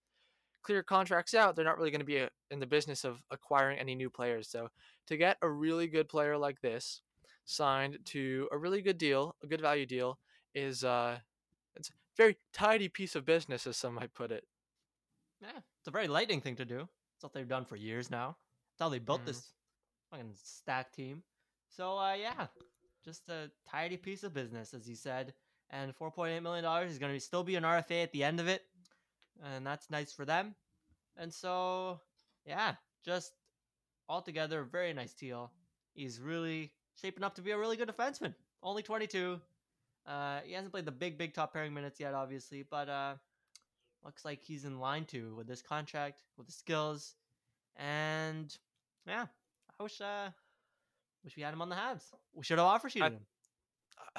clear 0.64 0.84
contracts 0.84 1.34
out. 1.34 1.56
They're 1.56 1.66
not 1.66 1.78
really 1.78 1.92
going 1.92 2.00
to 2.00 2.06
be 2.06 2.22
uh 2.22 2.30
in 2.52 2.60
the 2.60 2.68
business 2.68 3.04
of 3.04 3.22
acquiring 3.32 3.80
any 3.80 3.96
new 3.96 4.10
players. 4.10 4.48
So 4.48 4.70
to 5.08 5.18
get 5.18 5.38
a 5.42 5.50
really 5.50 5.88
good 5.88 6.08
player 6.08 6.38
like 6.38 6.62
this 6.62 7.02
signed 7.46 8.00
to 8.06 8.48
a 8.52 8.58
really 8.58 8.82
good 8.82 8.98
deal, 8.98 9.36
a 9.44 9.48
good 9.48 9.62
value 9.62 9.86
deal, 9.86 10.20
is 10.56 10.84
uh, 10.84 11.20
it's 11.76 11.90
a 11.90 11.94
very 12.16 12.38
tidy 12.54 12.88
piece 12.88 13.16
of 13.16 13.26
business, 13.26 13.68
as 13.68 13.76
some 13.78 13.96
might 13.96 14.14
put 14.14 14.32
it. 14.32 14.46
Yeah, 15.42 15.58
it's 15.80 15.88
a 15.88 15.92
very 15.92 16.08
Lightning 16.08 16.42
thing 16.42 16.56
to 16.58 16.66
do. 16.66 16.88
It's 17.16 17.24
what 17.24 17.34
they've 17.34 17.48
done 17.48 17.66
for 17.66 17.76
years 17.76 18.10
now. 18.12 18.38
It's 18.74 18.82
how 18.82 18.90
they 18.90 19.00
built 19.00 19.22
Mhm. 19.22 19.26
this 19.26 19.54
fucking 20.12 20.36
stack 20.36 20.92
team. 20.94 21.24
So 21.70 21.98
uh, 21.98 22.14
yeah, 22.14 22.48
just 23.04 23.28
a 23.30 23.52
tidy 23.70 23.98
piece 23.98 24.24
of 24.24 24.34
business, 24.34 24.74
as 24.74 24.88
you 24.88 24.96
said. 24.96 25.34
And 25.74 25.96
four 25.96 26.12
point 26.12 26.34
eight 26.34 26.44
million 26.44 26.64
dollars 26.64 26.92
is 26.92 27.00
going 27.00 27.14
to 27.14 27.20
still 27.20 27.44
be 27.44 27.56
an 27.56 27.64
RFA 27.64 28.04
at 28.04 28.12
the 28.12 28.24
end 28.24 28.40
of 28.40 28.48
it, 28.48 28.62
and 29.44 29.66
that's 29.66 29.90
nice 29.90 30.14
for 30.14 30.24
them. 30.24 30.54
And 31.18 31.34
so 31.34 32.00
yeah, 32.46 32.76
just 33.04 33.34
altogether 34.08 34.64
very 34.64 34.94
nice 34.94 35.14
deal. 35.14 35.52
He's 35.96 36.20
really 36.20 36.72
shaping 37.02 37.24
up 37.24 37.36
to 37.36 37.42
be 37.42 37.52
a 37.52 37.58
really 37.58 37.76
good 37.76 37.90
defenseman. 37.90 38.36
Only 38.62 38.84
twenty 38.84 39.08
two. 39.08 39.42
Uh, 40.06 40.42
he 40.46 40.54
hasn't 40.54 40.72
played 40.72 40.86
the 40.86 40.92
big, 40.92 41.18
big 41.18 41.34
top 41.34 41.54
pairing 41.54 41.74
minutes 41.74 42.00
yet, 42.00 42.14
obviously, 42.14 42.64
but 42.70 42.90
uh, 42.90 43.16
looks 44.04 44.26
like 44.26 44.44
he's 44.44 44.66
in 44.66 44.80
line 44.80 45.06
to 45.06 45.34
with 45.36 45.48
this 45.48 45.62
contract, 45.62 46.22
with 46.38 46.46
the 46.46 46.54
skills, 46.54 47.16
and 47.78 48.56
yeah, 49.08 49.26
I 49.80 49.84
wish 49.84 50.00
uh, 50.02 50.30
wish 51.24 51.36
we 51.36 51.42
had 51.42 51.54
him 51.54 51.62
on 51.62 51.70
the 51.70 51.76
Habs. 51.76 52.04
We 52.34 52.44
should 52.44 52.60
have 52.60 52.68
offer 52.68 52.90
sheeted 52.90 53.14
him. 53.14 53.26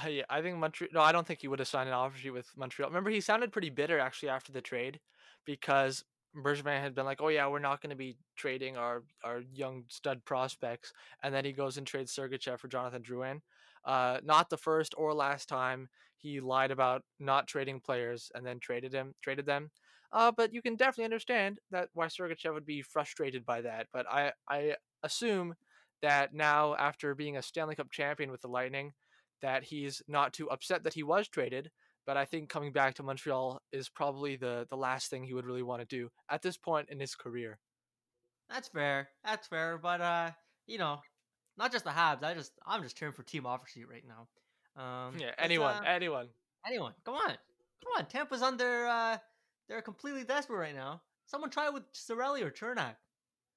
Yeah, 0.09 0.25
I 0.29 0.43
think 0.43 0.59
Montreal. 0.59 0.91
No, 0.93 1.01
I 1.01 1.13
don't 1.13 1.27
think 1.27 1.41
he 1.41 1.49
would 1.49 1.61
have 1.61 1.69
signed 1.69 1.89
an 1.89 1.95
offer 1.95 2.17
sheet 2.19 2.31
with 2.31 2.51
Montreal. 2.57 2.91
Remember, 2.91 3.11
he 3.11 3.21
sounded 3.21 3.53
pretty 3.53 3.71
bitter 3.71 3.99
actually 3.99 4.29
after 4.29 4.53
the 4.53 4.61
trade 4.61 5.01
because 5.45 6.05
Bergevin 6.37 6.81
had 6.81 6.95
been 6.97 7.05
like, 7.05 7.21
"Oh 7.21 7.29
yeah, 7.29 7.47
we're 7.47 7.61
not 7.61 7.81
going 7.81 7.91
to 7.91 7.97
be 7.97 8.17
trading 8.37 8.77
our 8.77 9.05
our 9.23 9.41
young 9.53 9.85
stud 9.89 10.25
prospects," 10.25 10.93
and 11.23 11.33
then 11.33 11.45
he 11.45 11.53
goes 11.53 11.77
and 11.79 11.87
trades 11.87 12.13
Sergachev 12.15 12.59
for 12.59 12.67
Jonathan 12.69 13.03
Drouin. 13.05 13.41
Uh, 13.85 14.19
not 14.25 14.51
the 14.51 14.57
first 14.57 14.95
or 14.97 15.15
last 15.15 15.49
time 15.49 15.89
he 16.17 16.41
lied 16.41 16.71
about 16.73 17.05
not 17.21 17.47
trading 17.47 17.81
players 17.81 18.33
and 18.35 18.45
then 18.45 18.59
traded 18.59 18.93
him, 18.93 19.15
traded 19.23 19.47
them. 19.47 19.71
Uh, 20.13 20.33
but 20.33 20.53
you 20.55 20.63
can 20.63 20.75
definitely 20.75 21.05
understand 21.05 21.61
that 21.71 21.89
why 21.93 22.07
Sergachev 22.07 22.55
would 22.55 22.67
be 22.67 22.83
frustrated 22.83 23.45
by 23.47 23.61
that. 23.61 23.87
But 23.93 24.07
I 24.11 24.33
I 24.49 24.77
assume 25.05 25.55
that 26.03 26.35
now 26.35 26.75
after 26.77 27.15
being 27.15 27.37
a 27.37 27.43
Stanley 27.43 27.75
Cup 27.77 27.91
champion 27.91 28.31
with 28.31 28.41
the 28.43 28.49
Lightning 28.49 28.93
that 29.43 29.65
he's 29.65 30.03
not 30.09 30.33
too 30.33 30.49
upset 30.51 30.85
that 30.85 30.95
he 30.95 31.03
was 31.03 31.29
traded, 31.29 31.71
but 32.07 32.17
I 32.17 32.25
think 32.25 32.49
coming 32.49 32.73
back 32.73 32.95
to 32.95 33.03
Montreal 33.03 33.61
is 33.73 33.89
probably 33.89 34.37
the 34.37 34.67
the 34.71 34.77
last 34.77 35.11
thing 35.11 35.25
he 35.25 35.35
would 35.35 35.47
really 35.47 35.63
want 35.63 35.81
to 35.81 35.87
do 35.87 36.11
at 36.31 36.43
this 36.43 36.57
point 36.57 36.89
in 36.91 36.99
his 37.01 37.15
career. 37.15 37.59
That's 38.51 38.69
fair. 38.69 39.09
That's 39.25 39.47
fair. 39.47 39.79
But 39.79 40.01
uh, 40.01 40.31
you 40.67 40.79
know, 40.79 41.01
not 41.57 41.73
just 41.73 41.85
the 41.85 41.91
Habs. 41.91 42.23
I 42.23 42.35
just 42.35 42.53
I'm 42.67 42.83
just 42.83 42.97
cheering 42.97 43.15
for 43.15 43.23
team 43.23 43.47
offer 43.47 43.67
sheet 43.67 43.89
right 43.89 44.05
now. 44.07 44.29
Um, 44.83 45.15
Yeah, 45.19 45.33
anyone, 45.39 45.75
uh, 45.77 45.83
anyone. 45.87 46.29
anyone. 46.67 46.93
Come 47.05 47.15
on, 47.15 47.29
come 47.31 47.93
on. 47.99 48.07
Tampa's 48.07 48.43
under. 48.43 48.87
Uh, 48.87 49.17
they're 49.69 49.81
completely 49.83 50.25
desperate 50.25 50.59
right 50.59 50.75
now. 50.75 51.01
Someone 51.27 51.49
try 51.51 51.71
with 51.71 51.85
Cirelli 51.95 52.43
or 52.43 52.51
Cernak. 52.51 52.97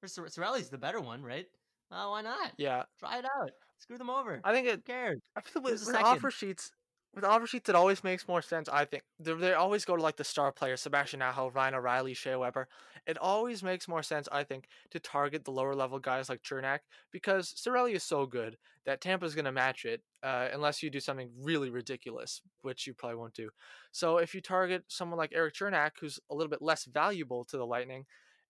Or 0.02 0.08
Sor- 0.08 0.28
Cirelli's 0.28 0.70
the 0.70 0.78
better 0.78 1.02
one, 1.02 1.22
right? 1.24 1.48
Uh, 1.92 2.08
why 2.08 2.22
not? 2.22 2.52
Yeah, 2.58 2.84
Try 3.00 3.18
it 3.20 3.26
out. 3.26 3.52
Screw 3.80 3.98
them 3.98 4.10
over. 4.10 4.42
I 4.44 4.54
think 4.54 4.68
Who 4.68 4.74
it. 4.74 4.86
cares? 4.86 5.20
I 5.36 5.42
feel 5.42 5.62
with, 5.62 5.86
the 5.86 5.92
with 5.92 5.96
offer 6.02 6.32
sheets, 6.32 6.72
with 7.14 7.24
offer 7.24 7.48
sheets, 7.48 7.70
it 7.70 7.76
always 7.76 8.04
makes 8.04 8.28
more 8.28 8.42
sense. 8.42 8.70
I 8.70 8.86
think 8.86 9.04
they, 9.20 9.34
they 9.34 9.54
always 9.54 9.86
go 9.86 9.96
to 9.96 10.02
like 10.02 10.18
the 10.18 10.24
star 10.24 10.52
players, 10.52 10.82
Sebastian 10.82 11.22
Aho, 11.22 11.50
Ryan 11.50 11.76
O'Reilly, 11.76 12.14
Shea 12.14 12.36
Weber. 12.36 12.68
It 13.08 13.18
always 13.18 13.64
makes 13.64 13.88
more 13.88 14.04
sense, 14.04 14.28
I 14.32 14.44
think, 14.44 14.68
to 14.92 15.00
target 15.00 15.46
the 15.46 15.52
lower 15.52 15.74
level 15.74 15.98
guys 16.00 16.30
like 16.30 16.44
Cernak 16.44 16.80
because 17.12 17.54
Cirelli 17.54 17.96
is 17.96 18.04
so 18.04 18.26
good 18.26 18.58
that 18.86 19.02
Tampa's 19.02 19.34
going 19.34 19.46
to 19.46 19.52
match 19.52 19.86
it 19.86 20.02
uh, 20.24 20.50
unless 20.54 20.84
you 20.84 20.90
do 20.90 21.00
something 21.00 21.30
really 21.42 21.70
ridiculous, 21.70 22.42
which 22.62 22.86
you 22.86 22.94
probably 22.94 23.18
won't 23.18 23.34
do. 23.34 23.50
So 23.92 24.18
if 24.18 24.36
you 24.36 24.42
target 24.42 24.84
someone 24.88 25.18
like 25.18 25.34
Erik 25.34 25.56
Cernak, 25.56 25.92
who's 26.00 26.20
a 26.30 26.36
little 26.36 26.50
bit 26.50 26.62
less 26.62 26.86
valuable 26.86 27.46
to 27.46 27.58
the 27.58 27.66
Lightning, 27.66 28.06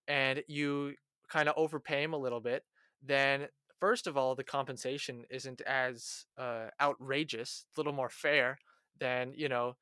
and 0.08 0.44
you 0.48 0.94
kind 1.30 1.48
of 1.48 1.56
overpay 1.58 2.04
him 2.04 2.14
a 2.14 2.18
little 2.18 2.40
bit, 2.40 2.64
then 3.02 3.48
first 3.80 4.08
of 4.08 4.18
all, 4.18 4.36
the 4.36 4.44
compensation 4.44 5.24
isn't 5.30 5.62
as 5.62 6.26
uh, 6.38 6.68
outrageous, 6.82 7.66
a 7.76 7.80
little 7.80 7.94
more 7.94 8.10
fair 8.10 8.60
than 9.00 9.34
you 9.36 9.50
know, 9.50 9.76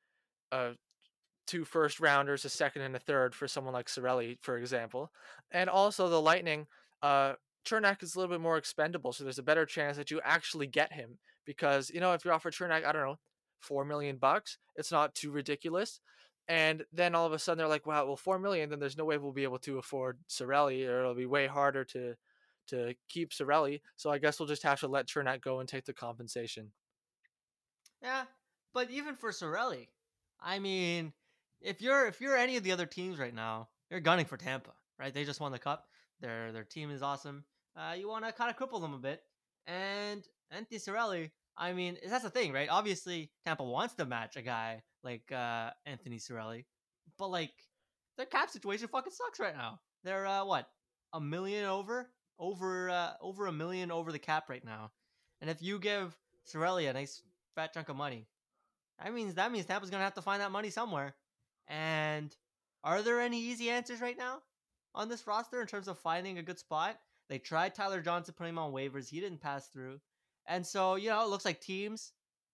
uh, 0.52 0.72
two 1.46 1.64
first 1.64 2.00
rounders, 2.00 2.44
a 2.44 2.48
second 2.48 2.82
and 2.82 2.96
a 2.96 3.00
third 3.00 3.34
for 3.34 3.48
someone 3.48 3.74
like 3.74 3.86
Cirelli, 3.86 4.38
for 4.42 4.58
example, 4.58 5.10
and 5.50 5.70
also 5.70 6.08
the 6.08 6.20
Lightning. 6.20 6.66
Uh, 7.02 7.34
Cernak 7.66 8.02
is 8.02 8.14
a 8.14 8.18
little 8.18 8.34
bit 8.34 8.40
more 8.40 8.58
expendable, 8.58 9.12
so 9.12 9.24
there's 9.24 9.38
a 9.38 9.42
better 9.42 9.66
chance 9.66 9.96
that 9.96 10.10
you 10.10 10.20
actually 10.24 10.66
get 10.66 10.92
him 10.92 11.18
because 11.44 11.90
you 11.90 12.00
know 12.00 12.12
if 12.12 12.24
you're 12.24 12.34
offer 12.34 12.50
Cernak, 12.50 12.84
I 12.84 12.92
don't 12.92 13.06
know, 13.06 13.18
four 13.60 13.84
million 13.84 14.16
bucks, 14.16 14.58
it's 14.76 14.92
not 14.92 15.14
too 15.14 15.30
ridiculous. 15.30 16.00
And 16.48 16.84
then 16.92 17.16
all 17.16 17.26
of 17.26 17.32
a 17.32 17.40
sudden 17.40 17.58
they're 17.58 17.66
like, 17.66 17.86
wow, 17.86 18.06
well, 18.06 18.16
four 18.16 18.38
million, 18.38 18.70
then 18.70 18.78
there's 18.78 18.96
no 18.96 19.04
way 19.04 19.18
we'll 19.18 19.32
be 19.32 19.42
able 19.42 19.58
to 19.60 19.78
afford 19.78 20.18
Cirelli, 20.28 20.88
or 20.88 21.00
it'll 21.00 21.14
be 21.14 21.26
way 21.26 21.48
harder 21.48 21.84
to 21.86 22.14
to 22.68 22.94
keep 23.08 23.30
Cirelli. 23.30 23.80
So 23.96 24.10
I 24.10 24.18
guess 24.18 24.38
we'll 24.38 24.48
just 24.48 24.62
have 24.62 24.80
to 24.80 24.88
let 24.88 25.06
Cernak 25.06 25.40
go 25.40 25.60
and 25.60 25.68
take 25.68 25.84
the 25.84 25.92
compensation. 25.92 26.72
Yeah, 28.02 28.24
but 28.74 28.90
even 28.90 29.14
for 29.14 29.30
Cirelli, 29.30 29.88
I 30.40 30.58
mean, 30.58 31.12
if 31.60 31.80
you're 31.80 32.06
if 32.06 32.20
you're 32.20 32.36
any 32.36 32.56
of 32.56 32.62
the 32.62 32.72
other 32.72 32.86
teams 32.86 33.18
right 33.18 33.34
now, 33.34 33.68
you're 33.90 34.00
gunning 34.00 34.26
for 34.26 34.36
Tampa, 34.36 34.72
right? 34.98 35.12
They 35.12 35.24
just 35.24 35.40
won 35.40 35.52
the 35.52 35.58
cup. 35.58 35.86
Their 36.20 36.52
their 36.52 36.64
team 36.64 36.90
is 36.90 37.02
awesome. 37.02 37.44
Uh, 37.76 37.94
you 37.94 38.08
want 38.08 38.24
to 38.24 38.32
kind 38.32 38.50
of 38.50 38.56
cripple 38.56 38.80
them 38.80 38.94
a 38.94 38.98
bit. 38.98 39.22
And 39.66 40.22
Anthony 40.50 40.78
Cirelli. 40.78 41.30
I 41.58 41.72
mean, 41.72 41.96
that's 42.06 42.22
the 42.22 42.30
thing, 42.30 42.52
right? 42.52 42.68
Obviously, 42.70 43.30
Tampa 43.46 43.64
wants 43.64 43.94
to 43.94 44.04
match 44.04 44.36
a 44.36 44.42
guy 44.42 44.82
like 45.02 45.32
uh, 45.32 45.70
Anthony 45.86 46.18
Cirelli, 46.18 46.66
but 47.18 47.28
like 47.28 47.52
their 48.16 48.26
cap 48.26 48.50
situation 48.50 48.88
fucking 48.88 49.12
sucks 49.12 49.40
right 49.40 49.56
now. 49.56 49.80
They're 50.04 50.26
uh, 50.26 50.44
what 50.44 50.68
a 51.12 51.20
million 51.20 51.64
over 51.64 52.10
over 52.38 52.90
uh, 52.90 53.12
over 53.20 53.46
a 53.46 53.52
million 53.52 53.90
over 53.90 54.12
the 54.12 54.18
cap 54.18 54.48
right 54.48 54.64
now. 54.64 54.90
And 55.40 55.50
if 55.50 55.62
you 55.62 55.78
give 55.78 56.16
Cirelli 56.46 56.88
a 56.88 56.92
nice 56.92 57.22
fat 57.54 57.72
chunk 57.72 57.88
of 57.88 57.96
money, 57.96 58.26
that 59.02 59.12
means 59.12 59.34
that 59.34 59.52
means 59.52 59.66
Tampa's 59.66 59.90
gonna 59.90 60.04
have 60.04 60.14
to 60.14 60.22
find 60.22 60.40
that 60.42 60.50
money 60.52 60.70
somewhere. 60.70 61.14
And 61.68 62.34
are 62.84 63.02
there 63.02 63.20
any 63.20 63.40
easy 63.40 63.70
answers 63.70 64.00
right 64.00 64.16
now 64.16 64.38
on 64.94 65.08
this 65.08 65.26
roster 65.26 65.60
in 65.60 65.66
terms 65.66 65.88
of 65.88 65.98
finding 65.98 66.38
a 66.38 66.42
good 66.42 66.58
spot? 66.58 66.98
They 67.28 67.38
tried 67.38 67.74
Tyler 67.74 68.00
Johnson 68.00 68.34
putting 68.36 68.52
him 68.52 68.58
on 68.58 68.72
waivers. 68.72 69.08
He 69.08 69.20
didn't 69.20 69.40
pass 69.40 69.66
through. 69.68 70.00
And 70.46 70.64
so, 70.64 70.94
you 70.94 71.08
know, 71.08 71.24
it 71.24 71.28
looks 71.28 71.44
like 71.44 71.60
teams 71.60 72.12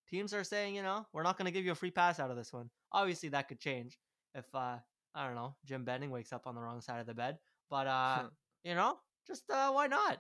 teams 0.09 0.33
are 0.33 0.45
saying, 0.45 0.75
you 0.75 0.83
know, 0.83 1.07
we're 1.13 1.23
not 1.23 1.37
going 1.37 1.47
to 1.47 1.53
give 1.53 1.65
you 1.65 1.73
a 1.73 1.77
free 1.77 1.91
pass 1.91 2.19
out 2.19 2.31
of 2.31 2.37
this 2.37 2.53
one. 2.53 2.71
Obviously, 2.91 3.31
that 3.31 3.49
could 3.49 3.61
change 3.61 3.99
if 4.35 4.47
uh 4.55 4.77
I 5.15 5.27
don't 5.27 5.35
know, 5.35 5.55
Jim 5.67 5.85
Benning 5.85 6.11
wakes 6.11 6.33
up 6.33 6.47
on 6.47 6.55
the 6.55 6.61
wrong 6.61 6.81
side 6.81 7.01
of 7.01 7.07
the 7.07 7.15
bed. 7.15 7.39
But 7.69 7.87
uh, 7.87 8.23
you 8.65 8.75
know, 8.75 8.97
just 9.27 9.49
uh, 9.51 9.71
why 9.71 9.87
not? 9.87 10.19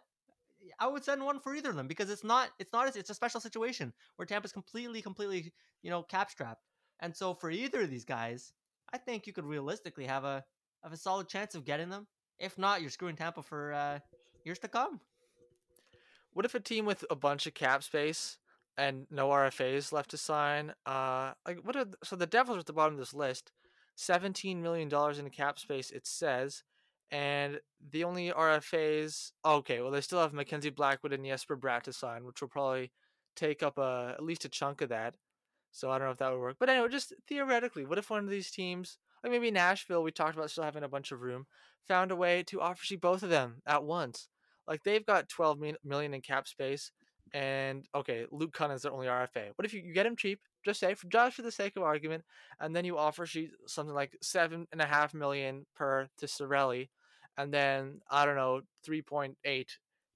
I 0.78 0.86
would 0.86 1.04
send 1.04 1.24
one 1.24 1.40
for 1.40 1.54
either 1.54 1.70
of 1.70 1.76
them 1.76 1.88
because 1.88 2.10
it's 2.10 2.24
not 2.24 2.50
it's 2.58 2.72
not 2.72 2.94
it's 2.96 3.10
a 3.10 3.14
special 3.14 3.40
situation 3.40 3.92
where 4.16 4.26
Tampa's 4.26 4.52
completely 4.52 5.02
completely 5.02 5.52
you 5.82 5.90
know 5.90 6.02
cap 6.02 6.30
strapped, 6.30 6.64
and 7.00 7.14
so 7.14 7.34
for 7.34 7.50
either 7.50 7.82
of 7.82 7.90
these 7.90 8.04
guys, 8.04 8.52
I 8.92 8.98
think 8.98 9.26
you 9.26 9.32
could 9.32 9.44
realistically 9.44 10.06
have 10.06 10.24
a 10.24 10.44
have 10.82 10.92
a 10.92 10.96
solid 10.96 11.28
chance 11.28 11.54
of 11.54 11.64
getting 11.64 11.88
them. 11.88 12.06
If 12.38 12.58
not, 12.58 12.80
you're 12.80 12.90
screwing 12.90 13.16
Tampa 13.16 13.42
for 13.42 13.72
uh, 13.72 13.98
years 14.44 14.58
to 14.60 14.68
come. 14.68 15.00
What 16.32 16.44
if 16.44 16.54
a 16.54 16.60
team 16.60 16.86
with 16.86 17.04
a 17.10 17.16
bunch 17.16 17.46
of 17.46 17.54
cap 17.54 17.82
space 17.82 18.38
and 18.76 19.06
no 19.10 19.28
RFAs 19.28 19.92
left 19.92 20.10
to 20.10 20.16
sign? 20.16 20.72
Uh, 20.86 21.32
like 21.46 21.58
what 21.64 21.76
are 21.76 21.86
so 22.02 22.16
the 22.16 22.26
Devils 22.26 22.58
at 22.58 22.66
the 22.66 22.72
bottom 22.72 22.94
of 22.94 23.00
this 23.00 23.14
list, 23.14 23.52
seventeen 23.94 24.62
million 24.62 24.88
dollars 24.88 25.18
in 25.18 25.28
cap 25.30 25.58
space. 25.58 25.90
It 25.90 26.06
says 26.06 26.62
and 27.12 27.60
the 27.90 28.04
only 28.04 28.30
RFAs, 28.30 29.32
okay, 29.44 29.82
well 29.82 29.90
they 29.90 30.00
still 30.00 30.20
have 30.20 30.32
Mackenzie 30.32 30.70
Blackwood 30.70 31.12
and 31.12 31.24
Jesper 31.24 31.56
Bratt 31.56 31.82
to 31.82 31.92
sign, 31.92 32.24
which 32.24 32.40
will 32.40 32.48
probably 32.48 32.90
take 33.36 33.62
up 33.62 33.78
a 33.78 34.14
at 34.14 34.24
least 34.24 34.46
a 34.46 34.48
chunk 34.48 34.80
of 34.80 34.88
that. 34.88 35.14
So 35.70 35.90
I 35.90 35.98
don't 35.98 36.08
know 36.08 36.12
if 36.12 36.18
that 36.18 36.32
would 36.32 36.40
work. 36.40 36.56
But 36.58 36.70
anyway, 36.70 36.88
just 36.88 37.12
theoretically, 37.28 37.84
what 37.84 37.98
if 37.98 38.10
one 38.10 38.24
of 38.24 38.30
these 38.30 38.50
teams, 38.50 38.98
like 39.22 39.30
maybe 39.30 39.50
Nashville, 39.50 40.02
we 40.02 40.10
talked 40.10 40.36
about 40.36 40.50
still 40.50 40.64
having 40.64 40.82
a 40.82 40.88
bunch 40.88 41.12
of 41.12 41.20
room, 41.20 41.46
found 41.86 42.10
a 42.10 42.16
way 42.16 42.42
to 42.44 42.60
offer 42.60 42.84
sheet 42.84 43.00
both 43.00 43.22
of 43.22 43.30
them 43.30 43.62
at 43.66 43.84
once? 43.84 44.28
Like 44.66 44.82
they've 44.82 45.04
got 45.04 45.28
12 45.28 45.58
million 45.84 46.14
in 46.14 46.20
cap 46.22 46.48
space, 46.48 46.92
and 47.34 47.86
okay, 47.94 48.26
Luke 48.30 48.54
Kunin's 48.54 48.82
their 48.82 48.92
only 48.92 49.06
RFA. 49.06 49.50
What 49.56 49.66
if 49.66 49.74
you, 49.74 49.80
you 49.80 49.92
get 49.92 50.06
him 50.06 50.16
cheap? 50.16 50.40
Just 50.64 50.80
say, 50.80 50.94
for, 50.94 51.08
just 51.08 51.36
for 51.36 51.42
the 51.42 51.50
sake 51.50 51.76
of 51.76 51.82
argument, 51.82 52.24
and 52.60 52.74
then 52.74 52.84
you 52.84 52.96
offer 52.96 53.26
sheet 53.26 53.50
something 53.66 53.94
like 53.94 54.16
seven 54.22 54.66
and 54.72 54.80
a 54.80 54.86
half 54.86 55.12
million 55.12 55.66
per 55.74 56.08
to 56.18 56.26
Cirelli 56.26 56.88
and 57.36 57.52
then 57.52 58.00
I 58.10 58.24
don't 58.24 58.36
know 58.36 58.62
3.8 58.86 59.66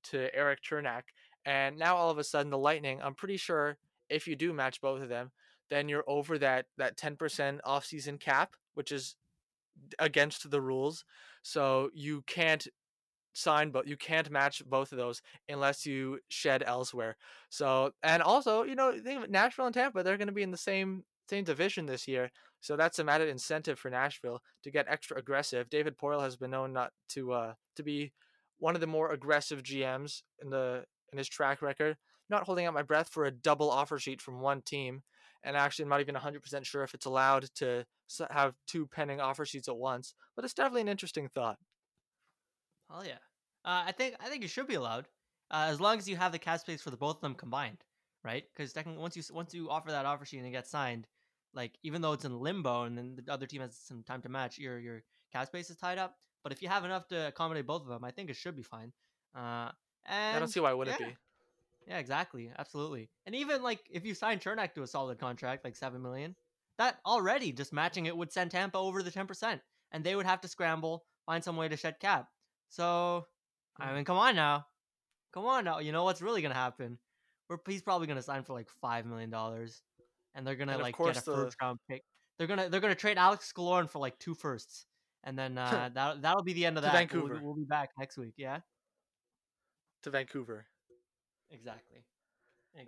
to 0.04 0.34
Erik 0.34 0.60
Cernak, 0.62 1.02
and 1.44 1.78
now 1.78 1.96
all 1.96 2.10
of 2.10 2.18
a 2.18 2.24
sudden 2.24 2.50
the 2.50 2.58
Lightning. 2.58 3.00
I'm 3.02 3.14
pretty 3.14 3.36
sure 3.36 3.78
if 4.08 4.26
you 4.26 4.36
do 4.36 4.52
match 4.52 4.80
both 4.80 5.02
of 5.02 5.08
them, 5.08 5.32
then 5.70 5.88
you're 5.88 6.04
over 6.06 6.38
that 6.38 6.66
that 6.78 6.96
10% 6.96 7.60
off-season 7.64 8.18
cap, 8.18 8.54
which 8.74 8.92
is 8.92 9.16
against 9.98 10.50
the 10.50 10.60
rules. 10.60 11.04
So 11.42 11.90
you 11.94 12.22
can't 12.26 12.66
sign 13.36 13.70
but 13.70 13.86
you 13.86 13.96
can't 13.98 14.30
match 14.30 14.62
both 14.66 14.92
of 14.92 14.98
those 14.98 15.20
unless 15.48 15.84
you 15.84 16.18
shed 16.28 16.62
elsewhere. 16.66 17.16
So 17.50 17.92
and 18.02 18.22
also, 18.22 18.62
you 18.62 18.74
know, 18.74 18.92
think 18.92 19.24
of 19.24 19.30
Nashville 19.30 19.66
and 19.66 19.74
Tampa, 19.74 20.02
they're 20.02 20.16
going 20.16 20.28
to 20.28 20.32
be 20.32 20.42
in 20.42 20.50
the 20.50 20.56
same 20.56 21.04
same 21.28 21.44
division 21.44 21.86
this 21.86 22.08
year. 22.08 22.30
So 22.60 22.76
that's 22.76 22.96
some 22.96 23.08
added 23.08 23.28
incentive 23.28 23.78
for 23.78 23.90
Nashville 23.90 24.42
to 24.62 24.70
get 24.70 24.86
extra 24.88 25.18
aggressive. 25.18 25.70
David 25.70 25.96
Poile 25.96 26.22
has 26.22 26.36
been 26.36 26.50
known 26.50 26.72
not 26.72 26.92
to 27.10 27.32
uh, 27.32 27.54
to 27.76 27.82
be 27.82 28.12
one 28.58 28.74
of 28.74 28.80
the 28.80 28.86
more 28.86 29.12
aggressive 29.12 29.62
GMs 29.62 30.22
in 30.42 30.50
the 30.50 30.84
in 31.12 31.18
his 31.18 31.28
track 31.28 31.62
record. 31.62 31.96
Not 32.28 32.44
holding 32.44 32.66
out 32.66 32.74
my 32.74 32.82
breath 32.82 33.08
for 33.08 33.24
a 33.24 33.30
double 33.30 33.70
offer 33.70 33.98
sheet 33.98 34.20
from 34.20 34.40
one 34.40 34.62
team, 34.62 35.02
and 35.44 35.56
actually 35.56 35.84
I'm 35.84 35.90
not 35.90 36.00
even 36.00 36.16
100% 36.16 36.66
sure 36.66 36.82
if 36.82 36.92
it's 36.92 37.06
allowed 37.06 37.48
to 37.56 37.84
have 38.30 38.54
two 38.66 38.86
pending 38.86 39.20
offer 39.20 39.44
sheets 39.44 39.68
at 39.68 39.76
once. 39.76 40.14
But 40.34 40.44
it's 40.44 40.54
definitely 40.54 40.80
an 40.80 40.88
interesting 40.88 41.28
thought. 41.28 41.58
Oh 42.90 43.02
yeah, 43.04 43.18
uh, 43.64 43.84
I 43.86 43.92
think 43.92 44.16
I 44.20 44.28
think 44.28 44.44
it 44.44 44.50
should 44.50 44.66
be 44.66 44.74
allowed 44.74 45.06
uh, 45.50 45.66
as 45.68 45.80
long 45.80 45.98
as 45.98 46.08
you 46.08 46.16
have 46.16 46.32
the 46.32 46.38
cap 46.38 46.60
space 46.60 46.82
for 46.82 46.90
the 46.90 46.96
both 46.96 47.16
of 47.16 47.20
them 47.22 47.34
combined, 47.34 47.84
right? 48.24 48.44
Because 48.54 48.72
technically, 48.72 49.00
once 49.00 49.16
you 49.16 49.22
once 49.32 49.54
you 49.54 49.70
offer 49.70 49.90
that 49.90 50.06
offer 50.06 50.24
sheet 50.24 50.38
and 50.38 50.46
it 50.46 50.52
gets 50.52 50.70
signed, 50.70 51.06
like 51.56 51.72
even 51.82 52.02
though 52.02 52.12
it's 52.12 52.26
in 52.26 52.38
limbo 52.38 52.82
and 52.82 52.96
then 52.96 53.18
the 53.24 53.32
other 53.32 53.46
team 53.46 53.62
has 53.62 53.76
some 53.76 54.02
time 54.02 54.22
to 54.22 54.28
match, 54.28 54.58
your 54.58 54.78
your 54.78 55.02
cap 55.32 55.46
space 55.46 55.70
is 55.70 55.76
tied 55.76 55.98
up. 55.98 56.16
But 56.44 56.52
if 56.52 56.62
you 56.62 56.68
have 56.68 56.84
enough 56.84 57.08
to 57.08 57.28
accommodate 57.28 57.66
both 57.66 57.82
of 57.82 57.88
them, 57.88 58.04
I 58.04 58.12
think 58.12 58.30
it 58.30 58.36
should 58.36 58.54
be 58.54 58.62
fine. 58.62 58.92
Uh, 59.34 59.70
and 60.04 60.36
I 60.36 60.38
don't 60.38 60.48
see 60.48 60.60
why 60.60 60.70
it 60.70 60.78
wouldn't 60.78 61.00
yeah. 61.00 61.06
it 61.06 61.10
be. 61.10 61.16
Yeah, 61.88 61.98
exactly, 61.98 62.50
absolutely. 62.58 63.08
And 63.24 63.34
even 63.34 63.62
like 63.62 63.80
if 63.90 64.04
you 64.04 64.14
sign 64.14 64.38
Cernak 64.38 64.74
to 64.74 64.82
a 64.82 64.86
solid 64.86 65.18
contract, 65.18 65.64
like 65.64 65.76
seven 65.76 66.02
million, 66.02 66.36
that 66.78 66.98
already 67.06 67.52
just 67.52 67.72
matching 67.72 68.06
it 68.06 68.16
would 68.16 68.32
send 68.32 68.50
Tampa 68.50 68.78
over 68.78 69.02
the 69.02 69.10
ten 69.10 69.26
percent, 69.26 69.60
and 69.92 70.04
they 70.04 70.14
would 70.14 70.26
have 70.26 70.40
to 70.42 70.48
scramble 70.48 71.04
find 71.24 71.42
some 71.42 71.56
way 71.56 71.68
to 71.68 71.76
shed 71.76 71.98
cap. 72.00 72.28
So, 72.68 73.26
I 73.78 73.94
mean, 73.94 74.04
come 74.04 74.18
on 74.18 74.36
now, 74.36 74.66
come 75.32 75.46
on 75.46 75.64
now. 75.64 75.78
You 75.78 75.92
know 75.92 76.04
what's 76.04 76.22
really 76.22 76.42
gonna 76.42 76.54
happen? 76.54 76.98
We're, 77.48 77.58
he's 77.66 77.82
probably 77.82 78.06
gonna 78.06 78.22
sign 78.22 78.42
for 78.42 78.52
like 78.52 78.68
five 78.80 79.06
million 79.06 79.30
dollars 79.30 79.82
and 80.36 80.46
they're 80.46 80.54
gonna 80.54 80.74
And 80.74 80.82
like 80.82 80.96
get 80.96 81.16
a 81.16 81.24
the- 81.24 81.34
first 81.34 81.56
round 81.60 81.80
pick. 81.90 82.02
They're 82.38 82.46
gonna 82.46 82.68
they're 82.68 82.80
gonna 82.80 82.94
trade 82.94 83.16
Alex 83.18 83.52
Killorn 83.56 83.90
for 83.90 83.98
like 83.98 84.16
two 84.20 84.34
firsts, 84.34 84.86
and 85.24 85.36
then 85.38 85.56
uh, 85.58 85.88
that 85.94 86.22
that'll 86.22 86.44
be 86.44 86.52
the 86.52 86.66
end 86.66 86.76
of 86.76 86.84
To 86.84 86.90
that. 86.90 86.92
Vancouver. 86.94 87.34
We'll, 87.34 87.42
we'll 87.42 87.54
be 87.56 87.64
back 87.64 87.90
next 87.98 88.16
week. 88.18 88.34
Yeah, 88.36 88.60
To 90.02 90.10
Vancouver. 90.10 90.66
exactly. 91.50 92.04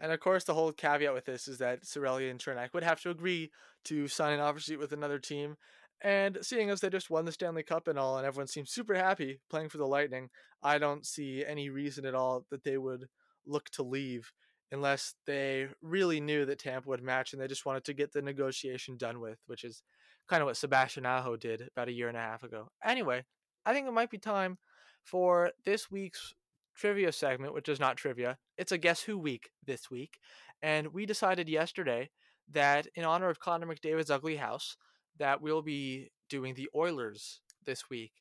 And 0.01 0.13
of 0.13 0.21
course, 0.21 0.45
the 0.45 0.53
whole 0.53 0.71
caveat 0.73 1.15
with 1.15 1.25
this 1.25 1.49
is 1.49 1.57
that 1.59 1.83
Cirelli 1.85 2.31
and 2.31 2.39
Cernak 2.39 2.75
would 2.75 2.83
have 2.83 3.01
to 3.01 3.11
agree 3.11 3.51
to 3.87 4.07
sign 4.07 4.35
an 4.35 4.41
offer 4.41 4.61
sheet 4.61 4.79
with 4.79 4.93
another 4.93 5.19
team. 5.19 5.57
And 6.03 6.37
seeing 6.43 6.69
as 6.69 6.81
they 6.81 6.91
just 6.91 7.09
won 7.09 7.25
the 7.25 7.33
Stanley 7.33 7.63
Cup 7.63 7.89
and 7.89 7.99
all, 7.99 8.19
and 8.19 8.27
everyone 8.27 8.49
seems 8.49 8.71
super 8.71 8.95
happy 8.95 9.41
playing 9.49 9.71
for 9.71 9.79
the 9.79 9.87
Lightning, 9.87 10.29
I 10.63 10.77
don't 10.77 11.07
see 11.07 11.43
any 11.45 11.71
reason 11.71 12.05
at 12.05 12.15
all 12.15 12.45
that 12.51 12.65
they 12.65 12.77
would 12.77 13.07
look 13.47 13.71
to 13.71 13.83
leave 13.83 14.31
unless 14.71 15.15
they 15.27 15.69
really 15.83 16.21
knew 16.21 16.45
that 16.45 16.59
Tampa 16.59 16.89
would 16.89 17.03
match 17.03 17.33
and 17.33 17.41
they 17.41 17.47
just 17.47 17.67
wanted 17.67 17.85
to 17.85 17.95
get 17.95 18.13
the 18.13 18.23
negotiation 18.23 18.97
done 18.97 19.21
with, 19.21 19.39
which 19.47 19.65
is 19.65 19.83
kind 20.29 20.43
of 20.43 20.47
what 20.47 20.57
Sebastian 20.57 21.07
Aho 21.07 21.37
did 21.37 21.63
about 21.63 21.89
a 21.89 21.93
year 21.93 22.09
and 22.09 22.17
a 22.17 22.21
half 22.21 22.43
ago. 22.43 22.69
Anyway, 22.85 23.25
I 23.65 23.73
think 23.73 23.87
it 23.87 23.93
might 23.93 24.11
be 24.11 24.19
time 24.19 24.59
for 25.03 25.53
this 25.65 25.91
week's 25.91 26.35
trivia 26.77 27.13
segment, 27.13 27.55
which 27.55 27.69
is 27.69 27.81
not 27.81 27.97
trivia. 27.97 28.37
It's 28.57 28.73
a 28.73 28.79
guess 28.79 29.03
who 29.03 29.19
week 29.19 29.51
this 29.67 29.91
week. 29.91 30.19
And 30.63 30.93
we 30.93 31.07
decided 31.07 31.49
yesterday 31.49 32.11
that 32.53 32.87
in 32.95 33.05
honor 33.05 33.31
of 33.31 33.41
Connor 33.41 33.67
McDavid's 33.67 34.11
ugly 34.11 34.37
house, 34.37 34.77
that 35.19 35.41
we'll 35.41 35.63
be 35.63 36.11
doing 36.29 36.55
the 36.55 36.69
Oilers 36.75 37.41
this 37.65 37.91
week. 37.91 38.13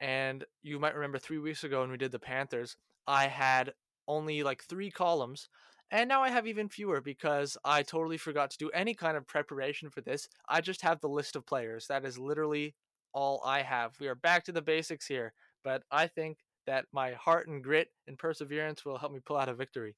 And 0.00 0.44
you 0.62 0.78
might 0.78 0.94
remember 0.94 1.18
three 1.18 1.38
weeks 1.38 1.64
ago 1.64 1.80
when 1.80 1.90
we 1.90 1.96
did 1.96 2.12
the 2.12 2.18
Panthers, 2.18 2.76
I 3.06 3.28
had 3.28 3.72
only 4.08 4.42
like 4.42 4.64
three 4.64 4.90
columns. 4.90 5.48
And 5.92 6.08
now 6.08 6.22
I 6.22 6.30
have 6.30 6.46
even 6.46 6.70
fewer 6.70 7.02
because 7.02 7.58
I 7.66 7.82
totally 7.82 8.16
forgot 8.16 8.50
to 8.50 8.58
do 8.58 8.70
any 8.70 8.94
kind 8.94 9.14
of 9.14 9.26
preparation 9.26 9.90
for 9.90 10.00
this. 10.00 10.26
I 10.48 10.62
just 10.62 10.80
have 10.80 11.00
the 11.00 11.08
list 11.08 11.36
of 11.36 11.46
players. 11.46 11.86
That 11.88 12.06
is 12.06 12.18
literally 12.18 12.74
all 13.12 13.42
I 13.44 13.60
have. 13.60 14.00
We 14.00 14.08
are 14.08 14.14
back 14.14 14.44
to 14.44 14.52
the 14.52 14.62
basics 14.62 15.06
here, 15.06 15.34
but 15.62 15.82
I 15.90 16.06
think 16.06 16.38
that 16.66 16.86
my 16.92 17.12
heart 17.12 17.46
and 17.46 17.62
grit 17.62 17.88
and 18.08 18.18
perseverance 18.18 18.86
will 18.86 18.96
help 18.96 19.12
me 19.12 19.20
pull 19.20 19.36
out 19.36 19.50
a 19.50 19.54
victory. 19.54 19.96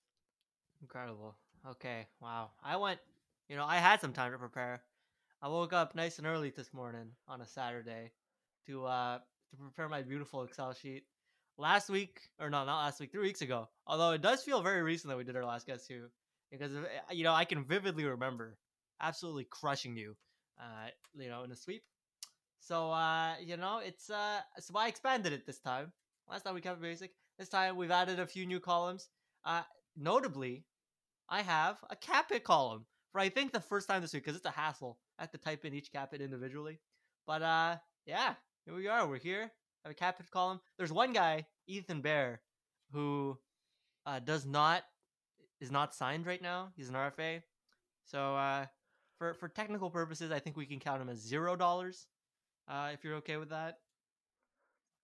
Incredible. 0.83 1.37
Okay. 1.71 2.09
Wow. 2.21 2.51
I 2.63 2.77
went, 2.77 2.99
you 3.49 3.55
know, 3.57 3.65
I 3.65 3.77
had 3.77 4.01
some 4.01 4.13
time 4.13 4.33
to 4.33 4.39
prepare. 4.39 4.83
I 5.41 5.49
woke 5.49 5.73
up 5.73 5.95
nice 5.95 6.19
and 6.19 6.27
early 6.27 6.51
this 6.51 6.75
morning 6.75 7.11
on 7.29 7.41
a 7.41 7.47
Saturday 7.47 8.11
to 8.67 8.85
uh 8.85 9.19
to 9.51 9.57
prepare 9.57 9.89
my 9.89 10.03
beautiful 10.03 10.43
Excel 10.43 10.73
sheet. 10.73 11.05
Last 11.57 11.89
week, 11.89 12.21
or 12.41 12.51
no, 12.51 12.65
not 12.65 12.85
last 12.85 13.01
week, 13.01 13.13
three 13.13 13.23
weeks 13.23 13.43
ago. 13.43 13.69
Although 13.87 14.11
it 14.11 14.23
does 14.23 14.43
feel 14.43 14.61
very 14.61 14.83
recent 14.83 15.11
that 15.11 15.17
we 15.17 15.25
did 15.25 15.37
our 15.37 15.45
last 15.45 15.67
guest 15.67 15.87
too, 15.87 16.07
because 16.51 16.73
you 17.13 17.23
know 17.23 17.33
I 17.33 17.45
can 17.45 17.65
vividly 17.65 18.05
remember 18.05 18.59
absolutely 19.01 19.47
crushing 19.51 19.97
you, 19.97 20.17
uh, 20.59 20.89
you 21.17 21.29
know, 21.29 21.45
in 21.45 21.53
a 21.53 21.57
sweep. 21.57 21.85
So 22.59 22.91
uh, 22.91 23.35
you 23.41 23.57
know, 23.57 23.81
it's 23.85 24.11
uh, 24.11 24.41
so 24.59 24.75
I 24.77 24.89
expanded 24.89 25.33
it 25.33 25.47
this 25.47 25.61
time. 25.61 25.93
Last 26.29 26.43
time 26.43 26.55
we 26.55 26.61
kept 26.61 26.81
basic. 26.83 27.13
This 27.39 27.49
time 27.49 27.77
we've 27.77 27.91
added 27.91 28.19
a 28.19 28.27
few 28.27 28.47
new 28.47 28.59
columns. 28.59 29.09
Uh, 29.45 29.63
notably, 29.97 30.65
I 31.29 31.43
have 31.43 31.79
a 31.91 31.97
cap 31.97 32.31
hit 32.31 32.43
column 32.43 32.87
for 33.13 33.21
I 33.21 33.29
think 33.29 33.53
the 33.53 33.61
first 33.61 33.89
time 33.89 34.03
this 34.03 34.13
week 34.13 34.25
because 34.25 34.37
it's 34.37 34.47
a 34.47 34.51
hassle. 34.51 34.99
I 35.19 35.23
have 35.23 35.31
to 35.33 35.39
type 35.39 35.65
in 35.65 35.75
each 35.75 35.93
cap 35.93 36.11
hit 36.11 36.21
individually. 36.21 36.81
But 37.27 37.43
uh, 37.43 37.77
yeah, 38.07 38.35
here 38.65 38.75
we 38.75 38.89
are. 38.89 39.07
We're 39.07 39.19
here. 39.19 39.53
Have 39.85 39.91
a 39.91 39.95
cap 39.95 40.19
hit 40.19 40.31
column. 40.31 40.61
There's 40.79 40.93
one 40.93 41.13
guy, 41.13 41.47
Ethan 41.67 42.01
Bear, 42.01 42.41
who 42.93 43.39
uh, 44.07 44.19
does 44.19 44.47
not 44.47 44.83
is 45.61 45.71
not 45.71 45.95
signed 45.95 46.27
right 46.27 46.41
now. 46.41 46.71
He's 46.77 46.89
an 46.89 46.95
RFA. 46.95 47.43
So 48.05 48.35
uh, 48.37 48.67
for 49.19 49.35
for 49.35 49.49
technical 49.49 49.91
purposes, 49.91 50.31
I 50.33 50.39
think 50.39 50.57
we 50.57 50.67
can 50.67 50.81
count 50.81 51.03
him 51.03 51.09
as 51.09 51.19
zero 51.19 51.55
dollars. 51.55 52.07
Uh, 52.67 52.91
if 52.95 53.05
you're 53.05 53.17
okay 53.17 53.37
with 53.37 53.51
that. 53.51 53.79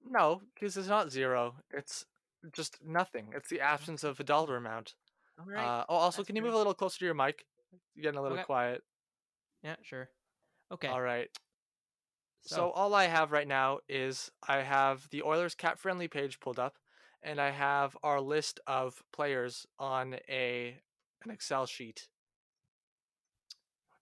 No, 0.09 0.41
because 0.55 0.78
it's 0.78 0.89
not 0.89 1.12
zero. 1.12 1.57
It's 1.70 2.07
just 2.53 2.78
nothing. 2.83 3.26
It's 3.35 3.51
the 3.51 3.61
absence 3.61 4.03
of 4.03 4.18
a 4.18 4.24
dollar 4.24 4.57
amount. 4.57 4.95
All 5.39 5.45
right. 5.45 5.62
Uh, 5.62 5.85
oh, 5.91 5.97
also, 5.97 6.22
That's 6.22 6.28
can 6.28 6.37
you 6.37 6.43
move 6.43 6.55
a 6.55 6.57
little 6.57 6.72
closer 6.72 6.99
to 7.01 7.05
your 7.05 7.14
mic? 7.14 7.45
You're 7.95 8.05
getting 8.05 8.18
a 8.18 8.22
little 8.22 8.39
Okay. 8.39 8.47
quiet. 8.47 8.83
yeah, 9.62 9.76
sure. 9.83 10.09
Okay. 10.72 10.89
All 10.89 11.03
right. 11.03 11.28
So, 12.43 12.57
So 12.57 12.70
all 12.70 12.95
I 12.95 13.05
have 13.05 13.32
right 13.32 13.47
now 13.49 13.80
is 13.88 14.30
I 14.49 14.59
have 14.62 15.09
the 15.11 15.22
Oilers 15.22 15.55
cap 15.55 15.78
friendly 15.78 16.09
page 16.09 16.41
pulled 16.41 16.59
up, 16.59 16.76
and 17.22 17.41
I 17.41 17.51
have 17.51 17.97
our 18.03 18.20
list 18.20 18.61
of 18.66 19.03
players 19.12 19.66
on 19.78 20.16
a 20.28 20.78
an 21.24 21.30
Excel 21.30 21.66
sheet. 21.66 22.09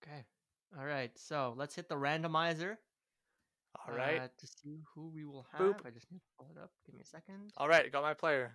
okay. 0.03 0.25
All 0.79 0.85
right. 0.87 1.11
So 1.17 1.55
let's 1.57 1.75
hit 1.75 1.89
the 1.89 1.97
randomizer. 1.97 2.77
All 3.87 3.95
right. 3.95 4.21
uh, 4.21 4.29
to 4.39 4.47
see 4.47 4.81
who 4.95 5.09
we 5.15 5.25
will 5.25 5.47
have. 5.53 5.61
Boop. 5.61 5.87
I 5.87 5.91
just 5.91 6.11
need 6.11 6.19
to 6.19 6.25
pull 6.39 6.49
it 6.55 6.61
up. 6.61 6.71
Give 6.87 6.95
me 6.95 7.01
a 7.03 7.07
second. 7.07 7.53
All 7.57 7.69
right. 7.69 7.91
Got 7.91 8.03
my 8.03 8.15
player. 8.15 8.53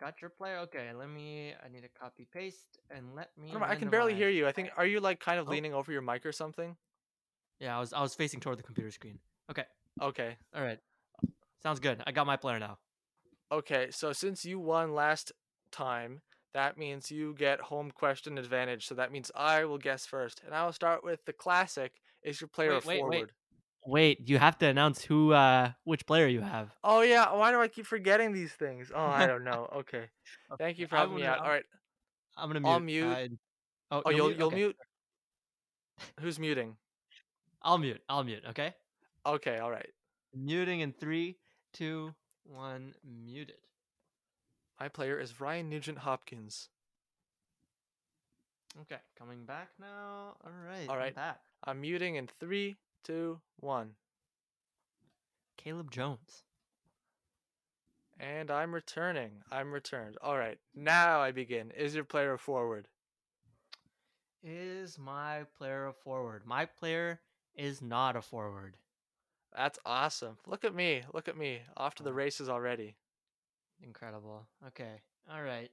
Got 0.00 0.20
your 0.20 0.30
player. 0.30 0.58
Okay. 0.58 0.90
Let 0.92 1.08
me. 1.08 1.54
I 1.64 1.68
need 1.68 1.82
to 1.82 1.88
copy 1.88 2.26
paste 2.32 2.78
and 2.90 3.14
let 3.14 3.30
me. 3.38 3.52
On, 3.52 3.62
I 3.62 3.74
can 3.76 3.90
barely 3.90 4.14
hear 4.14 4.28
you. 4.28 4.46
I 4.48 4.52
think. 4.52 4.70
Are 4.76 4.86
you 4.86 5.00
like 5.00 5.20
kind 5.20 5.38
of 5.38 5.48
Oh. 5.48 5.50
leaning 5.50 5.74
over 5.74 5.92
your 5.92 6.02
mic 6.02 6.24
or 6.26 6.32
something? 6.32 6.76
Yeah, 7.60 7.76
I 7.76 7.80
was. 7.80 7.92
I 7.92 8.00
was 8.00 8.14
facing 8.14 8.40
toward 8.40 8.58
the 8.58 8.62
computer 8.62 8.90
screen. 8.90 9.18
Okay. 9.50 9.64
Okay. 10.00 10.36
All 10.54 10.62
right. 10.62 10.78
Sounds 11.62 11.80
good. 11.80 12.02
I 12.06 12.12
got 12.12 12.26
my 12.26 12.36
player 12.36 12.58
now. 12.58 12.78
Okay. 13.50 13.88
So 13.90 14.12
since 14.12 14.44
you 14.44 14.58
won 14.60 14.94
last 14.94 15.32
time, 15.72 16.20
that 16.54 16.78
means 16.78 17.10
you 17.10 17.34
get 17.36 17.60
home 17.60 17.90
question 17.90 18.38
advantage. 18.38 18.86
So 18.86 18.94
that 18.94 19.10
means 19.10 19.30
I 19.34 19.64
will 19.64 19.78
guess 19.78 20.06
first, 20.06 20.42
and 20.44 20.54
I 20.54 20.64
will 20.64 20.72
start 20.72 21.02
with 21.02 21.24
the 21.24 21.32
classic. 21.32 21.92
Is 22.22 22.40
your 22.40 22.48
player 22.48 22.74
Wait, 22.74 22.86
wait, 22.86 22.98
forward? 23.00 23.14
wait. 23.14 23.28
Wait, 23.86 24.28
you 24.28 24.38
have 24.38 24.58
to 24.58 24.66
announce 24.66 25.02
who, 25.02 25.32
uh, 25.32 25.70
which 25.84 26.04
player 26.04 26.26
you 26.26 26.40
have. 26.42 26.70
Oh 26.84 27.00
yeah. 27.00 27.32
Why 27.32 27.50
do 27.52 27.60
I 27.60 27.68
keep 27.68 27.86
forgetting 27.86 28.32
these 28.32 28.52
things? 28.52 28.92
Oh, 28.94 29.06
I 29.06 29.26
don't 29.26 29.44
know. 29.44 29.68
Okay. 29.76 30.04
Thank 30.58 30.78
you 30.78 30.86
for 30.86 30.96
having 30.96 31.16
me 31.16 31.24
out. 31.24 31.40
All 31.40 31.48
right. 31.48 31.64
I'm 32.36 32.48
gonna 32.48 32.60
mute. 32.60 32.70
I'll 32.70 32.80
mute. 32.80 33.04
uh, 33.90 33.96
oh, 33.96 34.02
Oh, 34.06 34.10
you'll 34.10 34.32
you'll 34.32 34.46
Okay. 34.48 34.56
mute. 34.56 34.76
Who's 36.20 36.38
muting? 36.38 36.76
I'll 37.68 37.76
mute. 37.76 38.00
I'll 38.08 38.24
mute. 38.24 38.44
Okay. 38.48 38.72
Okay. 39.26 39.58
All 39.58 39.70
right. 39.70 39.90
Muting 40.34 40.80
in 40.80 40.92
three, 40.92 41.36
two, 41.74 42.14
one. 42.44 42.94
Muted. 43.04 43.56
My 44.80 44.88
player 44.88 45.20
is 45.20 45.38
Ryan 45.38 45.68
Nugent 45.68 45.98
Hopkins. 45.98 46.70
Okay, 48.82 49.00
coming 49.18 49.44
back 49.44 49.68
now. 49.78 50.36
All 50.42 50.52
right. 50.66 50.88
All 50.88 50.96
right. 50.96 51.12
I'm. 51.18 51.34
I'm 51.62 51.80
muting 51.82 52.14
in 52.14 52.26
three, 52.40 52.78
two, 53.04 53.38
one, 53.60 53.90
Caleb 55.58 55.90
Jones. 55.90 56.44
and 58.18 58.50
I'm 58.50 58.74
returning. 58.74 59.42
I'm 59.52 59.72
returned. 59.72 60.16
All 60.22 60.38
right. 60.38 60.58
Now 60.74 61.20
I 61.20 61.32
begin. 61.32 61.70
Is 61.72 61.94
your 61.94 62.04
player 62.04 62.32
a 62.32 62.38
forward? 62.38 62.88
Is 64.42 64.98
my 64.98 65.42
player 65.58 65.88
a 65.88 65.92
forward? 65.92 66.46
My 66.46 66.64
player 66.64 67.20
is 67.58 67.82
not 67.82 68.16
a 68.16 68.22
forward. 68.22 68.76
That's 69.54 69.78
awesome. 69.84 70.38
Look 70.46 70.64
at 70.64 70.74
me. 70.74 71.02
Look 71.12 71.28
at 71.28 71.36
me. 71.36 71.60
Off 71.76 71.94
to 71.96 72.02
the 72.02 72.12
races 72.12 72.48
already. 72.48 72.94
Incredible. 73.82 74.46
Okay. 74.68 75.00
All 75.30 75.42
right. 75.42 75.70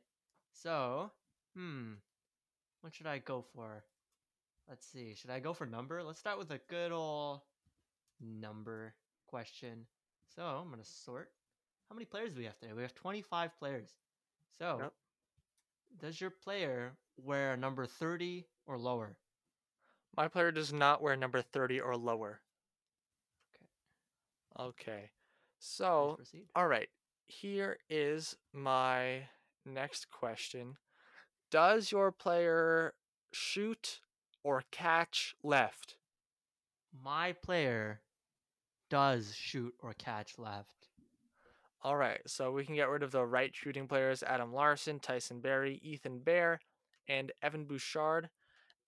So, 0.51 1.11
hmm. 1.55 1.93
What 2.81 2.93
should 2.93 3.07
I 3.07 3.19
go 3.19 3.43
for? 3.53 3.83
Let's 4.69 4.85
see. 4.87 5.13
Should 5.15 5.29
I 5.29 5.39
go 5.39 5.53
for 5.53 5.65
number? 5.65 6.03
Let's 6.03 6.19
start 6.19 6.37
with 6.39 6.51
a 6.51 6.59
good 6.69 6.91
old 6.91 7.41
number 8.19 8.93
question. 9.27 9.85
So, 10.35 10.43
I'm 10.43 10.69
going 10.69 10.81
to 10.81 10.85
sort. 10.89 11.31
How 11.89 11.95
many 11.95 12.05
players 12.05 12.33
do 12.33 12.39
we 12.39 12.45
have 12.45 12.57
today? 12.57 12.73
We 12.73 12.81
have 12.81 12.95
25 12.95 13.57
players. 13.59 13.89
So, 14.57 14.79
Yep. 14.81 14.93
does 15.99 16.19
your 16.21 16.31
player 16.31 16.97
wear 17.17 17.53
a 17.53 17.57
number 17.57 17.85
30 17.85 18.47
or 18.65 18.77
lower? 18.77 19.17
My 20.15 20.27
player 20.27 20.51
does 20.51 20.71
not 20.71 21.01
wear 21.01 21.15
number 21.15 21.41
30 21.41 21.79
or 21.79 21.97
lower. 21.97 22.39
Okay. 24.59 24.69
Okay. 24.69 25.09
So, 25.59 26.19
all 26.55 26.67
right. 26.67 26.89
Here 27.27 27.77
is 27.89 28.35
my 28.53 29.23
next 29.65 30.09
question. 30.11 30.77
Does 31.51 31.91
your 31.91 32.11
player 32.11 32.93
shoot 33.33 33.99
or 34.43 34.63
catch 34.71 35.35
left? 35.43 35.95
My 37.03 37.33
player 37.33 38.01
does 38.89 39.35
shoot 39.35 39.73
or 39.81 39.93
catch 39.93 40.37
left. 40.37 40.87
All 41.83 41.97
right, 41.97 42.21
so 42.25 42.51
we 42.51 42.65
can 42.65 42.75
get 42.75 42.89
rid 42.89 43.03
of 43.03 43.11
the 43.11 43.25
right 43.25 43.53
shooting 43.53 43.87
players 43.87 44.23
Adam 44.23 44.53
Larsson, 44.53 44.99
Tyson 44.99 45.39
Barrie, 45.39 45.79
Ethan 45.83 46.19
Bear, 46.19 46.59
and 47.07 47.31
Evan 47.43 47.65
Bouchard. 47.65 48.29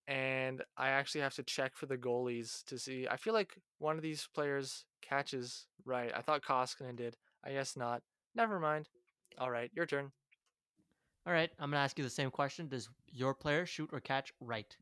And 0.08 0.64
I 0.78 0.90
actually 0.90 1.22
have 1.22 1.36
to 1.36 1.44
check 1.44 1.76
for 1.76 1.86
the 1.86 1.98
goalies 1.98 2.64
to 2.66 2.80
see. 2.80 3.08
I 3.10 3.18
feel 3.18 3.34
like 3.34 3.58
one 3.80 3.98
of 3.98 4.02
these 4.02 4.28
players 4.34 4.86
catches 5.02 5.66
right. 5.86 6.12
I 6.16 6.22
thought 6.22 6.44
Koskinen 6.44 6.96
did. 6.96 7.18
I 7.44 7.52
guess 7.52 7.76
not. 7.76 8.02
Never 8.34 8.60
mind. 8.60 8.88
All 9.38 9.52
right, 9.52 9.70
your 9.74 9.86
turn. 9.86 10.12
All 11.26 11.34
right, 11.34 11.50
I'm 11.60 11.70
going 11.72 11.80
to 11.80 11.84
ask 11.84 11.98
you 11.98 12.06
the 12.06 12.10
same 12.10 12.32
question. 12.32 12.70
Does 12.70 12.90
your 13.12 13.34
player 13.34 13.66
shoot 13.66 13.90
or 13.92 14.00
catch 14.00 14.32
right? 14.40 14.76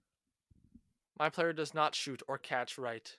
My 1.18 1.30
player 1.30 1.54
does 1.54 1.74
not 1.74 1.96
shoot 1.96 2.22
or 2.28 2.38
catch 2.38 2.78
right. 2.78 3.12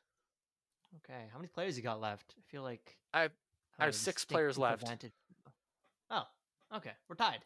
Okay, 0.98 1.24
how 1.32 1.38
many 1.38 1.48
players 1.48 1.76
you 1.76 1.82
got 1.82 2.00
left? 2.00 2.34
I 2.38 2.42
feel 2.50 2.62
like 2.62 2.96
I 3.12 3.22
have- 3.22 3.32
I 3.78 3.84
have 3.86 3.94
six 3.94 4.24
players 4.24 4.56
left. 4.56 4.82
advantage. 4.82 5.12
Oh, 6.08 6.24
okay, 6.76 6.92
we're 7.08 7.16
tied. 7.16 7.44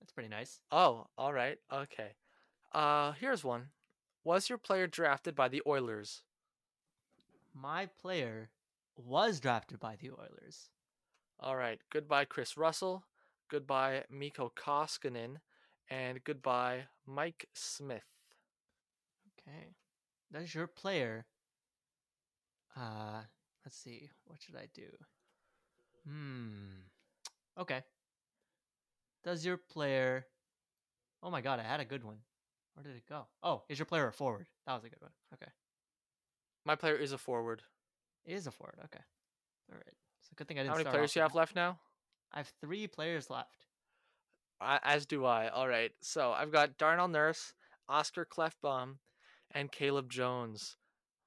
That's 0.00 0.12
pretty 0.12 0.28
nice. 0.28 0.60
Oh, 0.70 1.06
all 1.16 1.32
right. 1.32 1.58
Okay. 1.72 2.10
Uh, 2.72 3.12
here's 3.12 3.42
one. 3.42 3.70
Was 4.24 4.48
your 4.48 4.58
player 4.58 4.86
drafted 4.86 5.34
by 5.34 5.48
the 5.48 5.62
Oilers? 5.66 6.22
My 7.54 7.86
player 7.86 8.50
was 8.96 9.40
drafted 9.40 9.80
by 9.80 9.96
the 9.96 10.10
Oilers. 10.10 10.70
All 11.40 11.56
right. 11.56 11.80
Goodbye, 11.90 12.24
Kris 12.24 12.56
Russell. 12.56 13.04
Goodbye, 13.50 14.04
Mikko 14.10 14.52
Koskinen. 14.56 15.38
And 15.90 16.22
goodbye, 16.24 16.84
Mike 17.06 17.48
Smith. 17.52 18.06
Okay, 19.38 19.74
does 20.32 20.54
your 20.54 20.66
player? 20.66 21.26
Uh, 22.76 23.22
let's 23.64 23.76
see. 23.76 24.08
What 24.24 24.40
should 24.40 24.56
I 24.56 24.68
do? 24.72 24.88
Hmm. 26.08 26.86
Okay. 27.58 27.80
Does 29.24 29.44
your 29.44 29.56
player? 29.58 30.26
Oh 31.22 31.30
my 31.30 31.40
god, 31.40 31.60
I 31.60 31.64
had 31.64 31.80
a 31.80 31.84
good 31.84 32.04
one. 32.04 32.18
Where 32.74 32.84
did 32.84 32.96
it 32.96 33.08
go? 33.08 33.26
Oh, 33.42 33.62
is 33.68 33.78
your 33.78 33.86
player 33.86 34.08
a 34.08 34.12
forward? 34.12 34.48
That 34.66 34.74
was 34.74 34.84
a 34.84 34.88
good 34.88 35.00
one. 35.00 35.10
Okay. 35.34 35.50
My 36.64 36.74
player 36.74 36.96
is 36.96 37.12
a 37.12 37.18
forward. 37.18 37.62
It 38.24 38.34
is 38.34 38.46
a 38.46 38.50
forward. 38.50 38.78
Okay. 38.84 39.02
All 39.70 39.76
right. 39.76 39.94
It's 40.20 40.30
a 40.30 40.34
good 40.34 40.48
thing 40.48 40.58
I 40.58 40.62
didn't 40.62 40.72
How 40.72 40.78
many 40.78 40.90
players 40.90 41.12
do 41.12 41.20
you 41.20 41.22
have 41.22 41.34
left 41.34 41.54
now? 41.54 41.78
I 42.32 42.38
have 42.38 42.52
three 42.60 42.86
players 42.86 43.28
left. 43.28 43.66
I, 44.60 44.78
as 44.84 45.06
do 45.06 45.24
I. 45.24 45.48
All 45.48 45.68
right. 45.68 45.90
So 46.00 46.32
I've 46.32 46.52
got 46.52 46.78
Darnell 46.78 47.08
Nurse, 47.08 47.52
Oscar 47.88 48.24
Klefbom, 48.24 48.96
and 49.50 49.72
Caleb 49.72 50.10
Jones. 50.10 50.76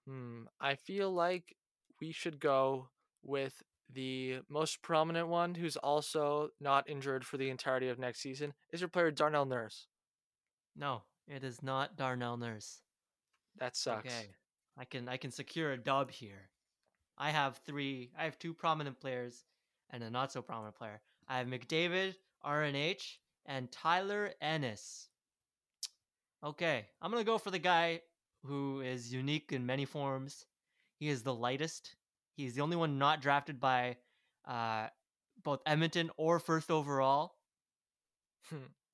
Hmm. 0.07 0.43
I 0.59 0.75
feel 0.75 1.11
like 1.11 1.55
we 2.01 2.11
should 2.11 2.39
go 2.39 2.89
with 3.23 3.61
the 3.93 4.39
most 4.49 4.81
prominent 4.81 5.27
one, 5.27 5.55
who's 5.55 5.77
also 5.77 6.49
not 6.59 6.89
injured 6.89 7.25
for 7.25 7.37
the 7.37 7.49
entirety 7.49 7.89
of 7.89 7.99
next 7.99 8.21
season. 8.21 8.53
Is 8.71 8.81
your 8.81 8.89
player 8.89 9.11
Darnell 9.11 9.45
Nurse? 9.45 9.87
No, 10.75 11.03
it 11.27 11.43
is 11.43 11.63
not 11.63 11.97
Darnell 11.97 12.37
Nurse. 12.37 12.79
That 13.57 13.75
sucks. 13.75 14.07
Okay. 14.07 14.27
I 14.77 14.85
can 14.85 15.07
I 15.07 15.17
can 15.17 15.31
secure 15.31 15.71
a 15.71 15.77
dub 15.77 16.11
here. 16.11 16.49
I 17.17 17.29
have 17.29 17.59
three. 17.65 18.11
I 18.17 18.25
have 18.25 18.37
two 18.37 18.53
prominent 18.53 18.99
players 18.99 19.43
and 19.89 20.03
a 20.03 20.09
not 20.09 20.31
so 20.31 20.41
prominent 20.41 20.75
player. 20.75 21.01
I 21.27 21.37
have 21.37 21.47
McDavid, 21.47 22.15
RNH, 22.45 23.17
and 23.45 23.71
Tyler 23.71 24.31
Ennis. 24.41 25.07
Okay, 26.43 26.85
I'm 27.01 27.11
gonna 27.11 27.23
go 27.23 27.37
for 27.37 27.51
the 27.51 27.59
guy 27.59 28.01
who 28.43 28.81
is 28.81 29.13
unique 29.13 29.51
in 29.51 29.65
many 29.65 29.85
forms. 29.85 30.45
He 30.99 31.09
is 31.09 31.23
the 31.23 31.33
lightest. 31.33 31.95
He's 32.35 32.53
the 32.55 32.61
only 32.61 32.75
one 32.75 32.97
not 32.97 33.21
drafted 33.21 33.59
by 33.59 33.97
uh, 34.45 34.87
both 35.43 35.61
Edmonton 35.65 36.11
or 36.17 36.39
first 36.39 36.69
overall. 36.69 37.35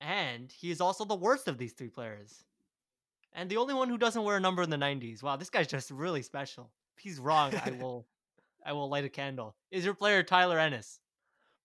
And 0.04 0.50
he 0.50 0.70
is 0.70 0.80
also 0.80 1.04
the 1.04 1.14
worst 1.14 1.46
of 1.48 1.58
these 1.58 1.72
three 1.72 1.88
players. 1.88 2.44
And 3.32 3.48
the 3.48 3.56
only 3.56 3.72
one 3.74 3.88
who 3.88 3.96
doesn't 3.98 4.24
wear 4.24 4.36
a 4.36 4.40
number 4.40 4.62
in 4.62 4.70
the 4.70 4.76
90s. 4.76 5.22
Wow, 5.22 5.36
this 5.36 5.48
guy's 5.50 5.68
just 5.68 5.90
really 5.90 6.22
special. 6.22 6.70
If 6.96 7.02
he's 7.02 7.18
wrong, 7.18 7.54
I 7.64 7.70
will 7.80 8.06
I 8.64 8.72
will 8.72 8.88
light 8.88 9.04
a 9.04 9.08
candle. 9.08 9.56
Is 9.70 9.84
your 9.84 9.94
player 9.94 10.22
Tyler 10.22 10.58
Ennis? 10.58 11.00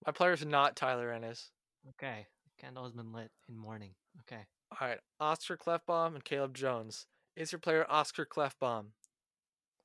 My 0.06 0.12
player 0.12 0.34
is 0.34 0.46
not 0.46 0.76
Tyler 0.76 1.12
Ennis. 1.12 1.52
Okay. 1.90 2.28
Candle 2.60 2.84
has 2.84 2.94
been 2.94 3.12
lit 3.14 3.30
in 3.50 3.58
morning. 3.58 3.92
Okay. 4.22 4.42
All 4.80 4.88
right. 4.88 5.00
Oscar 5.20 5.58
Klefbom 5.58 6.16
and 6.16 6.24
Caleb 6.24 6.56
Jones. 6.56 7.06
Is 7.36 7.52
your 7.52 7.60
player 7.60 7.86
Oscar 7.90 8.26
Klefbom? 8.26 8.86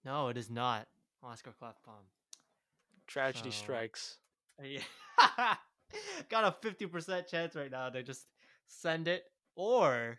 No, 0.04 0.28
it 0.28 0.36
is 0.36 0.50
not. 0.50 0.86
Oscar 1.22 1.52
Klefbom. 1.60 2.04
Tragedy 3.06 3.50
So- 3.50 3.62
strikes. 3.62 4.18
Yeah. 4.62 5.54
Got 6.28 6.44
a 6.44 6.66
50% 6.68 7.26
chance 7.26 7.56
right 7.56 7.70
now 7.70 7.88
to 7.90 8.02
just 8.02 8.26
send 8.72 9.08
it 9.08 9.24
or 9.56 10.18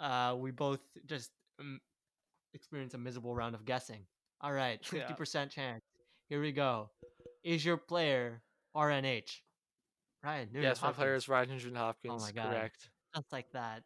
uh 0.00 0.34
we 0.38 0.50
both 0.50 0.80
just 1.06 1.30
um, 1.60 1.80
experience 2.54 2.94
a 2.94 2.98
miserable 2.98 3.34
round 3.34 3.54
of 3.54 3.64
guessing. 3.64 4.00
All 4.40 4.52
right, 4.52 4.82
50% 4.90 5.50
chance. 5.50 5.82
Here 6.28 6.40
we 6.40 6.52
go. 6.52 6.90
Is 7.44 7.64
your 7.64 7.76
player 7.76 8.42
RNH? 8.76 9.30
Ryan, 10.24 10.48
Nugent 10.52 10.64
yes, 10.64 10.82
my 10.82 10.92
player 10.92 11.14
is 11.14 11.28
Ryan 11.28 11.50
Nugent 11.50 11.76
Hopkins. 11.76 12.22
my 12.22 12.32
God. 12.32 12.50
Correct. 12.52 12.88
just 13.14 13.32
like 13.32 13.50
that. 13.52 13.82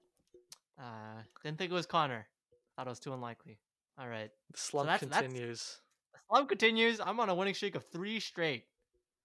Uh 0.79 1.23
didn't 1.45 1.59
think 1.59 1.71
it 1.71 1.75
was 1.75 1.87
Connor. 1.87 2.27
Thought 2.77 2.87
it 2.87 2.91
was 2.91 3.01
too 3.01 3.13
unlikely. 3.13 3.59
All 3.99 4.09
right. 4.09 4.31
The 4.53 4.59
slump 4.59 4.89
that's- 4.89 5.09
that's- 5.09 5.23
continues. 5.31 5.81
The 6.15 6.19
slump 6.29 6.49
continues. 6.49 7.01
I'm 7.01 7.21
on 7.21 7.29
a 7.29 7.35
winning 7.35 7.55
streak 7.55 7.75
of 7.75 7.85
three 7.93 8.19
straight. 8.21 8.65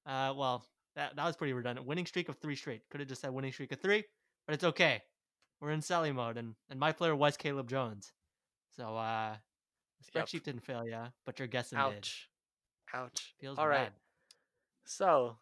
Uh, 0.05 0.33
well, 0.35 0.65
that 0.95 1.15
that 1.15 1.25
was 1.25 1.35
pretty 1.35 1.53
redundant. 1.53 1.87
Winning 1.87 2.05
streak 2.05 2.29
of 2.29 2.37
three 2.37 2.55
straight. 2.55 2.81
Could 2.89 2.99
have 2.99 3.09
just 3.09 3.21
said 3.21 3.31
winning 3.31 3.51
streak 3.53 3.71
of 3.71 3.79
three, 3.79 4.03
but 4.45 4.53
it's 4.53 4.63
okay. 4.63 5.03
We're 5.61 5.71
in 5.71 5.81
selling 5.81 6.15
mode, 6.15 6.37
and 6.37 6.55
and 6.69 6.79
my 6.79 6.91
player 6.91 7.15
was 7.15 7.37
Caleb 7.37 7.69
Jones. 7.69 8.11
So 8.75 8.95
uh, 8.97 9.35
the 9.99 10.11
Yep. 10.13 10.29
spreadsheet 10.29 10.43
didn't 10.43 10.65
fail 10.65 10.87
ya, 10.87 11.07
but 11.25 11.39
your 11.39 11.47
guessing 11.47 11.77
did. 11.79 11.91
Ouch. 11.97 12.29
Ouch. 12.93 13.33
Feels 13.39 13.57
All 13.57 13.67
right. 13.67 13.91
bad. 13.91 13.93
So, 14.85 15.37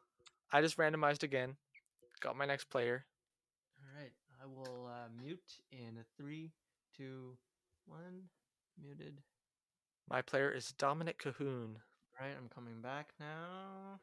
I 0.51 0.62
just 0.62 0.78
randomized 0.78 1.24
again. 1.24 1.56
Got 2.22 2.38
my 2.38 2.45
next 2.45 2.66
player. 2.70 3.06
All 3.80 4.01
right, 4.01 4.12
I 4.41 4.45
will 4.45 4.88
uh, 4.88 5.10
mute 5.22 5.60
in 5.72 6.04
three, 6.18 6.51
two, 6.95 7.38
one. 7.86 8.30
Muted. 8.82 9.22
My 10.10 10.22
player 10.22 10.49
is 10.51 10.74
Dominik 10.78 11.18
Kahun. 11.18 11.76
All 12.20 12.26
right, 12.28 12.36
I'm 12.38 12.49
coming 12.49 12.82
back 12.82 13.14
now. 13.20 13.99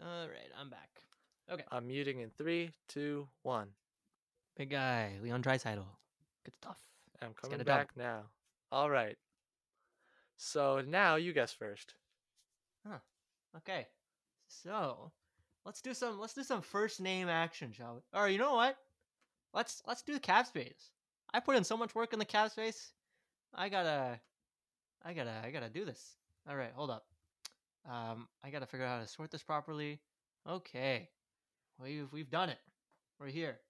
All 0.00 0.28
right, 0.28 0.50
I'm 0.58 0.70
back. 0.70 1.02
Okay. 1.50 1.64
I'm 1.70 1.86
muting 1.86 2.20
in 2.20 2.30
three, 2.30 2.72
two, 2.88 3.28
one. 3.42 3.68
Big 4.58 4.70
guy, 4.70 5.12
Leon 5.22 5.40
Draisaitl. 5.40 5.86
Good 6.44 6.54
stuff. 6.60 6.78
I'm 7.22 7.32
coming 7.40 7.64
back 7.64 7.90
now. 7.96 8.22
All 8.72 8.90
right. 8.90 9.16
So 10.36 10.82
now 10.84 11.14
you 11.14 11.32
guess 11.32 11.52
first. 11.52 11.94
Huh. 12.84 12.98
Okay. 13.56 13.86
So 14.48 15.12
let's 15.64 15.80
do 15.80 15.94
some 15.94 16.18
let's 16.18 16.34
do 16.34 16.42
some 16.42 16.60
first 16.60 17.00
name 17.00 17.28
action, 17.28 17.70
shall 17.70 17.94
we? 17.94 18.18
Or 18.18 18.28
you 18.28 18.38
know 18.38 18.56
what? 18.56 18.76
Let's 19.54 19.80
let's 19.86 20.02
do 20.02 20.12
the 20.12 20.20
cap 20.20 20.48
space. 20.48 20.90
I 21.32 21.38
put 21.38 21.56
in 21.56 21.62
so 21.62 21.76
much 21.76 21.94
work 21.94 22.12
in 22.12 22.18
the 22.18 22.24
cap 22.24 22.50
space. 22.50 22.92
I 23.54 23.68
gotta 23.68 24.18
I 25.04 25.12
gotta 25.12 25.34
I 25.44 25.52
gotta 25.52 25.68
do 25.68 25.84
this. 25.84 26.16
Alright, 26.50 26.72
hold 26.74 26.90
up. 26.90 27.06
Um 27.88 28.26
I 28.42 28.50
gotta 28.50 28.66
figure 28.66 28.86
out 28.86 28.96
how 28.96 29.02
to 29.02 29.08
sort 29.08 29.30
this 29.30 29.44
properly. 29.44 30.00
Okay. 30.48 31.08
We've 31.80 32.12
we've 32.12 32.30
done 32.30 32.48
it. 32.48 32.58
We're 33.20 33.28
here. 33.28 33.60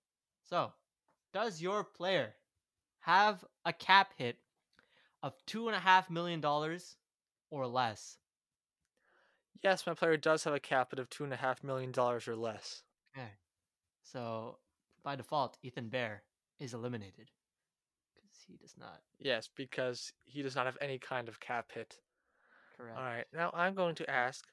So 0.48 0.72
does 1.32 1.60
your 1.60 1.84
player 1.84 2.34
have 3.00 3.44
a 3.64 3.72
cap 3.72 4.12
hit 4.16 4.36
of 5.22 5.34
two 5.46 5.68
and 5.68 5.76
a 5.76 5.80
half 5.80 6.08
million 6.10 6.40
dollars 6.40 6.96
or 7.50 7.66
less? 7.66 8.16
Yes, 9.62 9.86
my 9.86 9.94
player 9.94 10.16
does 10.16 10.44
have 10.44 10.54
a 10.54 10.60
cap 10.60 10.90
hit 10.90 10.98
of 10.98 11.10
two 11.10 11.24
and 11.24 11.32
a 11.32 11.36
half 11.36 11.62
million 11.62 11.92
dollars 11.92 12.28
or 12.28 12.36
less. 12.36 12.82
Okay. 13.16 13.28
So 14.02 14.58
by 15.02 15.16
default, 15.16 15.58
Ethan 15.62 15.88
Bear 15.88 16.22
is 16.58 16.72
eliminated 16.74 17.30
because 18.14 18.38
he 18.46 18.56
does 18.56 18.74
not. 18.78 19.00
Yes, 19.18 19.48
because 19.54 20.12
he 20.24 20.42
does 20.42 20.56
not 20.56 20.66
have 20.66 20.78
any 20.80 20.98
kind 20.98 21.28
of 21.28 21.40
cap 21.40 21.72
hit. 21.74 21.96
Correct. 22.76 22.96
All 22.96 23.04
right. 23.04 23.26
Now 23.34 23.50
I'm 23.52 23.74
going 23.74 23.96
to 23.96 24.08
ask 24.10 24.46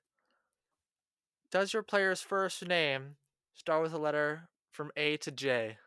Does 1.51 1.73
your 1.73 1.83
player's 1.83 2.21
first 2.21 2.67
name 2.67 3.15
start 3.53 3.81
with 3.83 3.93
a 3.93 3.97
letter 3.97 4.49
from 4.71 4.91
A 4.97 5.17
to 5.17 5.31
J? 5.31 5.77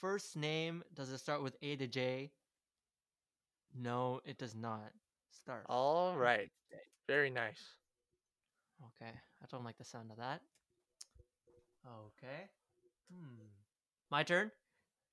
First 0.00 0.36
name 0.36 0.82
does 0.94 1.10
it 1.10 1.18
start 1.18 1.42
with 1.42 1.56
A 1.62 1.76
to 1.76 1.86
J? 1.86 2.30
No, 3.78 4.20
it 4.24 4.38
does 4.38 4.54
not 4.54 4.92
start. 5.30 5.66
All 5.68 6.16
right. 6.16 6.50
Very 7.06 7.30
nice. 7.30 7.60
Okay, 8.96 9.10
I 9.10 9.46
don't 9.50 9.64
like 9.64 9.76
the 9.76 9.84
sound 9.84 10.10
of 10.10 10.16
that. 10.16 10.40
Okay. 11.86 12.48
Hmm. 13.12 13.46
My 14.10 14.22
turn. 14.22 14.50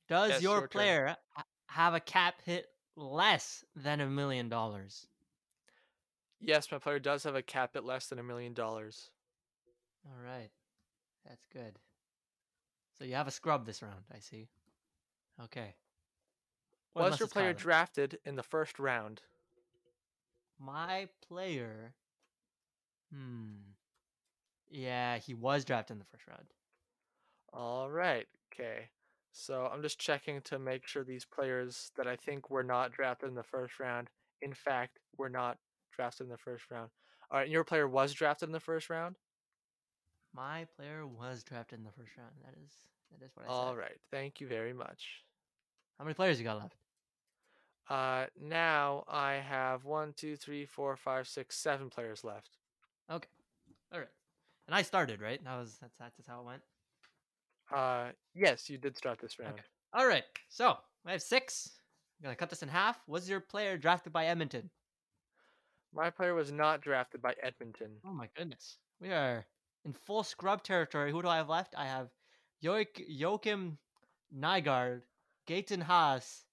Does 0.07 0.31
Yes, 0.31 0.41
your, 0.41 0.59
your 0.59 0.67
player 0.67 1.15
ha- 1.35 1.43
have 1.67 1.93
a 1.93 1.99
cap 1.99 2.35
hit 2.45 2.67
less 2.95 3.65
than 3.75 3.99
a 3.99 4.07
million 4.07 4.47
dollars? 4.47 5.05
Yes, 6.39 6.71
my 6.71 6.77
player 6.77 6.99
does 6.99 7.23
have 7.23 7.35
a 7.35 7.41
cap 7.41 7.75
at 7.75 7.83
less 7.83 8.07
than 8.07 8.19
a 8.19 8.23
million 8.23 8.53
dollars. 8.53 9.09
All 10.05 10.23
right. 10.23 10.49
That's 11.27 11.45
good. 11.51 11.77
So 12.97 13.03
you 13.03 13.15
have 13.15 13.27
a 13.27 13.31
scrub 13.31 13.65
this 13.65 13.81
round, 13.81 14.03
I 14.13 14.19
see. 14.19 14.47
Okay. 15.43 15.75
Was 16.95 17.19
your 17.19 17.27
player 17.27 17.53
Tyler. 17.53 17.59
drafted 17.61 18.19
in 18.25 18.35
the 18.35 18.43
first 18.43 18.79
round? 18.79 19.21
My 20.59 21.07
player. 21.27 21.93
Hmm. 23.13 23.73
Yeah, 24.69 25.17
he 25.17 25.33
was 25.33 25.63
drafted 25.63 25.95
in 25.95 25.99
the 25.99 26.05
first 26.05 26.27
round. 26.27 26.45
All 27.53 27.89
right. 27.89 28.27
Okay. 28.51 28.89
So 29.31 29.69
I'm 29.71 29.81
just 29.83 29.99
checking 29.99 30.41
to 30.41 30.57
make 30.57 30.87
sure 30.87 31.03
these 31.03 31.25
players 31.25 31.91
that 31.95 32.07
I 32.07 32.15
think 32.15 32.49
were 32.49 32.63
not 32.63 32.91
drafted 32.91 33.29
in 33.29 33.35
the 33.35 33.43
first 33.43 33.79
round, 33.79 34.09
in 34.41 34.53
fact, 34.53 34.97
were 35.17 35.29
not 35.29 35.57
drafted 35.95 36.25
in 36.25 36.31
the 36.31 36.37
first 36.37 36.65
round. 36.71 36.89
All 37.29 37.37
right. 37.37 37.43
And 37.43 37.51
your 37.53 37.63
player 37.63 37.87
was 37.87 38.13
drafted 38.13 38.49
in 38.49 38.53
the 38.53 38.59
first 38.59 38.89
round? 38.89 39.15
My 40.33 40.65
player 40.75 41.05
was 41.05 41.43
drafted 41.43 41.79
in 41.79 41.85
the 41.85 41.91
first 41.91 42.17
round. 42.17 42.31
That 42.43 42.55
is 42.63 42.71
that 43.11 43.23
is 43.23 43.31
what 43.35 43.45
I 43.45 43.49
All 43.49 43.71
said. 43.73 43.77
right. 43.77 43.97
Thank 44.11 44.41
you 44.41 44.47
very 44.47 44.73
much. 44.73 45.05
How 45.97 46.05
many 46.05 46.13
players 46.13 46.39
you 46.39 46.43
got 46.45 46.59
left? 46.59 46.75
Uh, 47.89 48.25
now 48.39 49.03
I 49.07 49.33
have 49.35 49.85
one, 49.85 50.13
two, 50.15 50.35
three, 50.35 50.65
four, 50.65 50.95
five, 50.95 51.27
six, 51.27 51.57
seven 51.57 51.89
players 51.89 52.23
left. 52.23 52.57
Okay, 53.09 53.29
all 53.93 53.99
right. 53.99 54.09
And 54.67 54.75
I 54.75 54.81
started, 54.81 55.21
right? 55.21 55.41
That 55.43 55.57
was 55.57 55.77
that's 55.81 55.95
that's 55.97 56.27
how 56.27 56.41
it 56.41 56.45
went. 56.45 56.61
Uh, 57.73 58.11
yes, 58.35 58.69
you 58.69 58.77
did 58.77 58.97
start 58.97 59.19
this 59.19 59.39
round. 59.39 59.53
Okay. 59.53 59.63
All 59.93 60.07
right. 60.07 60.23
So 60.49 60.77
I 61.05 61.11
have 61.11 61.21
six. 61.21 61.71
I'm 62.19 62.25
gonna 62.25 62.35
cut 62.35 62.49
this 62.49 62.63
in 62.63 62.69
half. 62.69 62.97
Was 63.07 63.29
your 63.29 63.39
player 63.39 63.77
drafted 63.77 64.11
by 64.11 64.25
Edmonton? 64.25 64.69
My 65.93 66.09
player 66.09 66.33
was 66.33 66.51
not 66.51 66.81
drafted 66.81 67.21
by 67.21 67.33
Edmonton. 67.41 67.91
Oh 68.05 68.11
my 68.11 68.27
goodness. 68.35 68.77
We 68.99 69.11
are 69.11 69.45
in 69.85 69.93
full 69.93 70.23
scrub 70.23 70.63
territory. 70.63 71.11
Who 71.11 71.21
do 71.21 71.29
I 71.29 71.37
have 71.37 71.49
left? 71.49 71.73
I 71.77 71.85
have 71.85 72.09
Joik- 72.63 73.05
Joachim 73.07 73.77
Nygaard 74.37 75.01
Gaëtan 75.47 75.81
Haas 75.81 76.45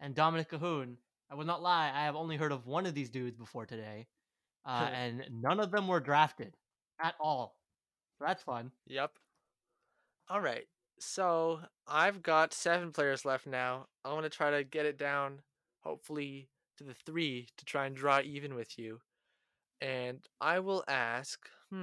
and 0.00 0.14
Dominik 0.14 0.48
Kahun. 0.48 0.96
I 1.30 1.34
will 1.34 1.46
not 1.46 1.62
lie, 1.62 1.90
I 1.94 2.04
have 2.04 2.16
only 2.16 2.36
heard 2.36 2.52
of 2.52 2.66
one 2.66 2.84
of 2.84 2.94
these 2.94 3.08
dudes 3.08 3.36
before 3.38 3.64
today, 3.64 4.06
uh, 4.66 4.90
and 4.92 5.24
none 5.30 5.60
of 5.60 5.70
them 5.70 5.88
were 5.88 6.00
drafted 6.00 6.56
at 7.02 7.14
all. 7.18 7.56
So 8.18 8.26
that's 8.26 8.42
fun. 8.42 8.70
Yep. 8.86 9.12
All 10.28 10.40
right. 10.40 10.66
So 10.98 11.60
I've 11.88 12.22
got 12.22 12.52
seven 12.52 12.92
players 12.92 13.24
left 13.24 13.46
now. 13.46 13.86
I 14.04 14.12
want 14.12 14.24
to 14.24 14.30
try 14.30 14.50
to 14.50 14.62
get 14.62 14.86
it 14.86 14.98
down, 14.98 15.40
hopefully, 15.80 16.48
to 16.78 16.84
the 16.84 16.94
three 16.94 17.48
to 17.56 17.64
try 17.64 17.86
and 17.86 17.96
draw 17.96 18.20
even 18.20 18.54
with 18.54 18.78
you. 18.78 19.00
And 19.80 20.20
I 20.40 20.60
will 20.60 20.84
ask, 20.86 21.48
hmm, 21.70 21.76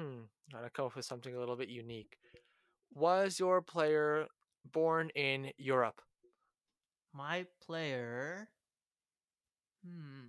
I'm 0.54 0.60
going 0.60 0.64
to 0.64 0.70
come 0.70 0.86
up 0.86 0.96
with 0.96 1.06
something 1.06 1.36
a 1.36 1.40
little 1.40 1.58
bit 1.58 1.70
unique. 1.70 2.18
Was 2.94 3.40
your 3.40 3.62
player 3.62 4.28
born 4.72 5.10
in 5.16 5.52
Europe? 5.58 6.02
My 7.14 7.46
player, 7.66 8.50
hmm, 9.84 10.28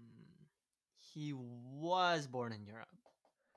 he 0.98 1.32
was 1.32 2.26
born 2.26 2.52
in 2.52 2.64
Europe. 2.64 2.88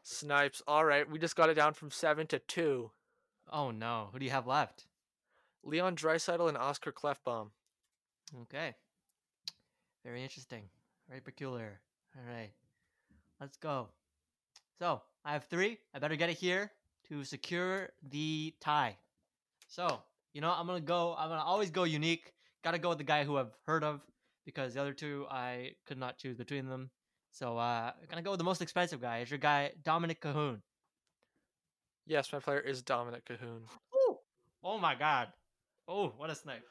Snipes. 0.03 0.61
All 0.67 0.84
right. 0.84 1.09
We 1.09 1.17
just 1.17 1.36
got 1.36 1.49
it 1.49 1.53
down 1.53 1.74
from 1.74 1.89
seven 1.89 2.28
to 2.28 2.39
two. 2.39 2.91
Oh 3.51 3.71
no, 3.71 4.09
who 4.11 4.19
do 4.19 4.26
you 4.26 4.32
have 4.32 4.47
left? 4.47 4.86
Leon 5.63 5.95
Draisaitl 5.95 6.49
and 6.49 6.57
Oscar 6.57 6.91
Klefbom. 6.91 7.51
Okay. 8.41 8.76
Very 10.03 10.21
interesting. 10.24 10.63
Very 11.07 11.21
peculiar. 11.21 11.80
All 12.17 12.34
right. 12.34 12.51
Let's 13.39 13.57
go. 13.57 13.88
So, 14.80 15.01
I 15.24 15.34
have 15.34 15.45
three. 15.45 15.78
I 15.93 15.99
better 15.99 16.15
get 16.15 16.30
it 16.30 16.38
here 16.38 16.71
to 17.07 17.24
secure 17.24 17.89
the 18.09 18.53
tie. 18.59 18.97
So, 19.67 20.01
you 20.34 20.41
know, 20.41 20.51
I'm 20.51 20.67
going 20.67 20.82
to 20.82 20.86
go, 20.86 21.15
I'm 21.17 21.30
going 21.30 21.39
to 21.39 21.45
always 21.45 21.69
go 21.69 21.84
unique. 21.84 22.33
Got 22.64 22.72
to 22.72 22.80
go 22.80 22.89
with 22.89 22.97
the 22.97 23.03
guy 23.03 23.24
who 23.24 23.38
I've 23.38 23.53
heard 23.66 23.84
of 23.84 24.01
because 24.45 24.74
the 24.74 24.82
other 24.82 24.93
two, 24.93 25.26
I 25.30 25.72
could 25.86 25.97
not 25.97 26.18
choose 26.18 26.38
between 26.38 26.68
them. 26.68 26.89
So, 27.32 27.57
uh, 27.57 27.91
I'm 27.99 28.18
to 28.18 28.24
go 28.24 28.32
with 28.32 28.38
the 28.38 28.43
most 28.43 28.61
expensive 28.61 29.01
guy. 29.01 29.20
Is 29.20 29.32
your 29.32 29.39
guy, 29.39 29.72
Dominik 29.84 30.20
Kahun. 30.20 30.61
Yes, 32.05 32.32
my 32.32 32.39
player 32.39 32.59
is 32.59 32.84
Dominik 32.84 33.24
Kahun. 33.24 33.61
Ooh. 33.95 34.18
Oh 34.64 34.78
my 34.78 34.95
God. 34.95 35.30
Oh, 35.88 36.14
what 36.18 36.30
a 36.30 36.36
snipe. 36.36 36.64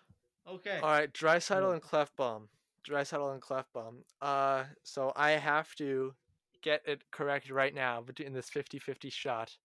Okay. 0.48 0.78
All 0.82 0.90
right, 0.90 1.12
Draisaitl 1.12 1.72
and 1.72 1.82
Klefbom. 1.82 2.42
Draisaitl 2.88 3.32
and 3.32 3.42
Klefbom. 3.42 3.96
Uh, 4.20 4.64
so 4.82 5.12
I 5.16 5.32
have 5.32 5.74
to 5.76 6.14
get 6.62 6.82
it 6.86 7.02
correct 7.10 7.50
right 7.50 7.74
now 7.74 8.00
between 8.00 8.32
this 8.32 8.50
50-50 8.50 9.12
shot. 9.12 9.56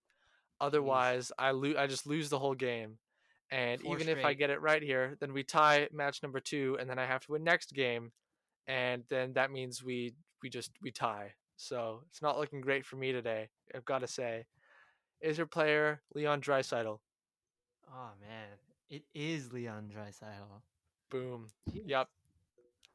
Otherwise, 0.59 1.31
I 1.37 1.51
lose. 1.51 1.75
I 1.77 1.85
just 1.87 2.07
lose 2.07 2.29
the 2.29 2.39
whole 2.39 2.55
game. 2.55 2.97
And 3.49 3.81
Four 3.81 3.95
even 3.95 4.09
if 4.09 4.25
I 4.25 4.33
get 4.33 4.49
it 4.49 4.61
right 4.61 4.81
here, 4.81 5.15
then 5.19 5.31
we 5.33 5.43
tie 5.43 5.87
match 5.93 6.21
number 6.21 6.39
two, 6.39 6.77
and 6.79 6.89
then 6.89 6.99
I 6.99 7.05
have 7.05 7.25
to 7.25 7.31
win 7.31 7.43
next 7.43 7.73
game, 7.73 8.11
and 8.67 9.03
then 9.09 9.33
that 9.33 9.51
means 9.51 9.83
we 9.83 10.13
we 10.43 10.49
just 10.49 10.71
we 10.81 10.91
tie. 10.91 11.33
So 11.55 12.03
it's 12.09 12.21
not 12.21 12.37
looking 12.37 12.61
great 12.61 12.85
for 12.85 12.97
me 12.97 13.11
today. 13.11 13.49
I've 13.73 13.85
got 13.85 13.99
to 13.99 14.07
say. 14.07 14.45
Is 15.19 15.37
your 15.37 15.47
player 15.47 16.01
Leon 16.13 16.41
Draisaitl? 16.41 16.99
Oh 17.89 18.09
man, 18.21 18.49
it 18.89 19.03
is 19.15 19.51
Leon 19.51 19.89
Draisaitl. 19.95 20.61
Boom. 21.09 21.47
Jeez. 21.71 21.83
Yep. 21.87 22.07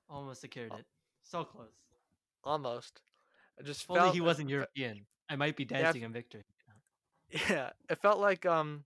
Almost 0.09 0.43
secured 0.43 0.73
it. 0.79 0.85
So 1.23 1.45
close. 1.45 1.69
Almost. 2.45 3.01
I 3.59 3.63
just 3.63 3.83
If 3.83 3.91
only 3.91 4.03
felt 4.03 4.15
he 4.15 4.21
wasn't 4.21 4.51
European, 4.51 5.07
I 5.29 5.37
might 5.37 5.57
be 5.57 5.67
Yeah, 5.69 5.83
dancing 5.83 6.03
in 6.03 6.13
victory. 6.13 6.45
Yeah, 7.49 7.71
it 7.89 7.99
felt 8.03 8.21
like 8.21 8.45
um, 8.45 8.85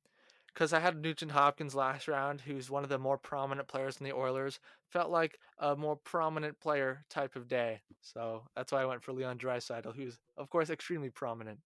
because 0.56 0.72
I 0.72 0.80
had 0.80 1.02
Nugent 1.02 1.32
Hopkins 1.32 1.74
last 1.74 2.08
round, 2.08 2.40
who's 2.40 2.70
one 2.70 2.82
of 2.82 2.88
the 2.88 2.98
more 2.98 3.18
prominent 3.18 3.68
players 3.68 3.98
in 4.00 4.04
the 4.04 4.14
Oilers. 4.14 4.58
Felt 4.88 5.10
like 5.10 5.38
a 5.58 5.76
more 5.76 5.96
prominent 5.96 6.58
player 6.58 7.04
type 7.10 7.36
of 7.36 7.46
day, 7.46 7.80
so 8.00 8.42
that's 8.56 8.72
why 8.72 8.80
I 8.80 8.86
went 8.86 9.02
for 9.02 9.12
Leon 9.12 9.36
Draisaitl, 9.36 9.94
who's 9.94 10.16
of 10.38 10.48
course 10.48 10.70
extremely 10.70 11.10
prominent. 11.10 11.58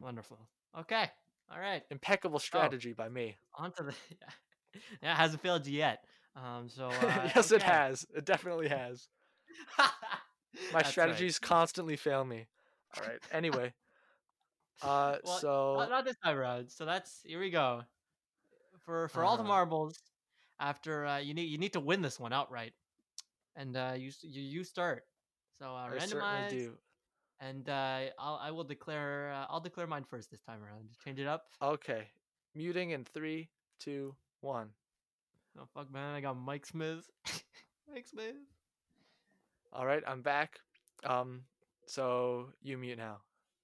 Wonderful. 0.00 0.38
Okay. 0.78 1.06
All 1.50 1.58
right. 1.58 1.82
Impeccable 1.90 2.38
strategy 2.38 2.92
by 2.92 3.08
me. 3.08 3.38
On 3.54 3.72
to 3.72 3.84
the. 3.84 3.94
yeah, 5.02 5.12
it 5.12 5.16
hasn't 5.16 5.42
failed 5.42 5.66
you 5.66 5.78
yet. 5.78 6.04
Um. 6.36 6.68
So. 6.68 6.90
Uh, 7.00 7.30
yes, 7.34 7.52
it 7.52 7.62
has. 7.62 8.04
It 8.14 8.26
definitely 8.26 8.68
has. 8.68 9.08
My 9.78 9.84
That's 10.72 10.72
right. 10.74 10.86
strategies 10.86 11.38
constantly 11.38 11.96
fail 11.96 12.24
me. 12.24 12.46
All 12.96 13.08
right. 13.08 13.18
Anyway, 13.32 13.72
uh, 14.82 15.18
Well, 15.24 15.38
so 15.38 15.76
Not, 15.78 15.90
not 15.90 16.04
this 16.04 16.16
time 16.24 16.36
around. 16.36 16.70
So 16.70 16.84
that's 16.84 17.22
here 17.24 17.40
we 17.40 17.50
go. 17.50 17.82
For 18.84 19.08
for 19.08 19.24
all 19.24 19.36
the 19.36 19.42
Uh. 19.42 19.46
marbles, 19.46 19.98
after 20.60 21.06
uh, 21.06 21.18
you 21.18 21.34
need 21.34 21.48
you 21.50 21.58
need 21.58 21.72
to 21.74 21.80
win 21.80 22.02
this 22.02 22.18
one 22.18 22.32
outright, 22.32 22.72
and 23.56 23.76
uh, 23.76 23.94
you 23.96 24.12
you 24.22 24.42
you 24.42 24.64
start. 24.64 25.04
So 25.58 25.74
uh, 25.74 25.88
I 25.90 25.90
randomize, 25.90 26.50
do. 26.50 26.78
and 27.40 27.68
uh, 27.68 28.10
I'll 28.18 28.38
I 28.42 28.50
will 28.50 28.64
declare 28.64 29.32
uh, 29.32 29.46
I'll 29.50 29.60
declare 29.60 29.86
mine 29.86 30.04
first 30.04 30.30
this 30.30 30.40
time 30.42 30.62
around. 30.64 30.88
Change 31.04 31.18
it 31.20 31.26
up. 31.26 31.46
Okay, 31.62 32.08
muting 32.54 32.90
in 32.90 33.04
three, 33.04 33.48
two, 33.80 34.14
one. 34.40 34.70
Oh 35.58 35.66
fuck 35.74 35.90
man, 35.92 36.14
I 36.14 36.20
got 36.20 36.34
Mike 36.36 36.66
Smith. 36.66 37.08
Mike 37.92 38.06
Smith. 38.06 38.36
All 39.72 39.86
right, 39.86 40.02
I'm 40.06 40.22
back. 40.22 40.60
Um, 41.04 41.42
so 41.86 42.50
you 42.62 42.76
mute 42.78 42.98
now. 42.98 43.18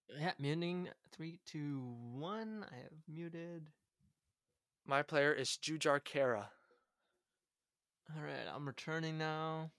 Yeah, 0.08 0.32
muting 0.38 0.88
three, 1.12 1.40
two, 1.46 1.94
one. 2.12 2.64
I 2.70 2.76
have 2.76 2.92
muted. 3.08 3.68
My 4.86 5.02
player 5.02 5.32
is 5.32 5.58
Jujhar 5.62 6.00
Khaira. 6.00 6.46
All 8.14 8.22
right, 8.22 8.46
I'm 8.54 8.66
returning 8.66 9.16
now. 9.18 9.70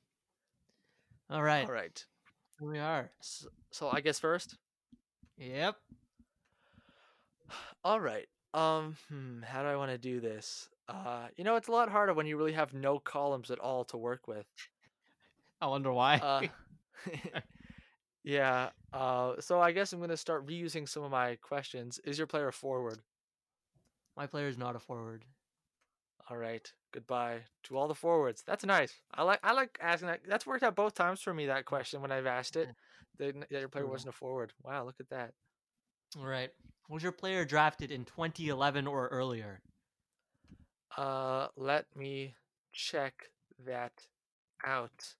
All 1.29 1.43
right, 1.43 1.65
All 1.67 1.73
right. 1.73 2.03
here 2.59 2.69
we 2.69 2.79
are. 2.79 3.11
So, 3.21 3.47
so 3.71 3.89
I 3.89 4.01
guess 4.01 4.19
first. 4.19 4.57
Yep. 5.37 5.75
All 7.83 7.99
right. 7.99 8.27
Um, 8.53 8.95
hmm, 9.09 9.41
how 9.43 9.61
do 9.61 9.67
I 9.67 9.75
want 9.75 9.91
to 9.91 9.97
do 9.97 10.19
this? 10.19 10.69
Uh, 10.87 11.27
you 11.35 11.43
know, 11.43 11.55
it's 11.55 11.67
a 11.67 11.71
lot 11.71 11.89
harder 11.89 12.13
when 12.13 12.25
you 12.25 12.37
really 12.37 12.53
have 12.53 12.73
no 12.73 12.99
columns 12.99 13.51
at 13.51 13.59
all 13.59 13.83
to 13.85 13.97
work 13.97 14.27
with. 14.27 14.45
I 15.61 15.67
wonder 15.67 15.91
why. 15.91 16.17
Uh, 16.17 16.41
yeah. 18.25 18.69
Uh, 18.91 19.33
so 19.39 19.61
I 19.61 19.71
guess 19.71 19.93
I'm 19.93 20.01
gonna 20.01 20.17
start 20.17 20.47
reusing 20.47 20.89
some 20.89 21.03
of 21.03 21.11
my 21.11 21.35
questions. 21.35 21.99
Is 22.03 22.17
your 22.17 22.27
player 22.27 22.47
a 22.47 22.53
forward? 22.53 22.99
My 24.17 24.25
player 24.25 24.47
is 24.47 24.57
not 24.57 24.75
a 24.75 24.79
forward. 24.79 25.23
All 26.29 26.37
right. 26.37 26.71
Goodbye 26.91 27.41
to 27.63 27.77
all 27.77 27.87
the 27.87 27.93
forwards. 27.93 28.43
That's 28.45 28.65
nice. 28.65 28.93
I 29.13 29.21
like 29.23 29.39
I 29.43 29.53
like 29.53 29.77
asking 29.79 30.07
that. 30.07 30.21
That's 30.27 30.47
worked 30.47 30.63
out 30.63 30.75
both 30.75 30.95
times 30.95 31.21
for 31.21 31.33
me. 31.33 31.45
That 31.45 31.65
question 31.65 32.01
when 32.01 32.11
I've 32.11 32.25
asked 32.25 32.55
it, 32.55 32.69
that, 33.19 33.35
that 33.51 33.59
your 33.59 33.69
player 33.69 33.85
wasn't 33.85 34.09
a 34.09 34.17
forward. 34.17 34.53
Wow, 34.63 34.85
look 34.85 34.99
at 34.99 35.09
that. 35.09 35.33
All 36.17 36.25
right. 36.25 36.49
Was 36.89 37.03
your 37.03 37.11
player 37.11 37.45
drafted 37.45 37.91
in 37.91 38.05
2011 38.05 38.87
or 38.87 39.07
earlier? 39.09 39.61
Uh, 40.97 41.47
let 41.57 41.85
me 41.95 42.35
check 42.71 43.29
that 43.65 43.91
out. 44.65 45.15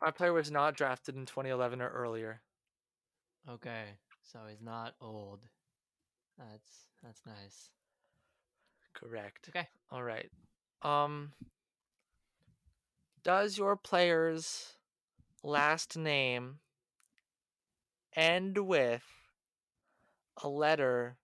My 0.00 0.10
player 0.10 0.32
was 0.32 0.50
not 0.50 0.76
drafted 0.76 1.16
in 1.16 1.26
2011 1.26 1.80
or 1.80 1.88
earlier. 1.88 2.40
Okay, 3.48 3.84
so 4.22 4.40
he's 4.48 4.60
not 4.60 4.94
old. 5.00 5.40
That's 6.38 6.86
that's 7.02 7.22
nice. 7.24 7.70
Correct. 8.92 9.48
Okay. 9.48 9.68
All 9.90 10.02
right. 10.02 10.30
Um, 10.82 11.32
does 13.22 13.56
your 13.58 13.76
player's 13.76 14.74
last 15.42 15.96
name 15.96 16.58
end 18.14 18.58
with 18.58 19.04
a 20.42 20.48
letter 20.48 21.16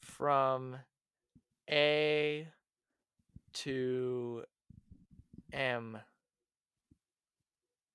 from 0.00 0.76
A 1.70 2.48
to 3.52 4.44
M? 5.52 5.98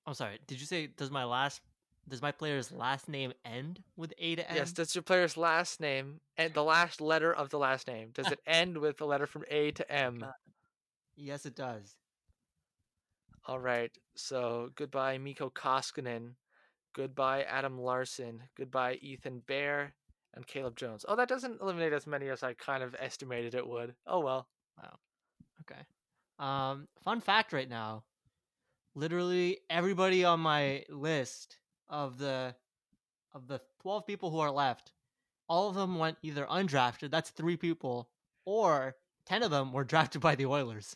I'm 0.10 0.16
sorry. 0.16 0.40
Did 0.48 0.60
you 0.60 0.66
say 0.66 0.88
does 0.88 1.12
my 1.12 1.24
last 1.24 1.62
does 2.08 2.20
my 2.20 2.32
player's 2.32 2.72
last 2.72 3.08
name 3.08 3.32
end 3.46 3.84
with 3.96 4.12
A 4.18 4.38
to 4.38 4.50
M? 4.50 4.58
Yes, 4.58 4.72
does 4.72 4.96
your 4.96 5.04
player's 5.04 5.38
last 5.38 5.80
name 5.80 6.20
and 6.36 6.52
the 6.52 6.64
last 6.64 7.00
letter 7.00 7.32
of 7.32 7.52
the 7.52 7.60
last 7.60 7.88
name 7.88 8.10
does 8.12 8.26
it 8.32 8.40
end 8.48 8.80
with 8.80 9.00
a 9.02 9.06
letter 9.06 9.28
from 9.28 9.44
A 9.52 9.70
to 9.70 9.92
M? 9.92 10.26
Yes, 11.16 11.46
it 11.46 11.56
does. 11.56 11.96
All 13.46 13.60
right. 13.60 13.92
So 14.16 14.72
goodbye, 14.76 15.20
Mikko 15.20 15.52
Koskinen. 15.52 16.32
Goodbye, 16.96 17.44
Adam 17.44 17.80
Larsson. 17.80 18.42
Goodbye, 18.58 18.98
Ethan 19.04 19.44
Bear 19.46 19.94
and 20.34 20.48
Caleb 20.48 20.76
Jones. 20.76 21.06
Oh, 21.08 21.18
that 21.18 21.30
doesn't 21.30 21.62
eliminate 21.62 21.94
as 21.94 22.08
many 22.08 22.30
as 22.30 22.42
I 22.42 22.56
kind 22.56 22.82
of 22.82 22.96
estimated 22.98 23.54
it 23.54 23.68
would. 23.68 23.94
Oh 24.08 24.22
well. 24.22 24.48
Wow. 24.76 24.98
Okay. 25.62 25.82
Um, 26.40 26.88
fun 27.04 27.22
fact 27.22 27.54
right 27.54 27.70
now. 27.70 28.06
Literally 28.96 29.60
everybody 29.70 30.26
on 30.26 30.40
my 30.40 30.84
list 30.90 31.58
of 31.88 32.18
the 32.18 32.56
of 33.34 33.48
the 33.48 33.62
12 33.82 34.06
people 34.08 34.32
who 34.32 34.40
are 34.40 34.52
left, 34.52 34.92
all 35.48 35.70
of 35.70 35.76
them 35.76 35.98
went 35.98 36.18
either 36.24 36.46
undrafted, 36.46 37.12
that's 37.12 37.30
3 37.30 37.58
people, 37.58 38.10
or 38.46 38.96
10 39.26 39.44
of 39.44 39.52
them 39.52 39.72
were 39.72 39.84
drafted 39.86 40.22
by 40.22 40.36
the 40.36 40.48
Oilers. 40.48 40.96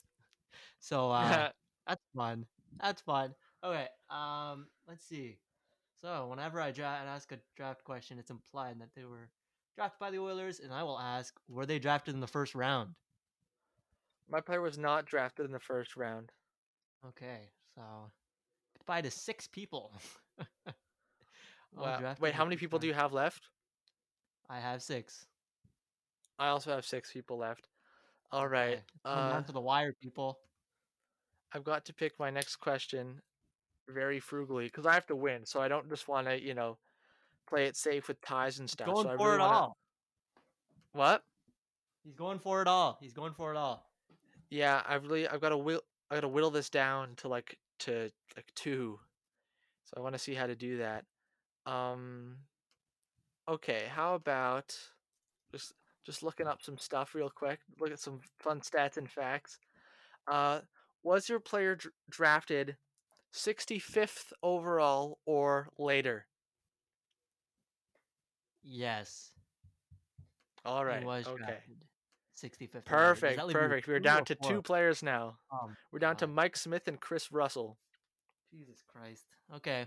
so 0.80 1.12
uh, 1.12 1.50
that's 1.88 2.02
fun. 2.16 2.46
That's 2.82 3.02
fun. 3.02 3.36
Okay. 3.64 3.88
Um, 4.10 4.68
let's 4.88 5.06
see. 5.06 5.38
So 6.02 6.28
whenever 6.30 6.60
I 6.60 6.72
dra- 6.72 7.02
ask 7.08 7.32
a 7.32 7.40
draft 7.56 7.84
question, 7.84 8.20
it's 8.20 8.32
implied 8.32 8.80
that 8.82 8.90
they 8.96 9.06
were 9.06 9.30
drafted 9.76 10.00
by 10.00 10.12
the 10.12 10.20
Oilers, 10.20 10.60
and 10.60 10.74
I 10.74 10.84
will 10.84 11.00
ask, 11.00 11.40
were 11.48 11.66
they 11.66 11.80
drafted 11.80 12.14
in 12.14 12.20
the 12.20 12.28
first 12.28 12.56
round? 12.56 12.96
My 14.30 14.42
player 14.42 14.62
was 14.62 14.78
not 14.78 15.06
drafted 15.06 15.46
in 15.46 15.52
the 15.52 15.60
first 15.60 15.96
round. 15.96 16.32
Okay, 17.08 17.52
so 17.76 17.82
goodbye 18.78 19.02
to 19.02 19.12
six 19.12 19.48
people. 19.48 19.92
Wow. 21.76 22.16
Wait, 22.20 22.34
how 22.34 22.44
many 22.44 22.56
people 22.56 22.80
do 22.80 22.88
you 22.88 22.94
have 22.94 23.14
left? 23.14 23.50
I 24.50 24.60
have 24.60 24.82
six. 24.82 25.26
I 26.38 26.50
also 26.50 26.72
have 26.72 26.86
six 26.86 27.12
people 27.12 27.38
left. 27.38 27.68
All 28.32 28.48
right. 28.48 28.74
Okay, 28.74 28.84
Uh, 29.06 29.32
down 29.32 29.44
to 29.46 29.52
the 29.52 29.62
wire, 29.62 29.94
people. 30.02 30.40
I've 31.54 31.64
got 31.64 31.86
to 31.86 31.94
pick 31.94 32.20
my 32.20 32.30
next 32.30 32.58
question 32.58 33.22
very 33.88 34.20
frugally 34.20 34.66
because 34.66 34.86
I 34.86 34.94
have 34.94 35.06
to 35.08 35.16
win. 35.16 35.46
So 35.46 35.62
I 35.62 35.68
don't 35.68 35.88
just 35.90 36.08
want 36.08 36.28
to, 36.28 36.42
you 36.42 36.54
know, 36.54 36.78
play 37.48 37.66
it 37.66 37.76
safe 37.76 38.08
with 38.08 38.22
ties 38.22 38.60
and 38.60 38.70
stuff. 38.70 38.88
Going 38.88 39.04
so 39.08 39.18
for 39.18 39.26
really 39.26 39.36
it 39.36 39.40
wanna... 39.40 39.54
all. 39.54 39.78
What? 40.94 41.24
He's 42.04 42.16
going 42.16 42.40
for 42.40 42.62
it 42.62 42.68
all. 42.68 42.98
He's 43.02 43.14
going 43.14 43.34
for 43.34 43.52
it 43.52 43.58
all. 43.58 43.90
Yeah, 44.50 44.82
I've 44.88 45.04
really 45.04 45.28
I've 45.28 45.42
got 45.42 45.50
to 45.50 45.58
whittle 45.58 45.84
I 46.12 46.16
got 46.16 46.22
to 46.22 46.28
whittle 46.28 46.52
this 46.52 46.70
down 46.70 47.16
to 47.18 47.28
like 47.28 47.58
to 47.84 48.10
like 48.36 48.52
two. 48.56 49.00
So 49.86 49.94
I 49.98 50.02
want 50.02 50.14
to 50.16 50.20
see 50.20 50.34
how 50.34 50.48
to 50.48 50.56
do 50.56 50.78
that. 50.78 51.06
Um 51.66 52.38
okay, 53.48 53.84
how 53.90 54.16
about 54.16 54.76
just 55.52 55.74
just 56.06 56.24
looking 56.24 56.48
up 56.48 56.62
some 56.62 56.78
stuff 56.78 57.16
real 57.16 57.30
quick. 57.30 57.60
Look 57.80 57.92
at 57.92 58.00
some 58.00 58.20
fun 58.40 58.62
stats 58.62 58.98
and 58.98 59.10
facts. 59.10 59.58
Uh 60.28 60.62
was 61.04 61.28
your 61.28 61.40
player 61.40 61.76
dr- 61.76 61.94
drafted 62.10 62.78
65th 63.34 64.32
overall 64.42 65.20
or 65.26 65.70
later? 65.78 66.28
Yes. 68.64 69.32
All 70.66 70.86
right. 70.86 71.06
Okay. 71.28 71.44
drafted. 71.44 71.86
65th. 72.44 72.76
overall. 72.76 72.82
Perfect. 72.86 73.38
that 73.38 73.48
leave 73.48 73.56
me 73.56 73.62
with 73.62 73.70
Perfect. 73.70 73.88
We're 73.88 74.00
down 74.00 74.26
to 74.26 74.36
two 74.36 74.62
players 74.62 75.02
now. 75.04 75.38
Oh, 75.52 75.72
We're 75.92 76.00
down 76.00 76.16
to 76.18 76.28
Mike 76.28 76.58
Smith 76.58 76.88
and 76.88 77.00
Kris 77.00 77.32
Russell. 77.32 77.78
Jesus 78.52 78.84
Christ. 78.88 79.26
Okay. 79.56 79.86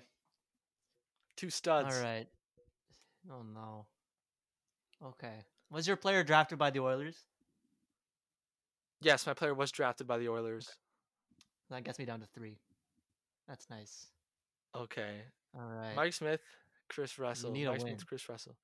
Two 1.37 1.51
studs. 1.51 1.97
All 1.97 2.03
right. 2.03 2.27
Oh 3.31 3.43
no. 3.55 3.87
Okay. 5.05 5.45
Was 5.71 5.87
your 5.87 5.97
player 5.97 6.23
drafted 6.23 6.59
by 6.59 6.71
the 6.71 6.81
Oilers? 6.81 7.27
Yes, 9.03 9.27
my 9.27 9.35
player 9.35 9.55
was 9.55 9.71
drafted 9.71 10.07
by 10.07 10.19
the 10.19 10.29
Oilers. 10.29 10.69
That 11.71 11.85
gets 11.85 11.99
me 11.99 12.05
down 12.05 12.21
to 12.21 12.27
three. 12.27 12.59
That's 13.49 13.69
nice. 13.69 14.07
Okay. 14.75 15.21
All 15.55 15.69
right. 15.69 15.95
Mike 15.95 16.13
Smith, 16.13 16.41
Kris 16.89 17.19
Russell. 17.19 17.53
need 17.53 17.65
a 17.65 17.71
Mike 17.71 17.79
win. 17.83 17.89
Smith, 17.89 18.07
Kris 18.07 18.29
Russell. 18.29 18.57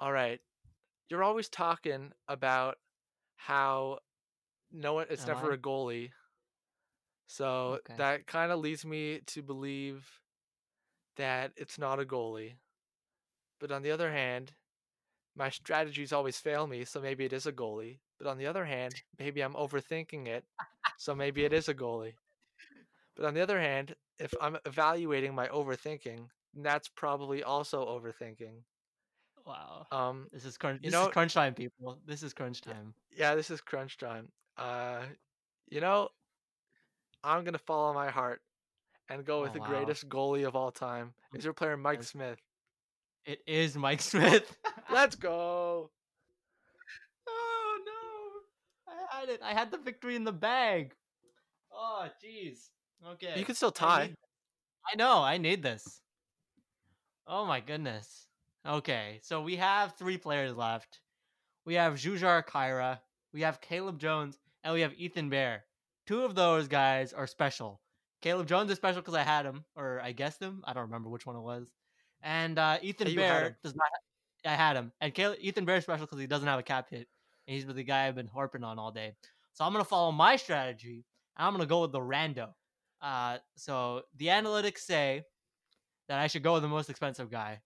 All 0.00 0.12
right. 0.12 0.40
You're 1.08 1.22
always 1.22 1.48
talking 1.48 2.12
about 2.28 2.76
how 3.38 4.00
no 4.72 4.94
one 4.94 5.06
it's 5.10 5.24
Am 5.24 5.28
never 5.28 5.50
I? 5.50 5.52
a 5.52 5.58
goalie. 5.58 6.10
So 7.28 7.80
Okay. 7.86 7.94
that 7.96 8.26
kind 8.26 8.52
of 8.52 8.60
leads 8.60 8.84
me 8.84 9.20
to 9.26 9.42
believe 9.42 10.20
that 11.16 11.52
it's 11.56 11.78
not 11.78 12.00
a 12.00 12.04
goalie. 12.04 12.56
But 13.60 13.70
on 13.72 13.82
the 13.82 13.90
other 13.92 14.12
hand, 14.12 14.54
my 15.34 15.50
strategies 15.50 16.12
always 16.12 16.38
fail 16.38 16.66
me, 16.66 16.84
so 16.84 17.00
maybe 17.00 17.24
it 17.24 17.32
is 17.32 17.46
a 17.46 17.52
goalie. 17.52 18.00
But 18.18 18.26
on 18.28 18.38
the 18.38 18.46
other 18.46 18.64
hand, 18.66 19.02
maybe 19.18 19.42
I'm 19.42 19.54
overthinking 19.54 20.26
it, 20.28 20.46
so 20.96 21.14
maybe 21.14 21.44
it 21.44 21.52
is 21.52 21.68
a 21.68 21.74
goalie. 21.74 22.16
But 23.16 23.26
on 23.26 23.34
the 23.34 23.40
other 23.42 23.60
hand, 23.60 23.96
if 24.18 24.36
I'm 24.40 24.58
evaluating 24.64 25.34
my 25.34 25.48
overthinking, 25.48 26.30
that's 26.54 26.88
probably 26.88 27.42
also 27.42 27.86
overthinking. 27.86 28.64
Wow. 29.48 29.86
Um, 29.90 30.28
This 30.32 30.44
is 30.44 30.56
crunch. 30.58 30.80
you 30.84 30.90
know- 30.90 31.06
is 31.06 31.12
crunch 31.12 31.34
time, 31.34 31.54
people. 31.54 31.98
This 32.06 32.22
is 32.22 32.32
crunch 32.34 32.60
time. 32.60 32.94
yeah, 33.16 33.34
this 33.34 33.50
is 33.50 33.60
crunch 33.60 33.96
time. 33.98 34.30
Uh, 34.56 35.02
you 35.70 35.80
know, 35.80 36.10
I'm 37.24 37.44
gonna 37.44 37.58
follow 37.58 37.92
my 37.94 38.10
heart 38.10 38.42
and 39.08 39.24
go 39.24 39.40
with 39.40 39.50
Oh, 39.50 39.54
the 39.54 39.60
wow. 39.60 39.66
greatest 39.68 40.08
goalie 40.08 40.46
of 40.46 40.54
all 40.54 40.70
time. 40.70 41.14
Is 41.34 41.44
your 41.44 41.54
player 41.54 41.76
Mike. 41.76 42.02
Smith? 42.02 42.38
It 43.24 43.42
is 43.46 43.76
Mike 43.76 44.00
Smith. 44.12 44.56
Let's 44.90 45.16
go. 45.16 45.90
oh 47.28 47.78
no! 47.86 48.92
I 48.92 49.20
had 49.20 49.28
it. 49.28 49.40
I 49.42 49.52
had 49.54 49.70
the 49.70 49.78
victory 49.78 50.14
in 50.16 50.24
the 50.24 50.32
bag. 50.32 50.94
Oh 51.72 52.08
jeez. 52.24 52.70
Okay. 53.06 53.38
You 53.38 53.44
can 53.44 53.54
still 53.54 53.72
I 53.76 53.78
tie. 53.80 54.06
need- 54.08 54.16
I 54.92 54.96
know. 54.96 55.22
I 55.22 55.36
need 55.38 55.62
this. 55.62 56.00
Oh 57.26 57.44
my 57.44 57.60
goodness. 57.60 58.26
Okay, 58.66 59.20
so 59.22 59.42
we 59.42 59.56
have 59.56 59.94
three 59.96 60.18
players 60.18 60.54
left. 60.54 61.00
We 61.64 61.74
have 61.74 61.94
Jujhar 61.94 62.44
Khaira, 62.46 62.98
we 63.32 63.42
have 63.42 63.60
Caleb 63.60 63.98
Jones, 63.98 64.38
and 64.64 64.74
we 64.74 64.80
have 64.80 64.94
Ethan 64.94 65.28
Bear. 65.28 65.64
Two 66.06 66.22
of 66.24 66.34
those 66.34 66.68
guys 66.68 67.12
are 67.12 67.26
special. 67.26 67.80
Caleb 68.22 68.46
Jones 68.48 68.70
is 68.70 68.76
special 68.76 69.00
because 69.00 69.14
I 69.14 69.22
had 69.22 69.46
him, 69.46 69.64
or 69.76 70.00
I 70.02 70.12
guessed 70.12 70.40
him. 70.40 70.62
I 70.64 70.72
don't 70.72 70.84
remember 70.84 71.08
which 71.08 71.26
one 71.26 71.36
it 71.36 71.40
was. 71.42 71.68
And 72.22 72.58
uh, 72.58 72.78
Ethan 72.82 73.14
Bear 73.14 73.58
does 73.62 73.74
not. 73.76 73.88
I 74.44 74.54
had 74.54 74.76
him, 74.76 74.92
and 75.00 75.12
Caleb, 75.14 75.38
Ethan 75.40 75.64
Bear 75.64 75.76
is 75.76 75.84
special 75.84 76.06
because 76.06 76.18
he 76.20 76.26
doesn't 76.26 76.48
have 76.48 76.58
a 76.58 76.62
cap 76.62 76.88
hit, 76.90 77.06
and 77.46 77.54
he's 77.54 77.66
the 77.66 77.82
guy 77.82 78.06
I've 78.06 78.14
been 78.14 78.26
harping 78.26 78.64
on 78.64 78.78
all 78.78 78.90
day. 78.90 79.14
So 79.52 79.64
I'm 79.64 79.72
gonna 79.72 79.84
follow 79.84 80.12
my 80.12 80.36
strategy. 80.36 81.04
and 81.36 81.46
I'm 81.46 81.52
gonna 81.52 81.66
go 81.66 81.82
with 81.82 81.92
the 81.92 82.00
rando. 82.00 82.50
Uh, 83.00 83.38
so 83.56 84.02
the 84.16 84.26
analytics 84.28 84.78
say 84.78 85.22
that 86.08 86.18
I 86.18 86.26
should 86.26 86.42
go 86.42 86.54
with 86.54 86.62
the 86.62 86.68
most 86.68 86.88
expensive 86.90 87.30
guy, 87.30 87.60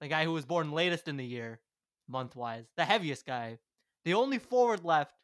the 0.00 0.08
guy 0.08 0.24
who 0.24 0.32
was 0.32 0.44
born 0.44 0.72
latest 0.72 1.08
in 1.08 1.16
the 1.16 1.24
year, 1.24 1.60
month 2.08 2.34
wise, 2.36 2.66
the 2.76 2.84
heaviest 2.84 3.26
guy, 3.26 3.58
the 4.04 4.14
only 4.14 4.38
forward 4.38 4.84
left, 4.84 5.14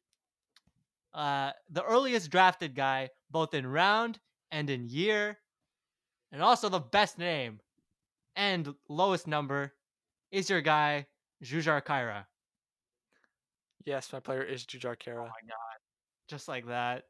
uh, 1.15 1.53
the 1.71 1.83
earliest 1.83 2.31
drafted 2.31 2.75
guy, 2.75 3.11
both 3.31 3.55
in 3.55 3.67
round 3.67 4.19
and 4.51 4.69
in 4.71 4.89
year, 4.89 5.39
and 6.31 6.43
also 6.43 6.69
the 6.69 6.81
best 6.81 7.19
name 7.19 7.61
and 8.37 8.75
lowest 8.89 9.27
number 9.27 9.73
is 10.31 10.51
your 10.51 10.61
guy, 10.61 11.07
Jujhar 11.43 11.83
Khaira. 11.83 12.27
Yes, 13.85 14.13
my 14.13 14.21
player 14.21 14.43
is 14.43 14.65
Jujhar 14.65 14.97
Khaira. 14.97 15.29
Just 16.29 16.49
like 16.49 16.67
that. 16.67 17.05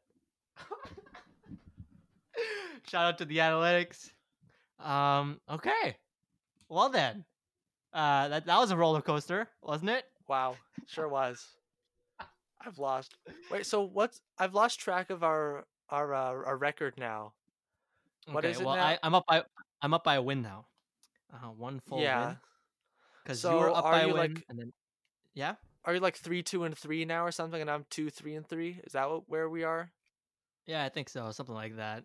Shout 2.89 3.05
out 3.05 3.17
to 3.17 3.25
the 3.25 3.39
analytics. 3.39 4.11
Um, 4.79 5.41
okay. 5.49 5.97
Well 6.69 6.89
then. 6.89 7.25
Uh 7.97 8.27
that, 8.27 8.45
that 8.45 8.57
was 8.59 8.69
a 8.69 8.77
roller 8.77 9.01
coaster, 9.01 9.49
wasn't 9.63 9.89
it? 9.89 10.05
Wow, 10.27 10.55
sure 10.85 11.07
was. 11.09 11.43
I've 12.63 12.77
lost. 12.77 13.15
Wait, 13.49 13.65
so 13.65 13.81
what's? 13.81 14.21
I've 14.37 14.53
lost 14.53 14.79
track 14.79 15.09
of 15.09 15.23
our 15.23 15.65
our 15.89 16.13
uh, 16.13 16.45
our 16.45 16.57
record 16.57 16.93
now. 16.97 17.33
What 18.29 18.43
okay, 18.45 18.51
is 18.51 18.59
it 18.59 18.65
well 18.65 18.75
now? 18.75 18.85
I, 18.85 18.99
I'm 19.01 19.15
up 19.15 19.25
by 19.27 19.43
I'm 19.81 19.93
up 19.95 20.03
by 20.03 20.15
a 20.15 20.21
win 20.21 20.43
now. 20.43 20.67
Uh, 21.33 21.47
one 21.47 21.79
full 21.79 22.01
Yeah. 22.01 22.27
win. 22.27 22.37
Because 23.23 23.39
So 23.41 23.51
you 23.51 23.57
were 23.57 23.71
up 23.75 23.83
by 23.85 24.01
a 24.01 24.07
win, 24.07 24.15
like- 24.17 24.45
and 24.49 24.59
then 24.59 24.73
yeah, 25.33 25.55
Are 25.85 25.93
you 25.93 25.99
like 25.99 26.17
three, 26.17 26.43
two, 26.43 26.65
and 26.65 26.77
three 26.77 27.03
now, 27.05 27.25
or 27.25 27.31
something? 27.31 27.61
And 27.61 27.69
I'm 27.69 27.85
two, 27.89 28.09
three, 28.09 28.35
and 28.35 28.47
three. 28.47 28.79
Is 28.85 28.93
that 28.93 29.09
what, 29.09 29.23
where 29.27 29.49
we 29.49 29.63
are? 29.63 29.91
yeah, 30.65 30.83
I 30.83 30.89
think 30.89 31.09
so, 31.09 31.31
something 31.31 31.55
like 31.55 31.77
that. 31.77 32.03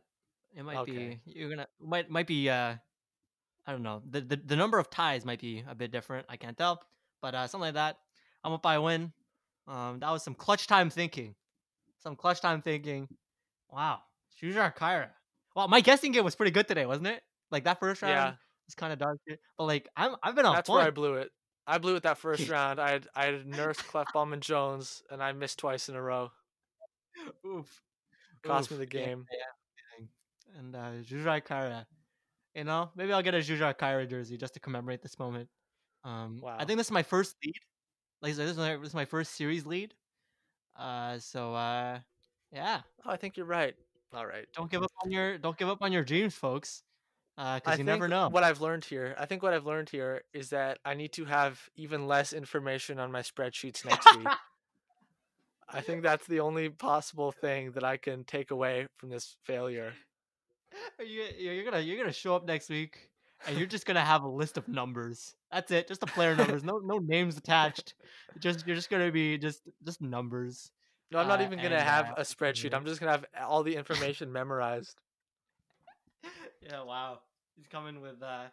It 0.54 0.64
might 0.64 0.78
Okay. 0.78 1.20
be 1.24 1.32
you're 1.38 1.50
gonna 1.50 1.66
might 1.80 2.08
might 2.08 2.26
be 2.26 2.48
uh 2.48 2.76
I 3.66 3.72
don't 3.72 3.82
know 3.82 4.02
the, 4.08 4.20
the 4.20 4.36
the 4.36 4.56
number 4.56 4.78
of 4.78 4.90
ties 4.90 5.24
might 5.24 5.40
be 5.40 5.64
a 5.68 5.74
bit 5.74 5.90
different. 5.92 6.26
I 6.28 6.36
can't 6.36 6.56
tell, 6.56 6.82
but 7.20 7.34
uh 7.34 7.46
something 7.46 7.66
like 7.68 7.74
that. 7.74 7.98
I'm 8.44 8.52
up 8.52 8.62
by 8.62 8.74
a 8.74 8.82
win. 8.82 9.12
Um, 9.68 10.00
that 10.00 10.10
was 10.10 10.22
some 10.24 10.34
clutch 10.34 10.66
time 10.66 10.90
thinking, 10.90 11.34
some 12.02 12.16
clutch 12.16 12.40
time 12.40 12.60
thinking. 12.62 13.06
Wow, 13.70 14.00
Jujhar 14.42 14.74
Khaira. 14.76 15.10
Well, 15.54 15.68
my 15.68 15.80
guessing 15.80 16.10
game 16.12 16.24
was 16.24 16.34
pretty 16.34 16.50
good 16.50 16.66
today, 16.66 16.86
wasn't 16.86 17.06
it? 17.06 17.22
Like 17.50 17.64
that 17.64 17.78
first 17.78 18.02
round 18.02 18.12
Yeah. 18.14 18.34
was 18.66 18.74
kind 18.74 18.92
of 18.92 18.98
dark, 18.98 19.18
but 19.26 19.64
like 19.64 19.88
I'm 19.96 20.16
I've 20.22 20.34
been 20.34 20.46
on 20.46 20.56
That's 20.56 20.66
fun. 20.68 20.78
where 20.78 20.86
I 20.86 20.90
blew 20.90 21.14
it. 21.14 21.30
I 21.64 21.78
blew 21.78 21.94
it 21.94 22.02
that 22.02 22.18
first 22.18 22.48
round. 22.50 22.80
I 22.80 22.90
had 22.90 23.06
I 23.14 23.26
had 23.26 23.46
Nurse, 23.46 23.76
Klefbom, 23.78 24.32
and 24.32 24.42
Jones, 24.42 25.02
and 25.10 25.22
I 25.22 25.30
missed 25.32 25.60
twice 25.60 25.88
in 25.88 25.94
a 25.94 26.02
row. 26.02 26.32
Oof. 27.46 27.80
Cost 28.42 28.72
me 28.72 28.78
the 28.78 28.86
game. 28.86 29.26
yeah. 29.30 30.06
And 30.58 30.74
uh 30.74 30.90
Jujhar 31.08 31.40
Khaira. 31.46 31.86
You 32.54 32.64
know, 32.64 32.90
maybe 32.94 33.12
I'll 33.12 33.22
get 33.22 33.34
a 33.34 33.38
Jujhar 33.38 33.74
Khaira 33.74 34.08
jersey 34.08 34.36
just 34.36 34.54
to 34.54 34.60
commemorate 34.60 35.02
this 35.02 35.18
moment. 35.18 35.48
Um 36.04 36.40
Wow. 36.42 36.56
I 36.58 36.64
think 36.64 36.78
this 36.78 36.88
is 36.88 36.92
my 36.92 37.02
first 37.02 37.36
lead. 37.44 37.54
Like 38.20 38.34
this 38.36 38.50
is 38.50 38.56
my, 38.56 38.76
this 38.76 38.88
is 38.88 38.94
my 38.94 39.04
first 39.04 39.34
series 39.34 39.66
lead. 39.66 39.94
Uh 40.76 41.18
so 41.18 41.54
uh 41.54 42.00
yeah. 42.52 42.82
Oh, 43.04 43.10
I 43.10 43.16
think 43.16 43.36
you're 43.36 43.46
right. 43.46 43.74
All 44.14 44.26
right. 44.26 44.46
Don't 44.54 44.70
give 44.70 44.82
up 44.82 44.92
on 45.04 45.10
your 45.10 45.38
don't 45.38 45.56
give 45.56 45.68
up 45.68 45.78
on 45.80 45.92
your 45.92 46.04
dreams, 46.04 46.34
folks. 46.34 46.82
Uh 47.38 47.56
because 47.56 47.78
you 47.78 47.84
never 47.84 48.08
know. 48.08 48.28
what 48.28 48.44
I've 48.44 48.60
learned 48.60 48.84
here. 48.84 49.14
I 49.18 49.24
think 49.26 49.42
what 49.42 49.54
I've 49.54 49.64
learned 49.66 49.88
here 49.88 50.22
is 50.34 50.50
that 50.50 50.78
I 50.84 50.94
need 50.94 51.12
to 51.14 51.24
have 51.24 51.60
even 51.76 52.06
less 52.06 52.32
information 52.34 52.98
on 52.98 53.10
my 53.10 53.20
spreadsheets 53.22 53.84
next 53.86 54.16
week. 54.16 54.28
I 55.74 55.80
think 55.80 56.02
that's 56.02 56.26
the 56.26 56.40
only 56.40 56.68
possible 56.68 57.32
thing 57.32 57.72
that 57.72 57.84
I 57.84 57.96
can 57.96 58.24
take 58.24 58.50
away 58.50 58.88
from 58.98 59.08
this 59.08 59.36
failure. 59.44 59.94
Are 60.98 61.04
you 61.04 61.24
you're 61.38 61.64
gonna 61.64 61.80
you're 61.80 61.96
gonna 61.98 62.12
show 62.12 62.34
up 62.34 62.44
next 62.46 62.68
week 62.70 63.10
and 63.46 63.56
you're 63.56 63.66
just 63.66 63.86
gonna 63.86 64.04
have 64.04 64.22
a 64.22 64.28
list 64.28 64.56
of 64.56 64.68
numbers. 64.68 65.34
That's 65.50 65.70
it, 65.70 65.88
just 65.88 66.00
the 66.00 66.06
player 66.06 66.34
numbers. 66.34 66.64
No 66.64 66.78
no 66.78 66.98
names 67.02 67.36
attached. 67.36 67.94
Just 68.38 68.66
you're 68.66 68.76
just 68.76 68.90
gonna 68.90 69.10
be 69.12 69.38
just 69.38 69.62
just 69.84 70.00
numbers. 70.00 70.70
No, 71.10 71.18
I'm 71.18 71.28
not 71.28 71.40
Uh, 71.40 71.44
even 71.44 71.60
gonna 71.60 71.76
and, 71.76 71.84
have 71.88 72.10
uh, 72.10 72.14
a 72.16 72.22
spreadsheet. 72.22 72.74
I'm 72.74 72.84
just 72.84 73.00
gonna 73.00 73.12
have 73.12 73.24
all 73.42 73.62
the 73.62 73.76
information 73.76 74.32
memorized. 74.32 75.00
yeah, 76.60 76.82
wow. 76.82 77.20
He's 77.56 77.66
coming 77.66 78.00
with 78.00 78.22
uh 78.22 78.44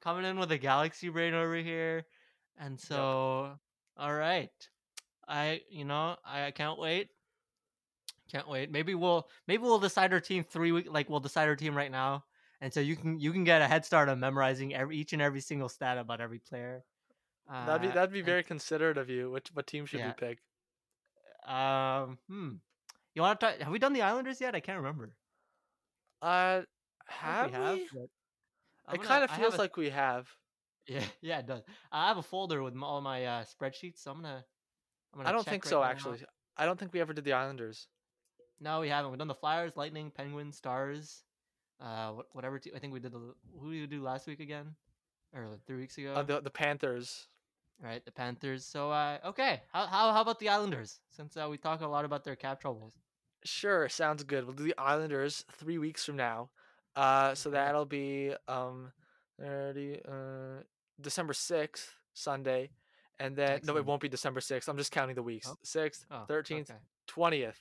coming 0.00 0.24
in 0.24 0.38
with 0.38 0.52
a 0.52 0.58
galaxy 0.58 1.08
brain 1.08 1.34
over 1.34 1.56
here. 1.56 2.04
And 2.58 2.78
so 2.80 3.58
all 3.96 4.14
right. 4.14 4.50
I 5.28 5.62
you 5.70 5.84
know, 5.84 6.16
I 6.24 6.50
can't 6.50 6.78
wait. 6.78 7.08
Can't 8.32 8.48
wait. 8.48 8.70
Maybe 8.72 8.94
we'll 8.94 9.28
maybe 9.46 9.62
we'll 9.62 9.78
decide 9.78 10.12
our 10.12 10.20
team 10.20 10.42
three 10.42 10.72
week 10.72 10.86
like 10.90 11.08
we'll 11.10 11.20
decide 11.20 11.48
our 11.48 11.56
team 11.56 11.76
right 11.76 11.90
now. 11.90 12.24
And 12.62 12.72
so 12.72 12.80
you 12.80 12.96
can 12.96 13.20
you 13.20 13.30
can 13.32 13.44
get 13.44 13.60
a 13.60 13.66
head 13.68 13.84
start 13.84 14.08
on 14.08 14.18
memorizing 14.20 14.74
every 14.74 14.96
each 14.96 15.12
and 15.12 15.20
every 15.20 15.40
single 15.40 15.68
stat 15.68 15.98
about 15.98 16.20
every 16.20 16.38
player. 16.38 16.82
that'd 17.50 17.82
be 17.82 17.88
Uh, 17.88 17.92
that'd 17.92 18.12
be 18.12 18.20
and- 18.20 18.26
very 18.26 18.42
considerate 18.42 18.96
of 18.98 19.10
you. 19.10 19.30
Which 19.30 19.48
what 19.52 19.66
team 19.66 19.84
should 19.84 20.00
Yeah. 20.00 20.08
we 20.08 20.12
pick? 20.14 20.38
Um, 21.46 22.18
hmm. 22.28 22.54
You 23.14 23.22
want 23.22 23.38
to 23.40 23.46
talk? 23.46 23.58
Have 23.58 23.72
we 23.72 23.78
done 23.78 23.92
the 23.92 24.02
Islanders 24.02 24.40
yet? 24.40 24.54
I 24.54 24.60
can't 24.60 24.78
remember. 24.78 25.14
Uh, 26.22 26.62
have 27.08 27.50
we? 27.52 27.88
but 27.92 28.94
It 28.94 29.02
kind 29.02 29.24
of 29.24 29.30
feels 29.30 29.54
a- 29.54 29.58
like 29.58 29.76
we 29.76 29.90
have. 29.90 30.30
yeah, 30.86 31.04
yeah, 31.20 31.40
it 31.40 31.46
does. 31.46 31.62
I 31.90 32.08
have 32.08 32.16
a 32.16 32.22
folder 32.22 32.62
with 32.62 32.74
all 32.80 33.00
my 33.00 33.26
uh, 33.26 33.44
spreadsheets, 33.44 33.98
so 33.98 34.12
I'm 34.12 34.22
gonna. 34.22 34.44
I'm 35.12 35.18
gonna 35.18 35.28
I 35.28 35.32
don't 35.32 35.44
check 35.44 35.50
think 35.50 35.64
right 35.66 35.70
so. 35.70 35.80
now. 35.80 35.84
Actually, 35.86 36.24
I 36.56 36.64
don't 36.64 36.78
think 36.78 36.92
we 36.94 37.00
ever 37.00 37.12
did 37.12 37.24
the 37.24 37.32
Islanders. 37.34 37.88
No, 38.62 38.80
we 38.80 38.88
haven't. 38.88 39.10
We've 39.10 39.18
done 39.18 39.28
the 39.28 39.34
Flyers, 39.34 39.72
Lightning, 39.76 40.10
Penguins, 40.10 40.56
Stars. 40.56 41.24
Uh, 41.80 42.12
wh- 42.12 42.34
whatever. 42.36 42.58
Te- 42.58 42.72
I 42.74 42.78
think 42.78 42.92
we 42.92 43.00
did 43.00 43.12
the. 43.12 43.34
Who 43.60 43.72
did 43.72 43.80
we 43.80 43.86
do 43.86 44.02
last 44.02 44.26
week 44.26 44.40
again? 44.40 44.74
Or 45.34 45.48
like 45.48 45.64
three 45.66 45.78
weeks 45.78 45.98
ago? 45.98 46.12
Uh, 46.14 46.22
the 46.22 46.40
the 46.40 46.50
Panthers. 46.50 47.26
right, 47.82 48.04
the 48.04 48.12
Panthers. 48.12 48.64
So, 48.64 48.90
uh, 48.90 49.18
okay. 49.26 49.62
How 49.72 49.86
how 49.86 50.12
how 50.12 50.20
about 50.22 50.38
the 50.38 50.48
Islanders? 50.48 51.00
Since 51.10 51.36
uh, 51.36 51.48
we 51.50 51.56
talk 51.58 51.80
a 51.80 51.86
lot 51.88 52.04
about 52.04 52.22
their 52.24 52.36
cap 52.36 52.60
troubles. 52.60 52.94
Sure, 53.44 53.88
sounds 53.88 54.22
good. 54.22 54.44
We'll 54.44 54.54
do 54.54 54.62
the 54.64 54.74
Islanders 54.78 55.44
three 55.52 55.78
weeks 55.78 56.04
from 56.04 56.16
now. 56.16 56.50
Uh, 56.94 57.34
so 57.34 57.50
that'll 57.50 57.86
be 57.86 58.32
um, 58.46 58.92
thirty 59.40 59.98
uh, 60.06 60.62
December 61.00 61.32
sixth, 61.32 61.96
Sunday, 62.14 62.70
and 63.18 63.34
then 63.34 63.60
no, 63.64 63.76
it 63.76 63.84
won't 63.84 64.00
be 64.02 64.08
December 64.08 64.40
sixth. 64.40 64.68
I'm 64.68 64.76
just 64.76 64.92
counting 64.92 65.16
the 65.16 65.22
weeks. 65.22 65.48
Oh. 65.50 65.56
Sixth, 65.64 66.06
Oh, 66.12 66.24
thirteenth, 66.28 66.70
twentieth. 67.08 67.58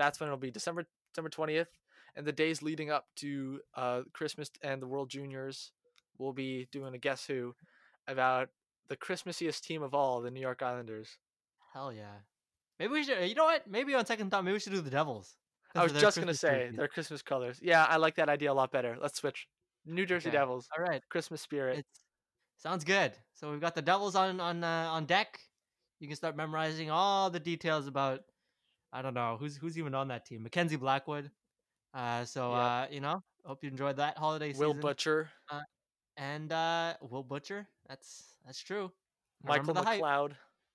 That's 0.00 0.18
when 0.18 0.28
it'll 0.28 0.38
be 0.38 0.50
December 0.50 0.86
December 1.12 1.28
twentieth, 1.28 1.68
and 2.16 2.24
the 2.26 2.32
days 2.32 2.62
leading 2.62 2.90
up 2.90 3.04
to 3.16 3.60
uh 3.74 4.00
Christmas 4.14 4.50
and 4.62 4.80
the 4.80 4.86
World 4.86 5.10
Juniors, 5.10 5.72
we'll 6.16 6.32
be 6.32 6.68
doing 6.72 6.94
a 6.94 6.98
guess 6.98 7.26
who 7.26 7.54
about 8.08 8.48
the 8.88 8.96
Christmassiest 8.96 9.60
team 9.60 9.82
of 9.82 9.92
all, 9.92 10.22
the 10.22 10.30
New 10.30 10.40
York 10.40 10.62
Islanders. 10.62 11.18
Hell 11.74 11.92
yeah. 11.92 12.16
Maybe 12.78 12.92
we 12.94 13.04
should. 13.04 13.28
You 13.28 13.34
know 13.34 13.44
what? 13.44 13.66
Maybe 13.70 13.94
on 13.94 14.06
second 14.06 14.30
thought, 14.30 14.42
maybe 14.42 14.54
we 14.54 14.58
should 14.60 14.72
do 14.72 14.80
the 14.80 14.88
Devils. 14.90 15.36
I 15.74 15.82
was 15.82 15.92
just 15.92 16.18
gonna 16.18 16.32
say 16.32 16.70
their 16.74 16.88
Christmas 16.88 17.20
colors. 17.20 17.58
Yeah, 17.62 17.84
I 17.84 17.98
like 17.98 18.14
that 18.16 18.30
idea 18.30 18.50
a 18.50 18.54
lot 18.54 18.72
better. 18.72 18.96
Let's 19.00 19.18
switch. 19.18 19.46
New 19.84 20.06
Jersey 20.06 20.30
Okay. 20.30 20.38
Devils, 20.38 20.66
All 20.76 20.82
right. 20.82 21.02
Christmas 21.10 21.42
spirit. 21.42 21.80
It's 21.80 22.00
sounds 22.56 22.84
good. 22.84 23.12
So 23.34 23.50
we've 23.50 23.60
got 23.60 23.74
the 23.74 23.82
Devils 23.82 24.16
on 24.16 24.40
on 24.40 24.64
uh, 24.64 24.88
on 24.90 25.04
deck. 25.04 25.38
You 26.00 26.08
can 26.08 26.16
start 26.16 26.36
memorizing 26.36 26.90
all 26.90 27.28
the 27.28 27.38
details 27.38 27.86
about. 27.86 28.20
I 28.92 29.02
don't 29.02 29.14
know 29.14 29.36
who's 29.38 29.56
who's 29.56 29.78
even 29.78 29.94
on 29.94 30.08
that 30.08 30.26
team. 30.26 30.42
Mackenzie 30.42 30.76
Blackwood. 30.76 31.30
Uh, 31.94 32.24
so 32.24 32.52
Yep. 32.52 32.60
uh, 32.60 32.86
you 32.90 33.00
know, 33.00 33.22
hope 33.44 33.62
you 33.62 33.70
enjoyed 33.70 33.96
that 33.96 34.16
holiday 34.18 34.52
Will 34.52 34.70
season. 34.70 34.80
Butcher, 34.80 35.30
and 36.16 36.52
uh, 36.52 36.94
Will 37.00 37.22
Butcher. 37.22 37.68
That's 37.88 38.34
that's 38.44 38.60
true. 38.60 38.90
I 39.44 39.48
Michael 39.48 39.74
the 39.74 39.82
hype. 39.82 40.00
McLeod, 40.02 40.32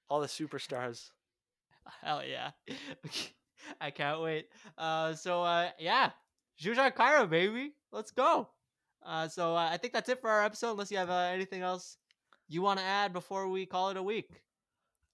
all 0.09 0.21
the 0.21 0.27
superstars. 0.27 1.09
Hell 2.01 2.23
yeah. 2.25 2.51
I 3.81 3.91
can't 3.91 4.21
wait. 4.21 4.47
Uh, 4.77 5.13
so 5.13 5.43
uh, 5.43 5.69
yeah, 5.79 6.11
Zuzak 6.61 6.95
Cairo, 6.95 7.27
baby. 7.27 7.73
Let's 7.91 8.11
go. 8.11 8.49
Uh, 9.05 9.27
so 9.27 9.55
uh, 9.55 9.69
I 9.71 9.77
think 9.77 9.93
that's 9.93 10.09
it 10.09 10.21
for 10.21 10.29
our 10.29 10.43
episode. 10.43 10.71
Unless 10.71 10.91
you 10.91 10.97
have 10.97 11.09
uh, 11.09 11.29
anything 11.33 11.61
else 11.61 11.97
you 12.47 12.61
want 12.61 12.79
to 12.79 12.85
add 12.85 13.13
before 13.13 13.47
we 13.47 13.65
call 13.65 13.89
it 13.89 13.97
a 13.97 14.03
week. 14.03 14.43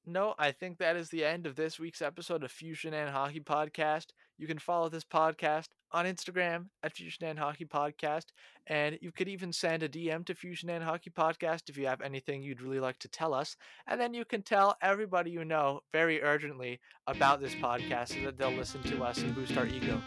No, 0.06 0.34
I 0.40 0.52
think 0.52 0.80
that 0.80 0.96
is 0.96 1.10
the 1.10 1.24
end 1.24 1.46
of 1.46 1.56
this 1.56 1.80
week's 1.80 2.02
episode 2.02 2.44
of 2.44 2.52
Fusion 2.52 2.94
and 2.94 3.12
Hockey 3.12 3.40
Podcast. 3.40 4.08
You 4.36 4.48
can 4.48 4.58
follow 4.58 4.90
this 4.90 5.04
podcast 5.04 5.68
on 5.92 6.06
Instagram 6.06 6.66
at 6.82 6.94
Fusion 6.94 7.28
and 7.28 7.38
Hockey 7.38 7.66
Podcast, 7.66 8.26
and 8.66 8.98
you 9.00 9.12
could 9.12 9.28
even 9.28 9.54
send 9.54 9.84
a 9.84 9.90
DM 9.90 10.26
to 10.26 10.34
Fusion 10.34 10.70
and 10.70 10.84
Hockey 10.84 11.12
Podcast 11.12 11.70
if 11.70 11.78
you 11.78 11.86
have 11.86 12.02
anything 12.02 12.42
you'd 12.42 12.64
really 12.64 12.80
like 12.80 12.98
to 13.00 13.08
tell 13.10 13.34
us. 13.34 13.56
And 13.86 14.02
then 14.02 14.16
you 14.16 14.26
can 14.26 14.42
tell 14.42 14.76
everybody 14.82 15.30
you 15.30 15.46
know 15.46 15.82
very 15.92 16.24
urgently 16.24 16.80
about 17.06 17.40
this 17.40 17.54
podcast 17.54 18.08
so 18.10 18.26
that 18.26 18.40
they'll 18.40 18.52
listen 18.52 18.82
to 18.84 19.04
us 19.04 19.20
and 19.20 19.36
boost 19.36 19.56
our 19.56 19.68
ego. 19.68 20.02